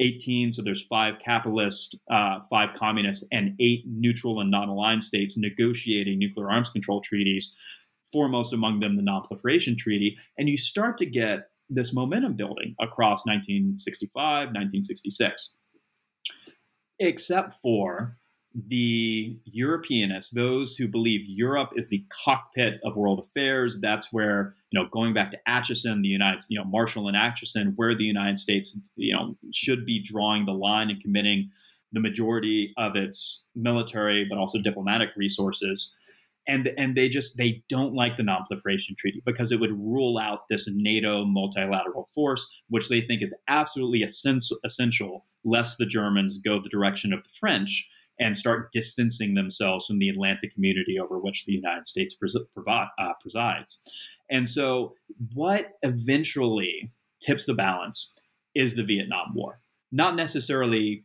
18, 0.00 0.52
so 0.52 0.62
there's 0.62 0.84
five 0.86 1.18
capitalist, 1.18 1.96
uh, 2.10 2.40
five 2.50 2.72
communist, 2.72 3.26
and 3.32 3.54
eight 3.60 3.84
neutral 3.86 4.40
and 4.40 4.50
non 4.50 4.68
aligned 4.68 5.02
states 5.04 5.36
negotiating 5.38 6.18
nuclear 6.18 6.50
arms 6.50 6.70
control 6.70 7.00
treaties, 7.00 7.56
foremost 8.10 8.52
among 8.52 8.80
them 8.80 8.96
the 8.96 9.02
Non 9.02 9.22
Proliferation 9.22 9.76
Treaty. 9.76 10.16
And 10.36 10.48
you 10.48 10.56
start 10.56 10.98
to 10.98 11.06
get 11.06 11.50
this 11.70 11.94
momentum 11.94 12.34
building 12.34 12.74
across 12.80 13.26
1965, 13.26 14.48
1966. 14.48 15.54
except 17.00 17.52
for 17.52 18.16
the 18.54 19.38
Europeanists, 19.54 20.30
those 20.30 20.76
who 20.76 20.88
believe 20.88 21.20
Europe 21.26 21.72
is 21.76 21.88
the 21.88 22.04
cockpit 22.24 22.80
of 22.82 22.96
world 22.96 23.18
affairs. 23.18 23.78
That's 23.80 24.12
where, 24.12 24.54
you 24.70 24.80
know, 24.80 24.88
going 24.90 25.12
back 25.12 25.30
to 25.32 25.38
Acheson, 25.46 26.02
the 26.02 26.08
United, 26.08 26.42
you 26.48 26.58
know, 26.58 26.64
Marshall 26.64 27.08
and 27.08 27.16
Acheson, 27.16 27.74
where 27.76 27.94
the 27.94 28.04
United 28.04 28.38
States, 28.38 28.80
you 28.96 29.14
know, 29.14 29.36
should 29.52 29.84
be 29.84 30.02
drawing 30.02 30.44
the 30.44 30.54
line 30.54 30.90
and 30.90 31.00
committing 31.00 31.50
the 31.92 32.00
majority 32.00 32.72
of 32.76 32.96
its 32.96 33.44
military, 33.54 34.26
but 34.28 34.38
also 34.38 34.58
diplomatic 34.58 35.10
resources. 35.16 35.94
And, 36.46 36.72
and 36.78 36.96
they 36.96 37.10
just 37.10 37.36
they 37.36 37.62
don't 37.68 37.92
like 37.92 38.16
the 38.16 38.22
non-proliferation 38.22 38.96
treaty 38.98 39.22
because 39.26 39.52
it 39.52 39.60
would 39.60 39.78
rule 39.78 40.16
out 40.16 40.48
this 40.48 40.66
NATO 40.72 41.26
multilateral 41.26 42.08
force, 42.14 42.48
which 42.70 42.88
they 42.88 43.02
think 43.02 43.22
is 43.22 43.36
absolutely 43.48 44.02
essential, 44.02 44.56
essential 44.64 45.26
lest 45.44 45.76
the 45.76 45.84
Germans 45.84 46.38
go 46.38 46.58
the 46.60 46.70
direction 46.70 47.12
of 47.12 47.22
the 47.22 47.28
French 47.38 47.90
and 48.20 48.36
start 48.36 48.72
distancing 48.72 49.34
themselves 49.34 49.86
from 49.86 49.98
the 49.98 50.08
Atlantic 50.08 50.52
community 50.52 50.98
over 51.00 51.18
which 51.18 51.44
the 51.44 51.52
United 51.52 51.86
States 51.86 52.14
pres- 52.14 52.36
uh, 52.36 53.12
presides. 53.20 53.80
And 54.30 54.48
so, 54.48 54.94
what 55.34 55.72
eventually 55.82 56.92
tips 57.20 57.46
the 57.46 57.54
balance 57.54 58.16
is 58.54 58.74
the 58.74 58.84
Vietnam 58.84 59.34
War. 59.34 59.60
Not 59.92 60.16
necessarily 60.16 61.04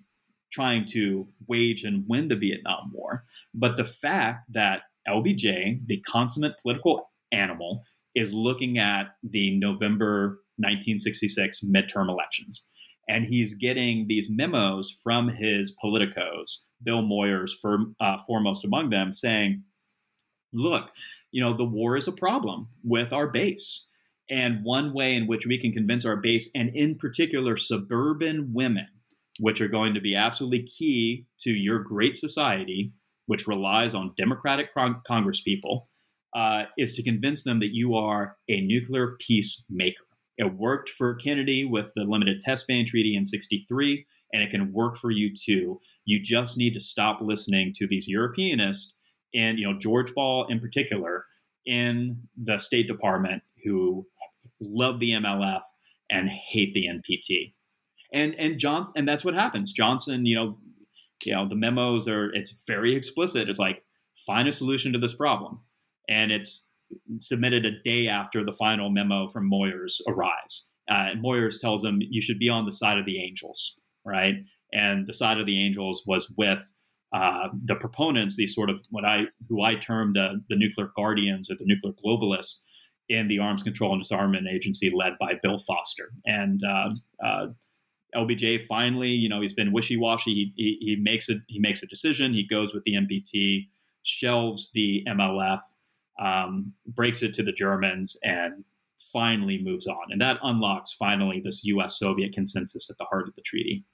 trying 0.51 0.85
to 0.85 1.27
wage 1.47 1.83
and 1.83 2.05
win 2.07 2.27
the 2.27 2.35
Vietnam 2.35 2.91
War, 2.93 3.23
but 3.53 3.77
the 3.77 3.85
fact 3.85 4.45
that 4.51 4.81
LBJ, 5.07 5.85
the 5.85 6.01
consummate 6.01 6.59
political 6.61 7.11
animal, 7.31 7.83
is 8.15 8.33
looking 8.33 8.77
at 8.77 9.15
the 9.23 9.57
November 9.57 10.41
1966 10.57 11.63
midterm 11.63 12.09
elections 12.09 12.65
and 13.07 13.25
he's 13.25 13.55
getting 13.55 14.05
these 14.07 14.29
memos 14.29 14.91
from 15.03 15.29
his 15.29 15.75
politicos, 15.83 16.63
Bill 16.83 17.01
Moyers 17.01 17.51
for, 17.59 17.93
uh, 17.99 18.17
foremost 18.25 18.65
among 18.65 18.89
them, 18.89 19.13
saying, 19.13 19.63
"Look, 20.51 20.91
you 21.31 21.41
know 21.41 21.53
the 21.55 21.65
war 21.65 21.95
is 21.95 22.07
a 22.07 22.11
problem 22.11 22.69
with 22.83 23.13
our 23.13 23.27
base, 23.29 23.87
and 24.29 24.63
one 24.63 24.93
way 24.93 25.15
in 25.15 25.27
which 25.27 25.45
we 25.45 25.57
can 25.57 25.71
convince 25.71 26.05
our 26.05 26.17
base, 26.17 26.49
and 26.55 26.69
in 26.75 26.95
particular 26.95 27.57
suburban 27.57 28.53
women, 28.53 28.87
which 29.39 29.61
are 29.61 29.67
going 29.67 29.93
to 29.93 30.01
be 30.01 30.15
absolutely 30.15 30.63
key 30.63 31.25
to 31.39 31.51
your 31.51 31.79
great 31.79 32.15
society, 32.15 32.93
which 33.25 33.47
relies 33.47 33.93
on 33.95 34.13
Democratic 34.17 34.73
con- 34.73 35.01
Congresspeople." 35.07 35.87
Uh, 36.35 36.63
is 36.79 36.95
to 36.95 37.03
convince 37.03 37.43
them 37.43 37.59
that 37.59 37.75
you 37.75 37.93
are 37.93 38.37
a 38.49 38.59
nuclear 38.61 39.15
peacemaker. 39.19 40.05
It 40.37 40.55
worked 40.55 40.89
for 40.89 41.15
Kennedy 41.15 41.63
with 41.63 41.91
the 41.95 42.03
Limited 42.03 42.39
Test 42.39 42.67
Ban 42.67 42.85
Treaty 42.85 43.15
in 43.15 43.23
63, 43.23 44.05
and 44.31 44.41
it 44.41 44.49
can 44.49 44.73
work 44.73 44.97
for 44.97 45.11
you 45.11 45.31
too. 45.33 45.79
You 46.05 46.19
just 46.21 46.57
need 46.57 46.73
to 46.73 46.79
stop 46.79 47.21
listening 47.21 47.71
to 47.75 47.87
these 47.87 48.09
Europeanists 48.09 48.95
and, 49.35 49.59
you 49.59 49.69
know, 49.69 49.77
George 49.77 50.13
Ball 50.13 50.47
in 50.49 50.59
particular 50.59 51.25
in 51.65 52.27
the 52.35 52.57
State 52.57 52.87
Department 52.87 53.43
who 53.63 54.05
love 54.59 54.99
the 54.99 55.11
MLF 55.11 55.61
and 56.09 56.29
hate 56.29 56.73
the 56.73 56.87
NPT. 56.87 57.53
And 58.13 58.35
and 58.35 58.59
Johnson 58.59 58.93
and 58.95 59.07
that's 59.07 59.25
what 59.25 59.33
happens. 59.33 59.71
Johnson, 59.71 60.25
you 60.25 60.35
know, 60.35 60.57
you 61.25 61.33
know, 61.33 61.47
the 61.47 61.55
memos 61.55 62.07
are 62.07 62.29
it's 62.33 62.63
very 62.67 62.95
explicit. 62.95 63.49
It's 63.49 63.59
like 63.59 63.83
find 64.25 64.47
a 64.47 64.51
solution 64.51 64.93
to 64.93 64.99
this 64.99 65.15
problem. 65.15 65.61
And 66.07 66.31
it's 66.31 66.67
submitted 67.19 67.65
a 67.65 67.79
day 67.83 68.07
after 68.07 68.43
the 68.43 68.51
final 68.51 68.89
memo 68.89 69.27
from 69.27 69.49
Moyers 69.49 70.01
arrives. 70.07 70.69
Uh, 70.89 71.11
and 71.11 71.23
Moyers 71.23 71.59
tells 71.59 71.83
him 71.83 71.99
you 72.01 72.21
should 72.21 72.39
be 72.39 72.49
on 72.49 72.65
the 72.65 72.71
side 72.71 72.97
of 72.97 73.05
the 73.05 73.21
angels, 73.21 73.79
right? 74.05 74.35
And 74.71 75.07
the 75.07 75.13
side 75.13 75.39
of 75.39 75.45
the 75.45 75.63
angels 75.63 76.03
was 76.05 76.33
with 76.37 76.71
uh, 77.13 77.49
the 77.59 77.75
proponents, 77.75 78.35
these 78.35 78.55
sort 78.55 78.69
of 78.69 78.81
what 78.89 79.05
I 79.05 79.25
who 79.47 79.61
I 79.61 79.75
term 79.75 80.13
the 80.13 80.41
the 80.49 80.55
nuclear 80.55 80.89
guardians 80.95 81.49
or 81.49 81.55
the 81.55 81.65
nuclear 81.65 81.93
globalists 82.03 82.61
in 83.07 83.27
the 83.27 83.39
Arms 83.39 83.63
Control 83.63 83.93
and 83.93 84.01
Disarmament 84.01 84.47
Agency 84.51 84.89
led 84.89 85.13
by 85.19 85.33
Bill 85.41 85.59
Foster. 85.59 86.11
And 86.25 86.61
uh, 86.63 86.89
uh 87.23 87.47
LBJ 88.15 88.63
finally, 88.63 89.09
you 89.09 89.29
know, 89.29 89.41
he's 89.41 89.53
been 89.53 89.71
wishy 89.71 89.97
washy. 89.97 90.33
He, 90.33 90.53
he, 90.55 90.77
he 90.79 90.95
makes 91.01 91.29
a 91.29 91.35
he 91.47 91.59
makes 91.59 91.83
a 91.83 91.87
decision. 91.87 92.33
He 92.33 92.47
goes 92.47 92.73
with 92.73 92.83
the 92.83 92.93
NPT, 92.93 93.67
shelves 94.03 94.71
the 94.73 95.03
MLF, 95.07 95.59
um, 96.19 96.73
breaks 96.87 97.21
it 97.23 97.33
to 97.35 97.43
the 97.43 97.51
Germans, 97.51 98.17
and 98.23 98.63
finally 99.11 99.61
moves 99.61 99.87
on. 99.87 100.03
And 100.09 100.21
that 100.21 100.37
unlocks 100.43 100.93
finally 100.93 101.41
this 101.43 101.63
U.S. 101.65 101.97
Soviet 101.97 102.33
consensus 102.33 102.89
at 102.89 102.97
the 102.97 103.05
heart 103.05 103.27
of 103.27 103.35
the 103.35 103.41
treaty. 103.41 103.85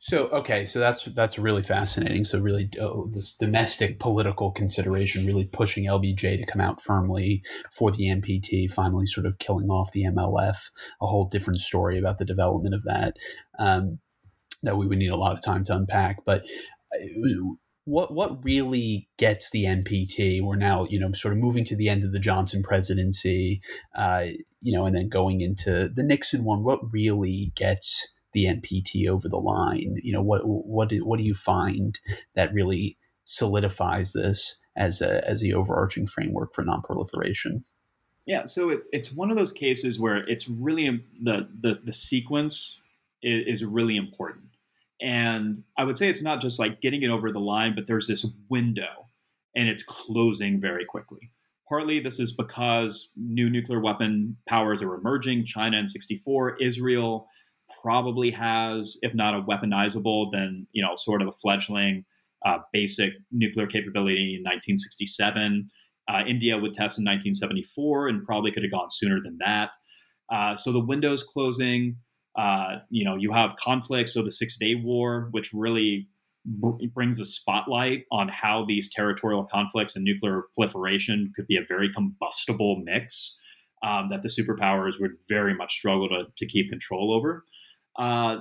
So 0.00 0.28
okay, 0.28 0.64
so 0.64 0.80
that's 0.80 1.04
that's 1.04 1.38
really 1.38 1.62
fascinating. 1.62 2.24
So 2.24 2.38
really, 2.38 2.68
oh, 2.80 3.08
this 3.12 3.32
domestic 3.34 4.00
political 4.00 4.50
consideration 4.50 5.26
really 5.26 5.44
pushing 5.44 5.84
LBJ 5.84 6.38
to 6.38 6.46
come 6.46 6.60
out 6.60 6.80
firmly 6.80 7.42
for 7.72 7.92
the 7.92 8.08
NPT, 8.08 8.70
finally 8.70 9.06
sort 9.06 9.26
of 9.26 9.38
killing 9.38 9.68
off 9.68 9.92
the 9.92 10.04
MLF. 10.04 10.70
A 11.00 11.06
whole 11.06 11.26
different 11.26 11.60
story 11.60 11.98
about 11.98 12.18
the 12.18 12.24
development 12.24 12.74
of 12.74 12.82
that 12.84 13.16
um, 13.58 13.98
that 14.62 14.76
we 14.76 14.86
would 14.86 14.98
need 14.98 15.10
a 15.10 15.16
lot 15.16 15.34
of 15.34 15.42
time 15.42 15.64
to 15.64 15.76
unpack. 15.76 16.24
But 16.24 16.42
uh, 16.92 17.54
what 17.84 18.12
what 18.12 18.44
really 18.44 19.08
gets 19.16 19.50
the 19.50 19.64
NPT? 19.64 20.42
We're 20.42 20.56
now 20.56 20.86
you 20.88 20.98
know 20.98 21.12
sort 21.12 21.32
of 21.32 21.38
moving 21.38 21.64
to 21.66 21.76
the 21.76 21.88
end 21.88 22.04
of 22.04 22.12
the 22.12 22.20
Johnson 22.20 22.62
presidency, 22.62 23.60
uh, 23.94 24.26
you 24.60 24.72
know, 24.72 24.86
and 24.86 24.94
then 24.94 25.08
going 25.08 25.40
into 25.40 25.88
the 25.88 26.02
Nixon 26.02 26.44
one. 26.44 26.62
What 26.62 26.80
really 26.92 27.52
gets 27.54 28.08
the 28.32 28.44
NPT 28.44 29.08
over 29.08 29.28
the 29.28 29.38
line? 29.38 29.96
You 30.02 30.12
know, 30.12 30.22
what 30.22 30.42
what 30.44 30.88
do, 30.90 31.04
what 31.04 31.18
do 31.18 31.24
you 31.24 31.34
find 31.34 31.98
that 32.34 32.52
really 32.52 32.96
solidifies 33.24 34.12
this 34.12 34.58
as 34.76 35.00
a 35.00 35.26
as 35.28 35.40
the 35.40 35.54
overarching 35.54 36.06
framework 36.06 36.54
for 36.54 36.64
nonproliferation? 36.64 37.64
Yeah, 38.26 38.44
so 38.44 38.70
it, 38.70 38.84
it's 38.92 39.12
one 39.14 39.30
of 39.30 39.36
those 39.36 39.52
cases 39.52 39.98
where 39.98 40.18
it's 40.28 40.48
really 40.48 41.02
the 41.20 41.48
the, 41.58 41.80
the 41.82 41.92
sequence 41.92 42.80
is, 43.22 43.60
is 43.60 43.64
really 43.64 43.96
important 43.96 44.49
and 45.00 45.62
I 45.78 45.84
would 45.84 45.96
say 45.96 46.08
it's 46.08 46.22
not 46.22 46.40
just 46.40 46.58
like 46.58 46.80
getting 46.80 47.02
it 47.02 47.10
over 47.10 47.30
the 47.30 47.40
line, 47.40 47.74
but 47.74 47.86
there's 47.86 48.06
this 48.06 48.26
window 48.48 49.06
and 49.56 49.68
it's 49.68 49.82
closing 49.82 50.60
very 50.60 50.84
quickly. 50.84 51.32
Partly 51.68 52.00
this 52.00 52.18
is 52.18 52.32
because 52.32 53.10
new 53.16 53.48
nuclear 53.48 53.80
weapon 53.80 54.36
powers 54.48 54.82
are 54.82 54.94
emerging. 54.94 55.44
China 55.44 55.78
in 55.78 55.86
64, 55.86 56.56
Israel 56.60 57.26
probably 57.82 58.30
has, 58.32 58.98
if 59.02 59.14
not 59.14 59.34
a 59.34 59.42
weaponizable, 59.42 60.30
then, 60.32 60.66
you 60.72 60.82
know, 60.82 60.94
sort 60.96 61.22
of 61.22 61.28
a 61.28 61.32
fledgling 61.32 62.04
uh, 62.44 62.58
basic 62.72 63.12
nuclear 63.30 63.66
capability 63.66 64.34
in 64.34 64.42
1967. 64.42 65.68
Uh, 66.08 66.22
India 66.26 66.56
would 66.56 66.72
test 66.72 66.98
in 66.98 67.04
1974 67.04 68.08
and 68.08 68.24
probably 68.24 68.50
could 68.50 68.64
have 68.64 68.72
gone 68.72 68.90
sooner 68.90 69.20
than 69.22 69.38
that. 69.38 69.70
Uh, 70.30 70.56
so 70.56 70.72
the 70.72 70.84
window's 70.84 71.22
closing. 71.22 71.96
Uh, 72.36 72.76
you 72.90 73.04
know, 73.04 73.16
you 73.16 73.32
have 73.32 73.56
conflicts. 73.56 74.14
So 74.14 74.22
the 74.22 74.30
Six 74.30 74.56
Day 74.56 74.74
War, 74.74 75.28
which 75.32 75.52
really 75.52 76.08
br- 76.44 76.86
brings 76.94 77.20
a 77.20 77.24
spotlight 77.24 78.04
on 78.12 78.28
how 78.28 78.64
these 78.64 78.92
territorial 78.92 79.44
conflicts 79.44 79.96
and 79.96 80.04
nuclear 80.04 80.44
proliferation 80.54 81.32
could 81.34 81.46
be 81.46 81.56
a 81.56 81.64
very 81.66 81.92
combustible 81.92 82.80
mix 82.84 83.38
um, 83.82 84.08
that 84.10 84.22
the 84.22 84.28
superpowers 84.28 85.00
would 85.00 85.12
very 85.28 85.54
much 85.54 85.72
struggle 85.72 86.08
to, 86.08 86.24
to 86.36 86.46
keep 86.46 86.68
control 86.68 87.12
over. 87.12 87.44
Uh, 87.98 88.38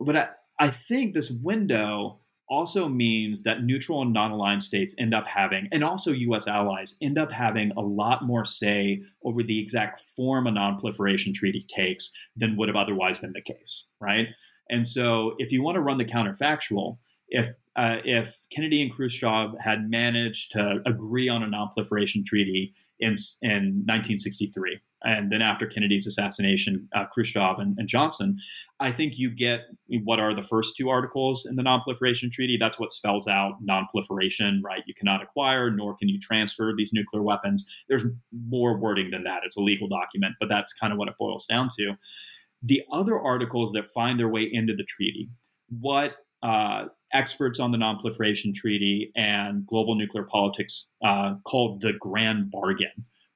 but 0.00 0.16
I, 0.16 0.28
I 0.60 0.68
think 0.68 1.14
this 1.14 1.30
window 1.42 2.20
also 2.48 2.88
means 2.88 3.42
that 3.42 3.62
neutral 3.62 4.02
and 4.02 4.12
non 4.12 4.30
aligned 4.30 4.62
states 4.62 4.94
end 4.98 5.14
up 5.14 5.26
having, 5.26 5.68
and 5.72 5.82
also 5.82 6.12
US 6.12 6.46
allies 6.46 6.96
end 7.02 7.18
up 7.18 7.30
having 7.30 7.72
a 7.72 7.80
lot 7.80 8.24
more 8.24 8.44
say 8.44 9.02
over 9.24 9.42
the 9.42 9.60
exact 9.60 10.00
form 10.16 10.46
a 10.46 10.50
non 10.50 10.78
proliferation 10.78 11.32
treaty 11.32 11.62
takes 11.68 12.10
than 12.36 12.56
would 12.56 12.68
have 12.68 12.76
otherwise 12.76 13.18
been 13.18 13.32
the 13.32 13.42
case, 13.42 13.86
right? 14.00 14.28
And 14.70 14.86
so 14.86 15.34
if 15.38 15.52
you 15.52 15.62
want 15.62 15.76
to 15.76 15.80
run 15.80 15.96
the 15.96 16.04
counterfactual, 16.04 16.98
if 17.28 17.48
uh, 17.76 17.98
if 18.04 18.46
Kennedy 18.50 18.80
and 18.80 18.90
Khrushchev 18.90 19.50
had 19.60 19.90
managed 19.90 20.52
to 20.52 20.80
agree 20.86 21.28
on 21.28 21.42
a 21.42 21.46
non-proliferation 21.46 22.24
treaty 22.24 22.72
in 23.00 23.14
in 23.42 23.84
1963, 23.84 24.80
and 25.04 25.30
then 25.30 25.42
after 25.42 25.66
Kennedy's 25.66 26.06
assassination, 26.06 26.88
uh, 26.94 27.04
Khrushchev 27.12 27.58
and, 27.58 27.76
and, 27.78 27.86
Johnson, 27.86 28.38
I 28.80 28.92
think 28.92 29.18
you 29.18 29.28
get 29.30 29.66
what 30.04 30.20
are 30.20 30.34
the 30.34 30.42
first 30.42 30.76
two 30.76 30.88
articles 30.88 31.44
in 31.44 31.56
the 31.56 31.62
non-proliferation 31.62 32.30
treaty. 32.30 32.56
That's 32.58 32.78
what 32.80 32.92
spells 32.92 33.28
out 33.28 33.56
non-proliferation, 33.60 34.62
right? 34.64 34.82
You 34.86 34.94
cannot 34.94 35.22
acquire 35.22 35.70
nor 35.70 35.94
can 35.94 36.08
you 36.08 36.18
transfer 36.18 36.72
these 36.74 36.92
nuclear 36.94 37.22
weapons. 37.22 37.84
There's 37.88 38.04
more 38.48 38.78
wording 38.78 39.10
than 39.10 39.24
that. 39.24 39.40
It's 39.44 39.56
a 39.56 39.60
legal 39.60 39.88
document, 39.88 40.36
but 40.40 40.48
that's 40.48 40.72
kind 40.72 40.92
of 40.92 40.98
what 40.98 41.08
it 41.08 41.14
boils 41.18 41.44
down 41.44 41.68
to. 41.78 41.94
The 42.62 42.82
other 42.90 43.20
articles 43.20 43.72
that 43.72 43.86
find 43.86 44.18
their 44.18 44.28
way 44.28 44.48
into 44.50 44.74
the 44.74 44.84
treaty, 44.84 45.28
what 45.68 46.16
uh, 46.42 46.86
experts 47.12 47.60
on 47.60 47.70
the 47.70 47.78
Nonproliferation 47.78 48.54
Treaty 48.54 49.10
and 49.16 49.66
global 49.66 49.94
nuclear 49.94 50.24
politics 50.24 50.90
uh, 51.04 51.34
called 51.44 51.80
the 51.80 51.92
Grand 51.94 52.50
Bargain 52.50 52.92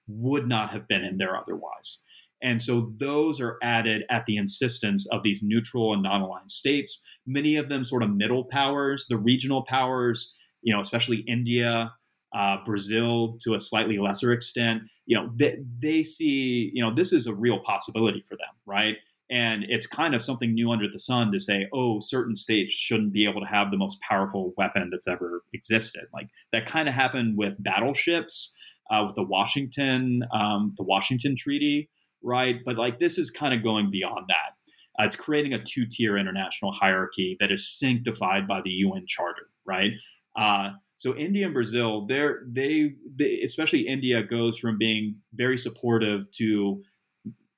would 0.09 0.49
not 0.49 0.73
have 0.73 0.89
been 0.89 1.05
in 1.05 1.18
there 1.18 1.37
otherwise. 1.37 2.03
And 2.43 2.61
so 2.61 2.89
those 2.99 3.41
are 3.41 3.59
added 3.62 4.05
at 4.11 4.27
the 4.27 4.37
insistence 4.37 5.07
of 5.09 5.23
these 5.23 5.43
neutral 5.43 5.93
and 5.93 6.03
non 6.03 6.23
aligned 6.23 6.51
states, 6.51 7.05
many 7.27 7.57
of 7.57 7.68
them 7.68 7.85
sort 7.85 8.03
of 8.03 8.11
middle 8.11 8.45
powers, 8.45 9.07
the 9.09 9.18
regional 9.18 9.62
powers, 9.62 10.37
you 10.62 10.73
know, 10.73 10.81
especially 10.81 11.18
India. 11.29 11.93
Uh, 12.33 12.59
Brazil, 12.64 13.37
to 13.43 13.55
a 13.55 13.59
slightly 13.59 13.99
lesser 13.99 14.31
extent, 14.31 14.83
you 15.05 15.16
know, 15.16 15.33
they, 15.35 15.59
they 15.83 16.05
see, 16.05 16.71
you 16.73 16.81
know, 16.81 16.95
this 16.95 17.12
is 17.12 17.27
a 17.27 17.35
real 17.35 17.59
possibility 17.59 18.21
for 18.21 18.37
them, 18.37 18.55
right? 18.66 18.99
And 19.31 19.64
it's 19.68 19.87
kind 19.87 20.14
of 20.14 20.22
something 20.22 20.53
new 20.53 20.72
under 20.72 20.89
the 20.91 20.99
sun 20.99 21.31
to 21.31 21.39
say, 21.39 21.68
oh, 21.72 22.01
certain 22.01 22.35
states 22.35 22.72
shouldn't 22.72 23.12
be 23.12 23.28
able 23.28 23.41
to 23.41 23.47
have 23.47 23.70
the 23.70 23.76
most 23.76 24.01
powerful 24.01 24.53
weapon 24.57 24.91
that's 24.91 25.07
ever 25.07 25.43
existed. 25.53 26.07
Like 26.12 26.28
that 26.53 26.66
kind 26.66 26.89
of 26.89 26.95
happened 26.95 27.37
with 27.37 27.62
battleships, 27.62 28.55
uh, 28.91 29.05
with 29.07 29.14
the 29.14 29.22
Washington, 29.22 30.24
um, 30.35 30.70
the 30.76 30.83
Washington 30.83 31.37
Treaty, 31.37 31.89
right? 32.22 32.57
But 32.64 32.76
like 32.76 32.99
this 32.99 33.18
is 33.18 33.31
kind 33.31 33.55
of 33.55 33.62
going 33.62 33.89
beyond 33.91 34.26
that. 34.28 34.72
Uh, 35.01 35.07
it's 35.07 35.16
creating 35.16 35.55
a 35.55 35.62
two-tier 35.62 36.18
international 36.18 36.72
hierarchy 36.72 37.37
that 37.39 37.53
is 37.53 37.78
sanctified 37.78 38.49
by 38.49 38.61
the 38.62 38.70
UN 38.70 39.05
Charter, 39.07 39.47
right? 39.64 39.93
Uh, 40.37 40.72
so 40.97 41.16
India 41.16 41.47
and 41.47 41.55
Brazil, 41.55 42.05
they're 42.07 42.43
they, 42.47 42.95
they 43.16 43.41
especially 43.43 43.87
India 43.87 44.22
goes 44.22 44.59
from 44.59 44.76
being 44.76 45.16
very 45.33 45.57
supportive 45.57 46.31
to 46.33 46.83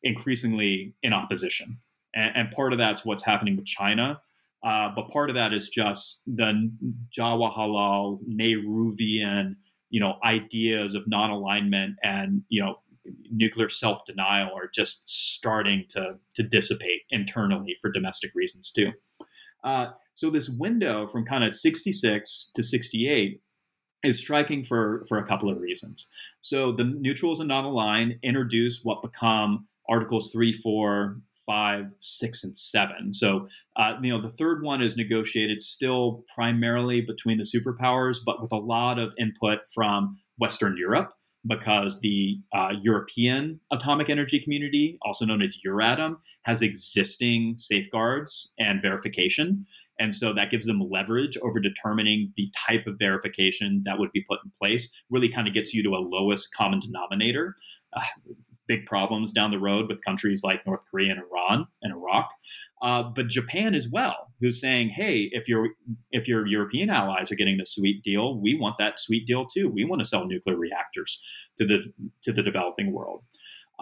increasingly 0.03 0.94
in 1.03 1.12
opposition. 1.12 1.78
And, 2.14 2.36
and 2.36 2.50
part 2.50 2.72
of 2.72 2.78
that's 2.78 3.05
what's 3.05 3.24
happening 3.24 3.57
with 3.57 3.66
China. 3.66 4.20
Uh, 4.64 4.90
but 4.94 5.09
part 5.09 5.28
of 5.28 5.34
that 5.34 5.53
is 5.53 5.68
just 5.68 6.20
the 6.26 6.70
Jawaharlal 7.16 8.20
Nehruvian, 8.28 9.57
you 9.90 10.00
know, 10.00 10.14
ideas 10.24 10.94
of 10.94 11.09
non-alignment 11.09 11.96
and 12.03 12.42
you 12.48 12.62
know 12.62 12.76
nuclear 13.30 13.68
self-denial 13.68 14.50
are 14.55 14.70
just 14.72 15.11
starting 15.11 15.84
to 15.88 16.14
to 16.36 16.42
dissipate 16.42 17.03
internally 17.11 17.76
for 17.80 17.90
domestic 17.90 18.30
reasons 18.34 18.70
too. 18.70 18.92
Uh, 19.64 19.86
so 20.14 20.30
this 20.30 20.48
window 20.48 21.07
from 21.07 21.24
kind 21.24 21.44
of 21.44 21.55
66 21.55 22.50
to 22.55 22.62
68 22.62 23.40
is 24.03 24.18
striking 24.18 24.64
for 24.64 25.05
for 25.09 25.18
a 25.18 25.26
couple 25.26 25.50
of 25.50 25.61
reasons. 25.61 26.11
So 26.40 26.72
the 26.72 26.84
neutrals 26.84 27.40
and 27.40 27.48
non-aligned 27.48 28.14
introduce 28.22 28.80
what 28.82 29.03
become 29.03 29.66
Articles 29.93 30.30
3, 30.32 30.55
4, 30.55 31.20
5, 31.47 31.95
6, 31.99 32.45
and 32.45 32.57
7. 32.57 33.12
So, 33.12 33.47
uh, 33.76 33.93
you 34.03 34.11
know, 34.11 34.22
the 34.22 34.30
third 34.30 34.62
one 34.62 34.80
is 34.80 34.97
negotiated 34.97 35.61
still 35.61 36.24
primarily 36.34 37.03
between 37.03 37.36
the 37.36 37.45
superpowers, 37.45 38.18
but 38.24 38.40
with 38.40 38.53
a 38.53 38.57
lot 38.57 38.99
of 38.99 39.12
input 39.18 39.59
from 39.74 40.18
Western 40.38 40.78
Europe 40.78 41.12
because 41.47 42.01
the 42.01 42.40
uh, 42.55 42.70
European 42.82 43.61
Atomic 43.72 44.09
Energy 44.09 44.38
Community, 44.38 44.97
also 45.03 45.26
known 45.26 45.43
as 45.43 45.59
Euratom, 45.66 46.16
has 46.45 46.62
existing 46.62 47.57
safeguards 47.59 48.55
and 48.59 48.80
verification. 48.80 49.66
And 49.99 50.14
so 50.14 50.32
that 50.32 50.51
gives 50.51 50.66
them 50.66 50.80
leverage 50.90 51.36
over 51.43 51.61
determining 51.61 52.32
the 52.36 52.49
type 52.66 52.86
of 52.86 52.95
verification 52.99 53.82
that 53.84 53.99
would 53.99 54.12
be 54.12 54.24
put 54.28 54.40
in 54.45 54.53
place, 54.59 55.05
really 55.11 55.28
kind 55.28 55.49
of 55.49 55.55
gets 55.55 55.74
you 55.74 55.82
to 55.82 55.90
a 55.90 56.01
lowest 56.01 56.55
common 56.55 56.80
denominator. 56.80 57.55
Uh, 57.93 58.03
big 58.73 58.87
problems 58.87 59.33
down 59.33 59.51
the 59.51 59.59
road 59.59 59.87
with 59.89 60.03
countries 60.03 60.43
like 60.43 60.66
North 60.66 60.83
Korea 60.91 61.12
and 61.12 61.20
Iran 61.20 61.66
and 61.83 61.93
Iraq, 61.93 62.31
uh, 62.81 63.03
but 63.03 63.27
Japan 63.29 63.75
as 63.75 63.87
well, 63.91 64.33
who's 64.41 64.59
saying, 64.61 64.89
"Hey, 64.91 65.29
if 65.33 65.47
your 65.47 65.68
if 66.11 66.27
your 66.27 66.47
European 66.47 66.89
allies 66.89 67.31
are 67.31 67.35
getting 67.35 67.59
the 67.59 67.66
sweet 67.66 68.03
deal, 68.03 68.41
we 68.41 68.55
want 68.55 68.79
that 68.79 68.99
sweet 68.99 69.27
deal 69.27 69.45
too. 69.45 69.68
We 69.68 69.85
want 69.85 70.01
to 70.01 70.09
sell 70.09 70.27
nuclear 70.27 70.57
reactors 70.57 71.20
to 71.59 71.66
the 71.66 71.93
to 72.23 72.33
the 72.33 72.43
developing 72.43 72.93
world." 72.93 73.25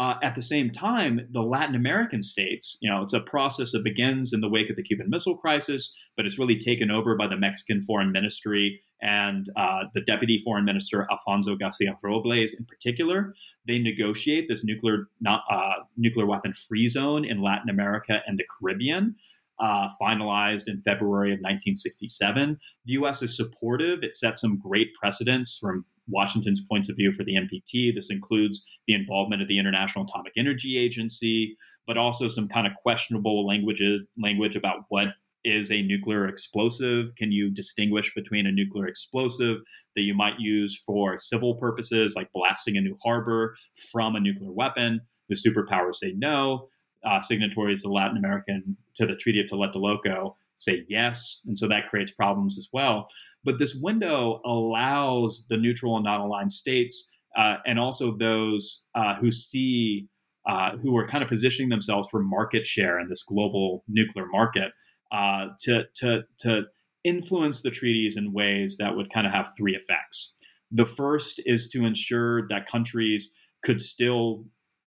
Uh, 0.01 0.14
at 0.22 0.34
the 0.34 0.40
same 0.40 0.70
time, 0.70 1.20
the 1.30 1.42
Latin 1.42 1.74
American 1.74 2.22
states, 2.22 2.78
you 2.80 2.88
know, 2.88 3.03
it's 3.03 3.12
a 3.12 3.20
process 3.20 3.72
that 3.72 3.84
begins 3.84 4.32
in 4.32 4.40
the 4.40 4.48
wake 4.48 4.70
of 4.70 4.76
the 4.76 4.82
Cuban 4.82 5.11
Missile 5.11 5.36
Crisis, 5.36 5.94
but 6.16 6.24
it's 6.24 6.38
really 6.38 6.59
taken 6.59 6.90
over 6.90 7.14
by 7.18 7.28
the 7.28 7.36
Mexican 7.36 7.82
Foreign 7.82 8.11
Ministry 8.11 8.80
and 9.03 9.46
uh, 9.57 9.84
the 9.92 10.01
Deputy 10.01 10.38
Foreign 10.38 10.64
Minister 10.64 11.07
Alfonso 11.11 11.55
Garcia 11.55 11.98
Robles 12.03 12.55
in 12.55 12.64
particular. 12.64 13.34
They 13.66 13.78
negotiate 13.78 14.46
this 14.48 14.64
nuclear 14.64 15.09
not, 15.20 15.42
uh, 15.51 15.84
nuclear 15.98 16.24
weapon 16.24 16.55
free 16.55 16.88
zone 16.88 17.26
in 17.26 17.42
Latin 17.42 17.68
America 17.68 18.22
and 18.26 18.38
the 18.38 18.46
Caribbean. 18.59 19.16
Uh, 19.59 19.90
finalized 20.01 20.68
in 20.68 20.80
February 20.80 21.32
of 21.32 21.40
1967. 21.40 22.59
The 22.86 22.92
U.S. 22.94 23.20
is 23.20 23.36
supportive. 23.36 24.03
It 24.03 24.14
sets 24.14 24.40
some 24.40 24.59
great 24.59 24.94
precedents 24.94 25.59
from 25.61 25.84
Washington's 26.11 26.61
points 26.61 26.88
of 26.88 26.96
view 26.96 27.12
for 27.12 27.24
the 27.24 27.36
NPT. 27.36 27.94
This 27.94 28.11
includes 28.11 28.64
the 28.86 28.94
involvement 28.94 29.42
of 29.42 29.48
the 29.48 29.58
International 29.58 30.04
Atomic 30.04 30.32
Energy 30.36 30.78
Agency, 30.78 31.54
but 31.86 31.96
also 31.96 32.28
some 32.28 32.48
kind 32.48 32.66
of 32.66 32.72
questionable 32.82 33.46
languages 33.46 34.04
language 34.18 34.56
about 34.56 34.84
what 34.88 35.08
is 35.44 35.70
a 35.70 35.82
nuclear 35.82 36.26
explosive? 36.26 37.14
Can 37.16 37.32
you 37.32 37.50
distinguish 37.50 38.14
between 38.14 38.46
a 38.46 38.52
nuclear 38.52 38.86
explosive 38.86 39.58
that 39.96 40.02
you 40.02 40.14
might 40.14 40.38
use 40.38 40.76
for 40.84 41.16
civil 41.16 41.54
purposes, 41.54 42.14
like 42.14 42.32
blasting 42.32 42.76
a 42.76 42.80
new 42.80 42.96
harbor, 43.02 43.54
from 43.90 44.16
a 44.16 44.20
nuclear 44.20 44.52
weapon? 44.52 45.00
The 45.28 45.36
superpowers 45.36 45.96
say 45.96 46.12
no. 46.16 46.68
Uh, 47.02 47.18
signatories 47.18 47.82
of 47.82 47.92
Latin 47.92 48.18
American 48.18 48.76
to 48.94 49.06
the 49.06 49.16
Treaty 49.16 49.40
of 49.40 49.46
Tlatelolco 49.46 50.34
say 50.61 50.84
yes. 50.88 51.40
And 51.46 51.58
so 51.58 51.66
that 51.68 51.88
creates 51.88 52.12
problems 52.12 52.58
as 52.58 52.68
well. 52.72 53.08
But 53.44 53.58
this 53.58 53.74
window 53.74 54.40
allows 54.44 55.46
the 55.48 55.56
neutral 55.56 55.96
and 55.96 56.04
non 56.04 56.20
aligned 56.20 56.52
states 56.52 57.11
uh, 57.36 57.56
and 57.66 57.78
also 57.78 58.16
those 58.16 58.84
uh, 58.94 59.14
who 59.16 59.30
see, 59.30 60.06
uh, 60.48 60.76
who 60.76 60.96
are 60.96 61.06
kind 61.06 61.22
of 61.22 61.28
positioning 61.28 61.70
themselves 61.70 62.08
for 62.11 62.22
market 62.22 62.66
share 62.66 63.00
in 63.00 63.08
this 63.08 63.22
global 63.22 63.84
nuclear 63.88 64.26
market 64.26 64.72
uh, 65.12 65.46
to, 65.61 65.84
to, 65.94 66.22
to 66.40 66.62
influence 67.04 67.62
the 67.62 67.70
treaties 67.70 68.16
in 68.16 68.32
ways 68.32 68.76
that 68.78 68.94
would 68.94 69.11
kind 69.12 69.26
of 69.26 69.32
have 69.32 69.48
three 69.56 69.74
effects. 69.74 70.34
The 70.70 70.84
first 70.84 71.40
is 71.46 71.68
to 71.70 71.84
ensure 71.84 72.46
that 72.48 72.66
countries 72.66 73.32
could 73.62 73.80
still 73.80 74.44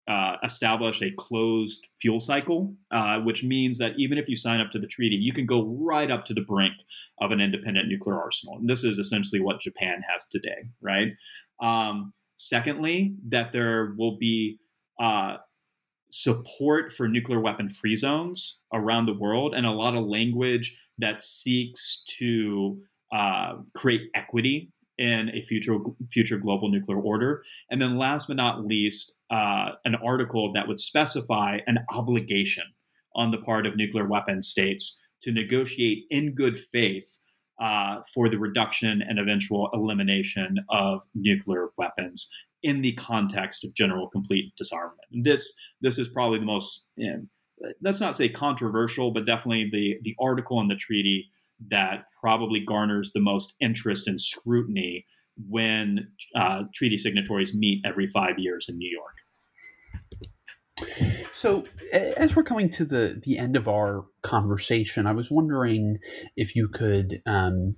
uh, 0.07 0.35
establish 0.43 1.01
a 1.01 1.11
closed 1.11 1.87
fuel 1.99 2.19
cycle, 2.19 2.75
uh, 2.91 3.19
which 3.19 3.43
means 3.43 3.77
that 3.77 3.93
even 3.97 4.17
if 4.17 4.27
you 4.27 4.35
sign 4.35 4.59
up 4.59 4.69
to 4.71 4.79
the 4.79 4.87
treaty, 4.87 5.15
you 5.15 5.31
can 5.31 5.45
go 5.45 5.63
right 5.79 6.11
up 6.11 6.25
to 6.25 6.33
the 6.33 6.41
brink 6.41 6.73
of 7.21 7.31
an 7.31 7.39
independent 7.39 7.87
nuclear 7.87 8.19
arsenal. 8.19 8.57
And 8.57 8.67
this 8.67 8.83
is 8.83 8.97
essentially 8.97 9.39
what 9.39 9.61
Japan 9.61 10.01
has 10.11 10.27
today, 10.27 10.67
right? 10.81 11.13
Um, 11.61 12.11
secondly, 12.35 13.15
that 13.29 13.53
there 13.53 13.93
will 13.97 14.17
be 14.17 14.59
uh, 14.99 15.37
support 16.11 16.91
for 16.91 17.07
nuclear 17.07 17.39
weapon 17.39 17.69
free 17.69 17.95
zones 17.95 18.59
around 18.73 19.05
the 19.05 19.13
world 19.13 19.55
and 19.55 19.65
a 19.65 19.71
lot 19.71 19.95
of 19.95 20.05
language 20.05 20.77
that 20.97 21.21
seeks 21.21 22.03
to 22.19 22.77
uh, 23.11 23.53
create 23.73 24.09
equity 24.13 24.71
in 24.97 25.29
a 25.33 25.41
future 25.41 25.77
future 26.09 26.37
global 26.37 26.69
nuclear 26.69 26.99
order. 26.99 27.43
And 27.69 27.81
then, 27.81 27.97
last 27.97 28.27
but 28.27 28.37
not 28.37 28.65
least, 28.65 29.17
uh, 29.29 29.71
an 29.85 29.95
article 29.95 30.53
that 30.53 30.67
would 30.67 30.79
specify 30.79 31.59
an 31.67 31.79
obligation 31.91 32.65
on 33.15 33.31
the 33.31 33.39
part 33.39 33.65
of 33.65 33.75
nuclear 33.75 34.07
weapon 34.07 34.41
states 34.41 35.01
to 35.21 35.31
negotiate 35.31 36.05
in 36.09 36.33
good 36.33 36.57
faith 36.57 37.19
uh, 37.61 38.01
for 38.13 38.29
the 38.29 38.37
reduction 38.37 39.01
and 39.07 39.19
eventual 39.19 39.69
elimination 39.73 40.57
of 40.69 41.01
nuclear 41.15 41.69
weapons 41.77 42.29
in 42.63 42.81
the 42.81 42.93
context 42.93 43.63
of 43.63 43.73
general 43.75 44.09
complete 44.09 44.53
disarmament. 44.57 45.07
And 45.11 45.25
this 45.25 45.53
this 45.81 45.99
is 45.99 46.07
probably 46.07 46.39
the 46.39 46.45
most. 46.45 46.87
You 46.95 47.11
know, 47.11 47.71
let's 47.81 48.01
not 48.01 48.15
say 48.15 48.29
controversial, 48.29 49.11
but 49.11 49.25
definitely 49.25 49.69
the 49.71 49.97
the 50.03 50.15
article 50.19 50.59
in 50.61 50.67
the 50.67 50.75
treaty 50.75 51.29
that 51.69 52.05
probably 52.21 52.63
garners 52.65 53.11
the 53.13 53.21
most 53.21 53.53
interest 53.61 54.07
and 54.07 54.19
scrutiny 54.19 55.05
when 55.49 56.07
uh, 56.35 56.63
treaty 56.73 56.97
signatories 56.97 57.53
meet 57.53 57.81
every 57.85 58.07
five 58.07 58.35
years 58.37 58.67
in 58.69 58.77
New 58.77 58.89
York. 58.89 59.13
So, 61.33 61.65
as 61.93 62.35
we're 62.35 62.43
coming 62.43 62.69
to 62.71 62.85
the 62.85 63.19
the 63.23 63.37
end 63.37 63.55
of 63.55 63.67
our 63.67 64.05
conversation, 64.21 65.05
I 65.05 65.11
was 65.11 65.29
wondering 65.29 65.97
if 66.35 66.55
you 66.55 66.67
could 66.67 67.21
um, 67.25 67.75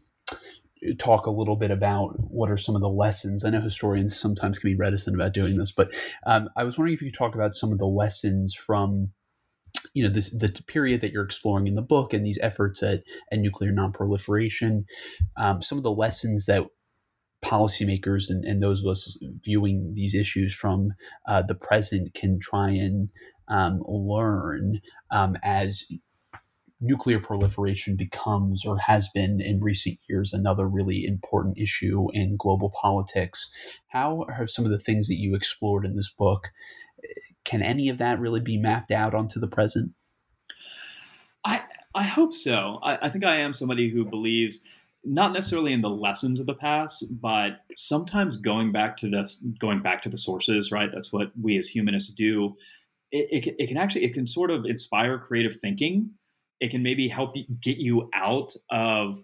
talk 0.97 1.25
a 1.25 1.31
little 1.31 1.55
bit 1.55 1.71
about 1.71 2.15
what 2.17 2.49
are 2.49 2.57
some 2.57 2.75
of 2.75 2.81
the 2.81 2.89
lessons. 2.89 3.43
I 3.43 3.49
know 3.49 3.61
historians 3.61 4.17
sometimes 4.17 4.59
can 4.59 4.69
be 4.69 4.75
reticent 4.75 5.15
about 5.15 5.33
doing 5.33 5.57
this, 5.57 5.71
but 5.71 5.93
um, 6.25 6.49
I 6.55 6.63
was 6.63 6.77
wondering 6.77 6.95
if 6.95 7.01
you 7.01 7.11
could 7.11 7.17
talk 7.17 7.35
about 7.35 7.55
some 7.55 7.71
of 7.71 7.79
the 7.79 7.87
lessons 7.87 8.53
from 8.53 9.11
you 9.93 10.03
know 10.03 10.09
this 10.09 10.29
the 10.29 10.49
period 10.67 11.01
that 11.01 11.11
you're 11.11 11.23
exploring 11.23 11.67
in 11.67 11.75
the 11.75 11.81
book 11.81 12.13
and 12.13 12.25
these 12.25 12.39
efforts 12.41 12.81
at, 12.83 13.03
at 13.31 13.39
nuclear 13.39 13.71
nonproliferation 13.71 14.85
um, 15.37 15.61
some 15.61 15.77
of 15.77 15.83
the 15.83 15.91
lessons 15.91 16.45
that 16.45 16.65
policymakers 17.43 18.29
and, 18.29 18.43
and 18.43 18.61
those 18.61 18.83
of 18.83 18.89
us 18.89 19.17
viewing 19.43 19.93
these 19.93 20.15
issues 20.15 20.53
from 20.53 20.93
uh, 21.27 21.41
the 21.43 21.55
present 21.55 22.13
can 22.13 22.39
try 22.39 22.69
and 22.69 23.09
um, 23.47 23.83
learn 23.87 24.81
um, 25.11 25.37
as 25.43 25.85
nuclear 26.81 27.19
proliferation 27.19 27.95
becomes 27.95 28.65
or 28.65 28.77
has 28.77 29.07
been 29.13 29.39
in 29.39 29.61
recent 29.61 29.97
years 30.09 30.33
another 30.33 30.67
really 30.67 31.05
important 31.05 31.57
issue 31.57 32.07
in 32.13 32.35
global 32.37 32.69
politics. 32.69 33.49
How 33.87 34.25
have 34.35 34.49
some 34.49 34.65
of 34.65 34.71
the 34.71 34.79
things 34.79 35.07
that 35.07 35.15
you 35.15 35.35
explored 35.35 35.85
in 35.85 35.95
this 35.95 36.11
book 36.17 36.49
can 37.45 37.61
any 37.61 37.87
of 37.89 37.97
that 37.99 38.19
really 38.19 38.41
be 38.41 38.57
mapped 38.57 38.91
out 38.91 39.13
onto 39.13 39.39
the 39.39 39.47
present? 39.47 39.93
I 41.45 41.63
I 41.93 42.03
hope 42.03 42.33
so. 42.33 42.79
I, 42.83 43.07
I 43.07 43.09
think 43.09 43.23
I 43.23 43.37
am 43.37 43.53
somebody 43.53 43.89
who 43.89 44.03
believes 44.03 44.59
not 45.05 45.31
necessarily 45.31 45.71
in 45.71 45.81
the 45.81 45.89
lessons 45.89 46.39
of 46.39 46.47
the 46.47 46.55
past, 46.55 47.05
but 47.21 47.59
sometimes 47.75 48.37
going 48.37 48.71
back 48.71 48.97
to 48.97 49.09
this, 49.09 49.45
going 49.59 49.81
back 49.81 50.01
to 50.01 50.09
the 50.09 50.17
sources, 50.17 50.71
right? 50.71 50.89
That's 50.91 51.13
what 51.13 51.31
we 51.39 51.57
as 51.57 51.67
humanists 51.67 52.11
do. 52.11 52.55
It, 53.11 53.45
it, 53.47 53.55
it 53.59 53.67
can 53.67 53.77
actually, 53.77 54.03
it 54.03 54.15
can 54.15 54.25
sort 54.25 54.49
of 54.49 54.65
inspire 54.65 55.19
creative 55.19 55.55
thinking. 55.59 56.09
It 56.59 56.71
can 56.71 56.81
maybe 56.81 57.07
help 57.07 57.35
get 57.61 57.77
you 57.77 58.09
out 58.15 58.53
of 58.71 59.21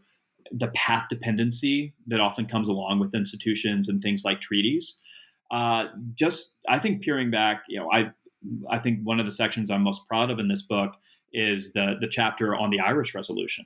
the 0.52 0.68
path 0.69 1.06
dependency 1.10 1.95
that 2.07 2.19
often 2.19 2.45
comes 2.45 2.68
along 2.68 2.99
with 2.99 3.15
institutions 3.15 3.89
and 3.89 4.02
things 4.02 4.23
like 4.23 4.39
treaties. 4.39 4.99
Uh, 5.51 5.85
just, 6.15 6.55
I 6.67 6.79
think 6.79 7.03
peering 7.03 7.29
back, 7.29 7.63
you 7.67 7.79
know, 7.79 7.91
I, 7.91 8.11
I 8.69 8.79
think 8.79 8.99
one 9.03 9.19
of 9.19 9.25
the 9.25 9.31
sections 9.31 9.69
I'm 9.69 9.83
most 9.83 10.07
proud 10.07 10.31
of 10.31 10.39
in 10.39 10.47
this 10.47 10.61
book 10.61 10.95
is 11.33 11.73
the 11.73 11.95
the 11.99 12.07
chapter 12.07 12.55
on 12.55 12.69
the 12.71 12.79
Irish 12.79 13.13
Resolution 13.13 13.65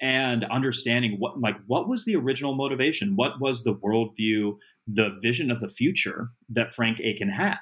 and 0.00 0.44
understanding 0.44 1.16
what 1.18 1.38
like 1.38 1.56
what 1.66 1.88
was 1.88 2.04
the 2.04 2.16
original 2.16 2.54
motivation? 2.54 3.16
What 3.16 3.40
was 3.40 3.62
the 3.62 3.74
worldview 3.74 4.56
the 4.86 5.16
vision 5.20 5.50
of 5.50 5.60
the 5.60 5.68
future 5.68 6.30
that 6.48 6.72
frank 6.72 7.00
aiken 7.00 7.28
had? 7.28 7.58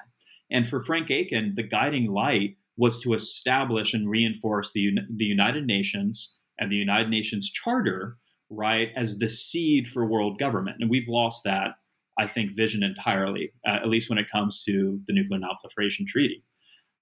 And 0.49 0.67
for 0.67 0.79
frank 0.79 1.11
aiken 1.11 1.51
the 1.55 1.63
guiding 1.63 2.09
light 2.09 2.55
was 2.77 2.99
to 3.01 3.13
establish 3.13 3.93
and 3.93 4.09
reinforce 4.09 4.71
the, 4.71 4.91
the 5.13 5.25
united 5.25 5.65
nations 5.65 6.37
and 6.57 6.71
the 6.71 6.77
united 6.77 7.09
nations 7.09 7.49
charter 7.49 8.17
right 8.49 8.89
as 8.95 9.19
the 9.19 9.29
seed 9.29 9.87
for 9.87 10.05
world 10.05 10.39
government. 10.39 10.77
And 10.79 10.89
we've 10.89 11.07
lost 11.07 11.43
that 11.43 11.71
i 12.19 12.27
think 12.27 12.55
vision 12.55 12.83
entirely 12.83 13.51
uh, 13.67 13.77
at 13.81 13.89
least 13.89 14.09
when 14.09 14.19
it 14.19 14.29
comes 14.29 14.63
to 14.63 14.99
the 15.07 15.13
nuclear 15.13 15.39
nonproliferation 15.39 16.05
treaty 16.05 16.43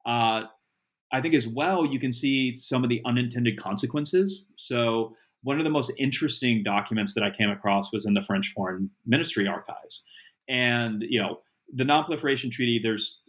uh, 0.06 0.44
I 1.12 1.22
think 1.22 1.34
as 1.34 1.48
well, 1.48 1.86
you 1.86 2.00
can 2.00 2.12
see 2.12 2.54
some 2.54 2.84
of 2.84 2.90
the 2.90 3.02
unintended 3.06 3.58
consequences. 3.58 4.46
So, 4.56 5.16
one 5.44 5.60
of 5.60 5.64
the 5.64 5.70
most 5.70 5.92
interesting 5.98 6.64
documents 6.64 7.14
that 7.14 7.24
I 7.24 7.30
came 7.30 7.50
across 7.50 7.94
was 7.94 8.06
in 8.06 8.14
the 8.14 8.22
French 8.22 8.52
Foreign 8.54 8.90
Ministry 9.06 9.48
archives. 9.48 10.06
And, 10.50 11.04
you 11.08 11.22
know, 11.22 11.40
the 11.74 11.86
non-proliferation 11.86 12.50
treaty, 12.50 12.80
there's 12.82 13.24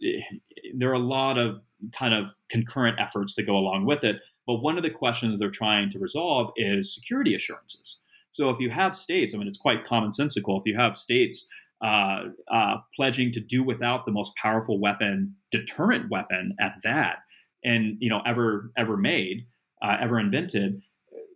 there 0.75 0.89
are 0.89 0.93
a 0.93 0.99
lot 0.99 1.37
of 1.37 1.61
kind 1.93 2.13
of 2.13 2.35
concurrent 2.49 2.99
efforts 2.99 3.35
that 3.35 3.43
go 3.43 3.55
along 3.55 3.85
with 3.85 4.03
it. 4.03 4.23
But 4.47 4.55
one 4.55 4.75
of 4.75 4.83
the 4.83 4.89
questions 4.89 5.39
they're 5.39 5.51
trying 5.51 5.89
to 5.91 5.99
resolve 5.99 6.51
is 6.57 6.93
security 6.93 7.35
assurances. 7.35 8.01
So 8.31 8.49
if 8.49 8.59
you 8.59 8.69
have 8.69 8.95
states, 8.95 9.33
I 9.33 9.37
mean, 9.37 9.47
it's 9.47 9.57
quite 9.57 9.85
commonsensical. 9.85 10.59
If 10.59 10.65
you 10.65 10.75
have 10.75 10.95
states 10.95 11.47
uh, 11.81 12.23
uh, 12.51 12.75
pledging 12.95 13.31
to 13.31 13.39
do 13.39 13.63
without 13.63 14.05
the 14.05 14.11
most 14.11 14.33
powerful 14.35 14.79
weapon, 14.79 15.35
deterrent 15.51 16.09
weapon 16.09 16.55
at 16.59 16.73
that, 16.83 17.19
and 17.63 17.97
you 17.99 18.09
know 18.09 18.21
ever 18.25 18.71
ever 18.77 18.97
made, 18.97 19.45
uh, 19.81 19.97
ever 19.99 20.19
invented, 20.19 20.81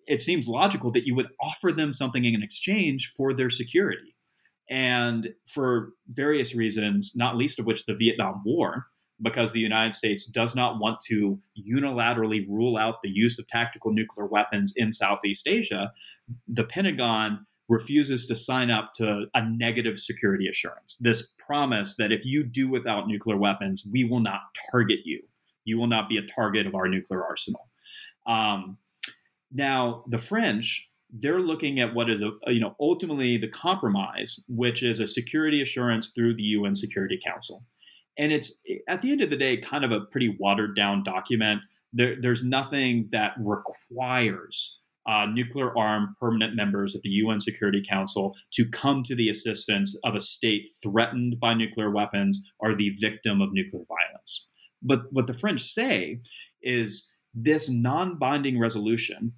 it 0.08 0.22
seems 0.22 0.48
logical 0.48 0.92
that 0.92 1.06
you 1.06 1.16
would 1.16 1.30
offer 1.42 1.72
them 1.72 1.94
something 1.94 2.26
in 2.26 2.44
exchange 2.44 3.14
for 3.16 3.34
their 3.34 3.50
security. 3.50 4.16
And 4.70 5.30
for 5.46 5.90
various 6.08 6.56
reasons, 6.56 7.14
not 7.16 7.36
least 7.36 7.60
of 7.60 7.66
which 7.66 7.86
the 7.86 7.96
Vietnam 7.96 8.42
War, 8.46 8.88
because 9.22 9.54
the 9.54 9.60
United 9.60 9.94
States 9.94 10.26
does 10.26 10.56
not 10.56 10.80
want 10.80 11.00
to 11.08 11.40
unilaterally 11.58 12.46
rule 12.50 12.78
out 12.78 13.02
the 13.02 13.10
use 13.10 13.38
of 13.40 13.48
tactical 13.48 13.94
nuclear 13.94 14.28
weapons 14.28 14.74
in 14.76 14.92
Southeast 14.92 15.48
Asia, 15.48 15.92
the 16.48 16.64
Pentagon 16.64 17.46
refuses 17.70 18.26
to 18.28 18.36
sign 18.36 18.70
up 18.70 18.94
to 18.94 19.26
a 19.34 19.50
negative 19.50 19.98
security 19.98 20.48
assurance. 20.48 20.98
This 21.00 21.34
promise 21.38 21.96
that 21.96 22.12
if 22.12 22.26
you 22.26 22.44
do 22.44 22.68
without 22.68 23.08
nuclear 23.08 23.38
weapons, 23.38 23.86
we 23.92 24.04
will 24.04 24.20
not 24.20 24.42
target 24.72 25.00
you. 25.06 25.22
You 25.66 25.78
will 25.78 25.88
not 25.88 26.10
be 26.10 26.18
a 26.18 26.26
target 26.26 26.68
of 26.68 26.76
our 26.76 26.88
nuclear 26.88 27.24
arsenal. 27.24 27.70
Um, 28.28 28.78
now, 29.52 30.04
the 30.08 30.18
French, 30.18 30.90
they're 31.10 31.40
looking 31.40 31.80
at 31.80 31.94
what 31.94 32.10
is 32.10 32.22
a, 32.22 32.32
you 32.48 32.60
know 32.60 32.76
ultimately 32.80 33.38
the 33.38 33.48
compromise, 33.48 34.44
which 34.50 34.84
is 34.84 35.00
a 35.00 35.08
security 35.08 35.62
assurance 35.62 36.10
through 36.10 36.36
the 36.36 36.44
UN 36.44 36.76
Security 36.76 37.20
Council. 37.24 37.64
And 38.18 38.32
it's 38.32 38.62
at 38.88 39.02
the 39.02 39.12
end 39.12 39.22
of 39.22 39.30
the 39.30 39.38
day 39.38 39.58
kind 39.58 39.86
of 39.86 39.92
a 39.92 40.02
pretty 40.02 40.36
watered 40.40 40.76
down 40.76 41.04
document. 41.04 41.62
There, 41.94 42.16
there's 42.20 42.44
nothing 42.44 43.08
that 43.12 43.34
requires 43.40 44.80
uh, 45.06 45.26
nuclear 45.26 45.78
armed 45.78 46.10
permanent 46.20 46.56
members 46.56 46.96
of 46.96 47.02
the 47.02 47.10
UN 47.10 47.40
Security 47.40 47.84
Council 47.88 48.36
to 48.54 48.68
come 48.70 49.04
to 49.04 49.16
the 49.16 49.30
assistance 49.30 49.98
of 50.04 50.16
a 50.16 50.22
state 50.22 50.70
threatened 50.82 51.40
by 51.40 51.54
nuclear 51.54 51.92
weapons 51.92 52.52
or 52.60 52.76
the 52.76 52.90
victim 53.00 53.42
of 53.42 53.52
nuclear 53.52 53.84
violence. 53.88 54.48
But 54.82 55.04
what 55.12 55.28
the 55.28 55.34
French 55.34 55.62
say 55.62 56.22
is 56.62 57.10
this 57.34 57.70
non 57.70 58.18
binding 58.18 58.60
resolution 58.60 59.34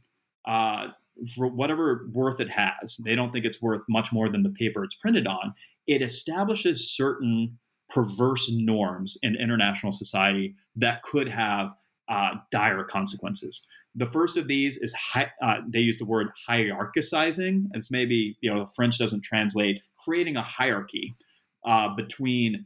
uh, 0.47 0.87
for 1.35 1.47
whatever 1.47 2.07
worth 2.11 2.39
it 2.39 2.49
has, 2.49 2.97
they 3.03 3.15
don't 3.15 3.31
think 3.31 3.45
it's 3.45 3.61
worth 3.61 3.83
much 3.87 4.11
more 4.11 4.29
than 4.29 4.43
the 4.43 4.49
paper 4.49 4.83
it's 4.83 4.95
printed 4.95 5.27
on. 5.27 5.53
It 5.87 6.01
establishes 6.01 6.91
certain 6.91 7.57
perverse 7.89 8.51
norms 8.51 9.17
in 9.21 9.35
international 9.35 9.91
society 9.91 10.55
that 10.75 11.03
could 11.03 11.29
have 11.29 11.73
uh, 12.09 12.35
dire 12.51 12.83
consequences. 12.83 13.65
The 13.95 14.05
first 14.05 14.37
of 14.37 14.47
these 14.47 14.77
is 14.77 14.93
hi- 14.93 15.31
uh, 15.41 15.57
they 15.67 15.79
use 15.79 15.97
the 15.97 16.05
word 16.05 16.27
hierarchicizing. 16.49 17.65
It's 17.73 17.89
maybe 17.89 18.37
you 18.41 18.53
know 18.53 18.59
the 18.61 18.71
French 18.75 18.97
doesn't 18.97 19.23
translate, 19.23 19.81
creating 20.03 20.35
a 20.35 20.41
hierarchy 20.41 21.13
uh, 21.65 21.95
between 21.95 22.65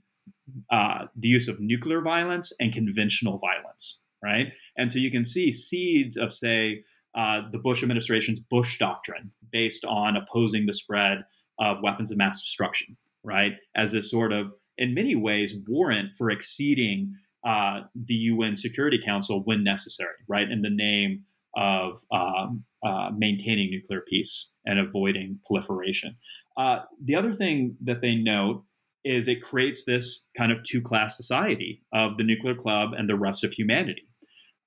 uh, 0.72 1.06
the 1.15 1.27
use 1.27 1.47
of 1.47 1.60
nuclear 1.60 2.01
violence 2.01 2.51
and 2.60 2.73
conventional 2.73 3.38
violence, 3.38 3.99
right? 4.23 4.53
And 4.77 4.91
so 4.91 4.99
you 4.99 5.11
can 5.11 5.26
see 5.26 5.51
seeds 5.51 6.18
of 6.18 6.34
say 6.34 6.84
uh, 7.15 7.41
the 7.51 7.60
Bush 7.60 7.81
administration's 7.81 8.39
Bush 8.39 8.77
doctrine 8.77 9.31
based 9.51 9.85
on 9.85 10.15
opposing 10.15 10.65
the 10.65 10.73
spread 10.73 11.23
of 11.60 11.81
weapons 11.81 12.11
of 12.11 12.18
mass 12.18 12.41
destruction, 12.41 12.97
right? 13.23 13.53
As 13.76 13.93
a 13.93 14.01
sort 14.01 14.31
of, 14.31 14.53
in 14.77 14.93
many 14.93 15.15
ways, 15.15 15.56
warrant 15.68 16.14
for 16.18 16.30
exceeding 16.30 17.14
uh, 17.45 17.81
the 17.95 18.13
UN 18.13 18.55
Security 18.55 18.99
Council 19.03 19.41
when 19.43 19.63
necessary, 19.63 20.15
right? 20.27 20.49
In 20.49 20.61
the 20.61 20.69
name 20.69 21.23
of 21.55 21.97
um, 22.11 22.63
uh, 22.85 23.09
maintaining 23.15 23.71
nuclear 23.71 24.01
peace 24.01 24.49
and 24.65 24.79
avoiding 24.79 25.39
proliferation. 25.45 26.15
Uh, 26.57 26.79
the 27.03 27.15
other 27.15 27.33
thing 27.33 27.75
that 27.81 28.01
they 28.01 28.15
note 28.15 28.63
is 29.03 29.27
it 29.27 29.41
creates 29.41 29.85
this 29.85 30.27
kind 30.37 30.51
of 30.51 30.61
two 30.63 30.81
class 30.81 31.15
society 31.15 31.81
of 31.93 32.17
the 32.17 32.23
nuclear 32.23 32.53
club 32.53 32.91
and 32.93 33.09
the 33.09 33.15
rest 33.15 33.43
of 33.43 33.53
humanity 33.53 34.09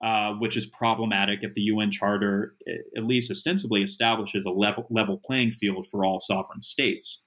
uh, 0.03 0.33
which 0.33 0.57
is 0.57 0.67
problematic 0.67 1.45
if 1.45 1.55
the 1.55 1.63
UN 1.63 1.91
Charter, 1.91 2.57
at 2.97 3.05
least 3.05 3.31
ostensibly, 3.31 3.83
establishes 3.83 4.45
a 4.45 4.51
level, 4.51 4.87
level 4.91 5.21
playing 5.25 5.53
field 5.53 5.87
for 5.89 6.05
all 6.05 6.19
sovereign 6.19 6.61
states. 6.61 7.23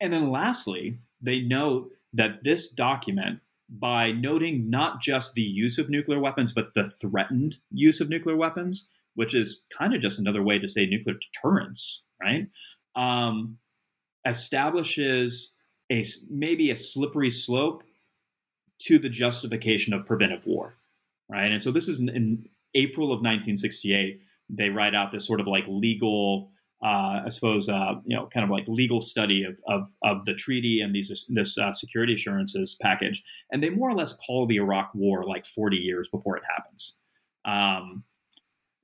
And 0.00 0.12
then 0.12 0.30
lastly, 0.30 0.98
they 1.22 1.40
note 1.40 1.90
that 2.12 2.44
this 2.44 2.68
document, 2.68 3.40
by 3.78 4.12
noting 4.12 4.70
not 4.70 5.00
just 5.00 5.34
the 5.34 5.42
use 5.42 5.78
of 5.78 5.90
nuclear 5.90 6.20
weapons, 6.20 6.52
but 6.52 6.74
the 6.74 6.84
threatened 6.84 7.56
use 7.70 8.00
of 8.00 8.08
nuclear 8.08 8.36
weapons, 8.36 8.90
which 9.14 9.34
is 9.34 9.64
kind 9.76 9.94
of 9.94 10.00
just 10.00 10.18
another 10.18 10.42
way 10.42 10.58
to 10.58 10.68
say 10.68 10.86
nuclear 10.86 11.16
deterrence, 11.16 12.02
right? 12.22 12.48
Um, 12.94 13.58
establishes 14.26 15.54
a 15.90 16.04
maybe 16.30 16.70
a 16.70 16.76
slippery 16.76 17.30
slope 17.30 17.84
to 18.80 18.98
the 18.98 19.08
justification 19.08 19.92
of 19.92 20.06
preventive 20.06 20.46
war 20.46 20.76
right? 21.28 21.50
And 21.50 21.62
so 21.62 21.70
this 21.70 21.88
is 21.88 22.00
in, 22.00 22.08
in 22.08 22.46
April 22.74 23.06
of 23.06 23.18
1968. 23.18 24.20
They 24.50 24.68
write 24.68 24.94
out 24.94 25.10
this 25.10 25.26
sort 25.26 25.40
of 25.40 25.46
like 25.46 25.66
legal, 25.66 26.50
uh, 26.84 27.22
I 27.24 27.28
suppose, 27.30 27.68
uh, 27.68 27.94
you 28.04 28.14
know, 28.14 28.26
kind 28.26 28.44
of 28.44 28.50
like 28.50 28.68
legal 28.68 29.00
study 29.00 29.42
of, 29.42 29.58
of, 29.66 29.88
of 30.02 30.26
the 30.26 30.34
treaty 30.34 30.80
and 30.80 30.94
these 30.94 31.24
this 31.30 31.56
uh, 31.56 31.72
security 31.72 32.12
assurances 32.12 32.76
package, 32.82 33.22
and 33.50 33.62
they 33.62 33.70
more 33.70 33.88
or 33.88 33.94
less 33.94 34.12
call 34.26 34.46
the 34.46 34.56
Iraq 34.56 34.90
War 34.94 35.24
like 35.24 35.46
40 35.46 35.76
years 35.78 36.08
before 36.08 36.36
it 36.36 36.42
happens. 36.54 36.98
Um, 37.46 38.04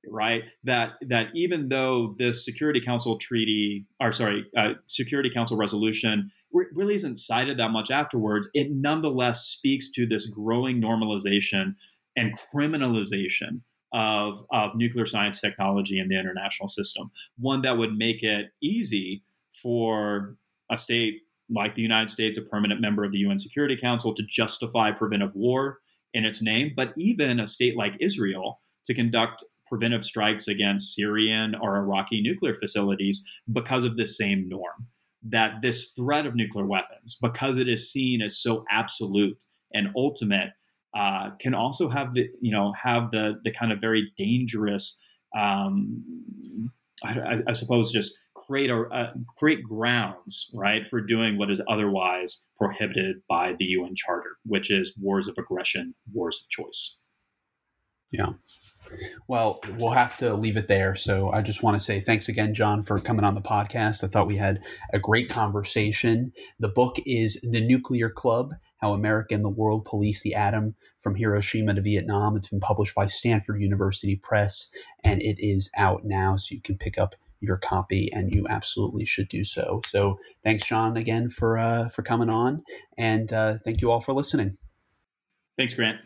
right 0.09 0.45
that 0.65 0.93
that 1.07 1.27
even 1.35 1.69
though 1.69 2.15
this 2.17 2.43
security 2.43 2.81
council 2.81 3.19
treaty 3.19 3.85
or 4.01 4.13
sorry 4.13 4.47
uh, 4.57 4.73
security 4.87 5.29
council 5.29 5.59
resolution 5.59 6.31
re- 6.55 6.65
really 6.75 6.95
isn't 6.95 7.17
cited 7.17 7.59
that 7.59 7.71
much 7.71 7.91
afterwards 7.91 8.49
it 8.55 8.69
nonetheless 8.71 9.43
speaks 9.43 9.91
to 9.91 10.07
this 10.07 10.27
growing 10.27 10.81
normalization 10.81 11.75
and 12.17 12.33
criminalization 12.39 13.61
of, 13.93 14.45
of 14.53 14.75
nuclear 14.75 15.07
science 15.07 15.41
technology 15.41 15.99
in 15.99 16.09
the 16.09 16.19
international 16.19 16.69
system, 16.69 17.11
one 17.39 17.63
that 17.63 17.79
would 17.79 17.97
make 17.97 18.23
it 18.23 18.47
easy 18.63 19.23
for 19.63 20.37
a 20.71 20.79
state 20.79 21.23
like 21.53 21.75
the 21.75 21.83
United 21.83 22.11
States, 22.11 22.39
a 22.39 22.43
permanent 22.43 22.81
member 22.81 23.05
of 23.05 23.13
the 23.13 23.19
UN 23.19 23.39
Security 23.39 23.77
Council, 23.77 24.15
to 24.15 24.23
justify 24.29 24.93
preventive 24.93 25.35
war 25.35 25.79
in 26.15 26.25
its 26.25 26.43
name, 26.43 26.73
but 26.77 26.93
even 26.97 27.41
a 27.41 27.47
state 27.47 27.77
like 27.77 27.95
Israel 28.01 28.61
to 28.85 28.95
conduct 28.95 29.45
preventive 29.67 30.05
strikes 30.05 30.49
against 30.49 30.95
Syrian 30.95 31.55
or 31.55 31.77
Iraqi 31.77 32.21
nuclear 32.21 32.55
facilities 32.55 33.25
because 33.53 33.85
of 33.85 33.97
this 33.97 34.17
same 34.17 34.49
norm. 34.49 34.89
That 35.23 35.61
this 35.61 35.93
threat 35.93 36.25
of 36.25 36.35
nuclear 36.35 36.67
weapons, 36.67 37.17
because 37.21 37.59
it 37.59 37.69
is 37.69 37.93
seen 37.93 38.23
as 38.23 38.39
so 38.39 38.65
absolute 38.71 39.45
and 39.75 39.89
ultimate 39.95 40.53
uh, 40.95 41.31
can 41.41 41.55
also 41.55 41.89
have 41.89 42.15
the 42.15 42.29
you 42.41 42.53
know 42.53 42.73
have 42.73 43.11
the 43.11 43.39
the 43.45 43.53
kind 43.53 43.73
of 43.73 43.81
very 43.81 44.11
dangerous 44.17 45.01
um, 45.37 46.03
I, 47.05 47.43
I, 47.49 47.53
suppose 47.53 47.93
just 47.93 48.19
create 48.35 48.71
a 48.71 48.83
uh, 48.83 49.13
create 49.39 49.63
grounds 49.63 50.51
right 50.55 50.87
for 50.87 51.01
doing 51.01 51.39
what 51.39 51.51
is 51.51 51.63
otherwise 51.69 52.47
prohibited 52.59 53.23
by 53.29 53.55
the 53.59 53.65
UN 53.67 53.95
Charter, 53.95 54.37
which 54.45 54.71
is 54.71 54.95
wars 55.01 55.27
of 55.27 55.37
aggression, 55.39 55.95
wars 56.13 56.43
of 56.43 56.49
choice. 56.51 56.99
Yeah. 58.13 58.31
Well, 59.29 59.61
we'll 59.79 59.93
have 59.93 60.17
to 60.17 60.35
leave 60.35 60.57
it 60.57 60.67
there. 60.67 60.97
So 60.97 61.31
I 61.31 61.43
just 61.43 61.63
want 61.63 61.79
to 61.79 61.85
say 61.85 62.01
thanks 62.01 62.29
again, 62.29 62.55
John, 62.55 62.83
for 62.83 62.99
coming 63.01 63.25
on 63.25 63.35
the 63.35 63.41
podcast. 63.41 64.03
I 64.03 64.09
thought 64.09 64.27
we 64.27 64.37
had 64.37 64.61
a 64.93 64.99
great 64.99 65.29
conversation. 65.29 66.33
The 66.59 66.69
book 66.69 66.97
is 67.07 67.39
The 67.43 67.61
Nuclear 67.61 68.11
Club 68.11 68.51
How 68.81 68.93
America 68.93 69.35
and 69.35 69.45
the 69.45 69.49
World 69.49 69.85
Policed 69.85 70.23
the 70.23 70.35
Atom 70.35 70.75
from 70.99 71.15
Hiroshima 71.15 71.75
to 71.75 71.81
Vietnam. 71.81 72.37
It's 72.37 72.49
been 72.49 72.61
published 72.61 72.95
by 72.95 73.07
Stanford 73.07 73.61
University 73.61 74.17
Press 74.17 74.71
and 75.05 75.21
it 75.23 75.37
is 75.39 75.71
out 75.77 76.05
now. 76.05 76.37
So 76.37 76.55
you 76.55 76.61
can 76.61 76.77
pick 76.77 76.99
up 76.99 77.15
your 77.41 77.57
copy 77.57 78.13
and 78.13 78.33
you 78.33 78.47
absolutely 78.49 79.07
should 79.07 79.29
do 79.29 79.45
so. 79.45 79.81
So 79.87 80.19
thanks, 80.43 80.65
Sean, 80.65 80.97
again 80.97 81.31
for, 81.31 81.59
uh, 81.59 81.89
for 81.89 82.03
coming 82.03 82.29
on. 82.29 82.63
And 82.99 83.33
uh, 83.33 83.59
thank 83.65 83.81
you 83.81 83.91
all 83.91 84.01
for 84.01 84.13
listening. 84.13 84.59
Thanks, 85.57 85.75
Grant. 85.75 85.99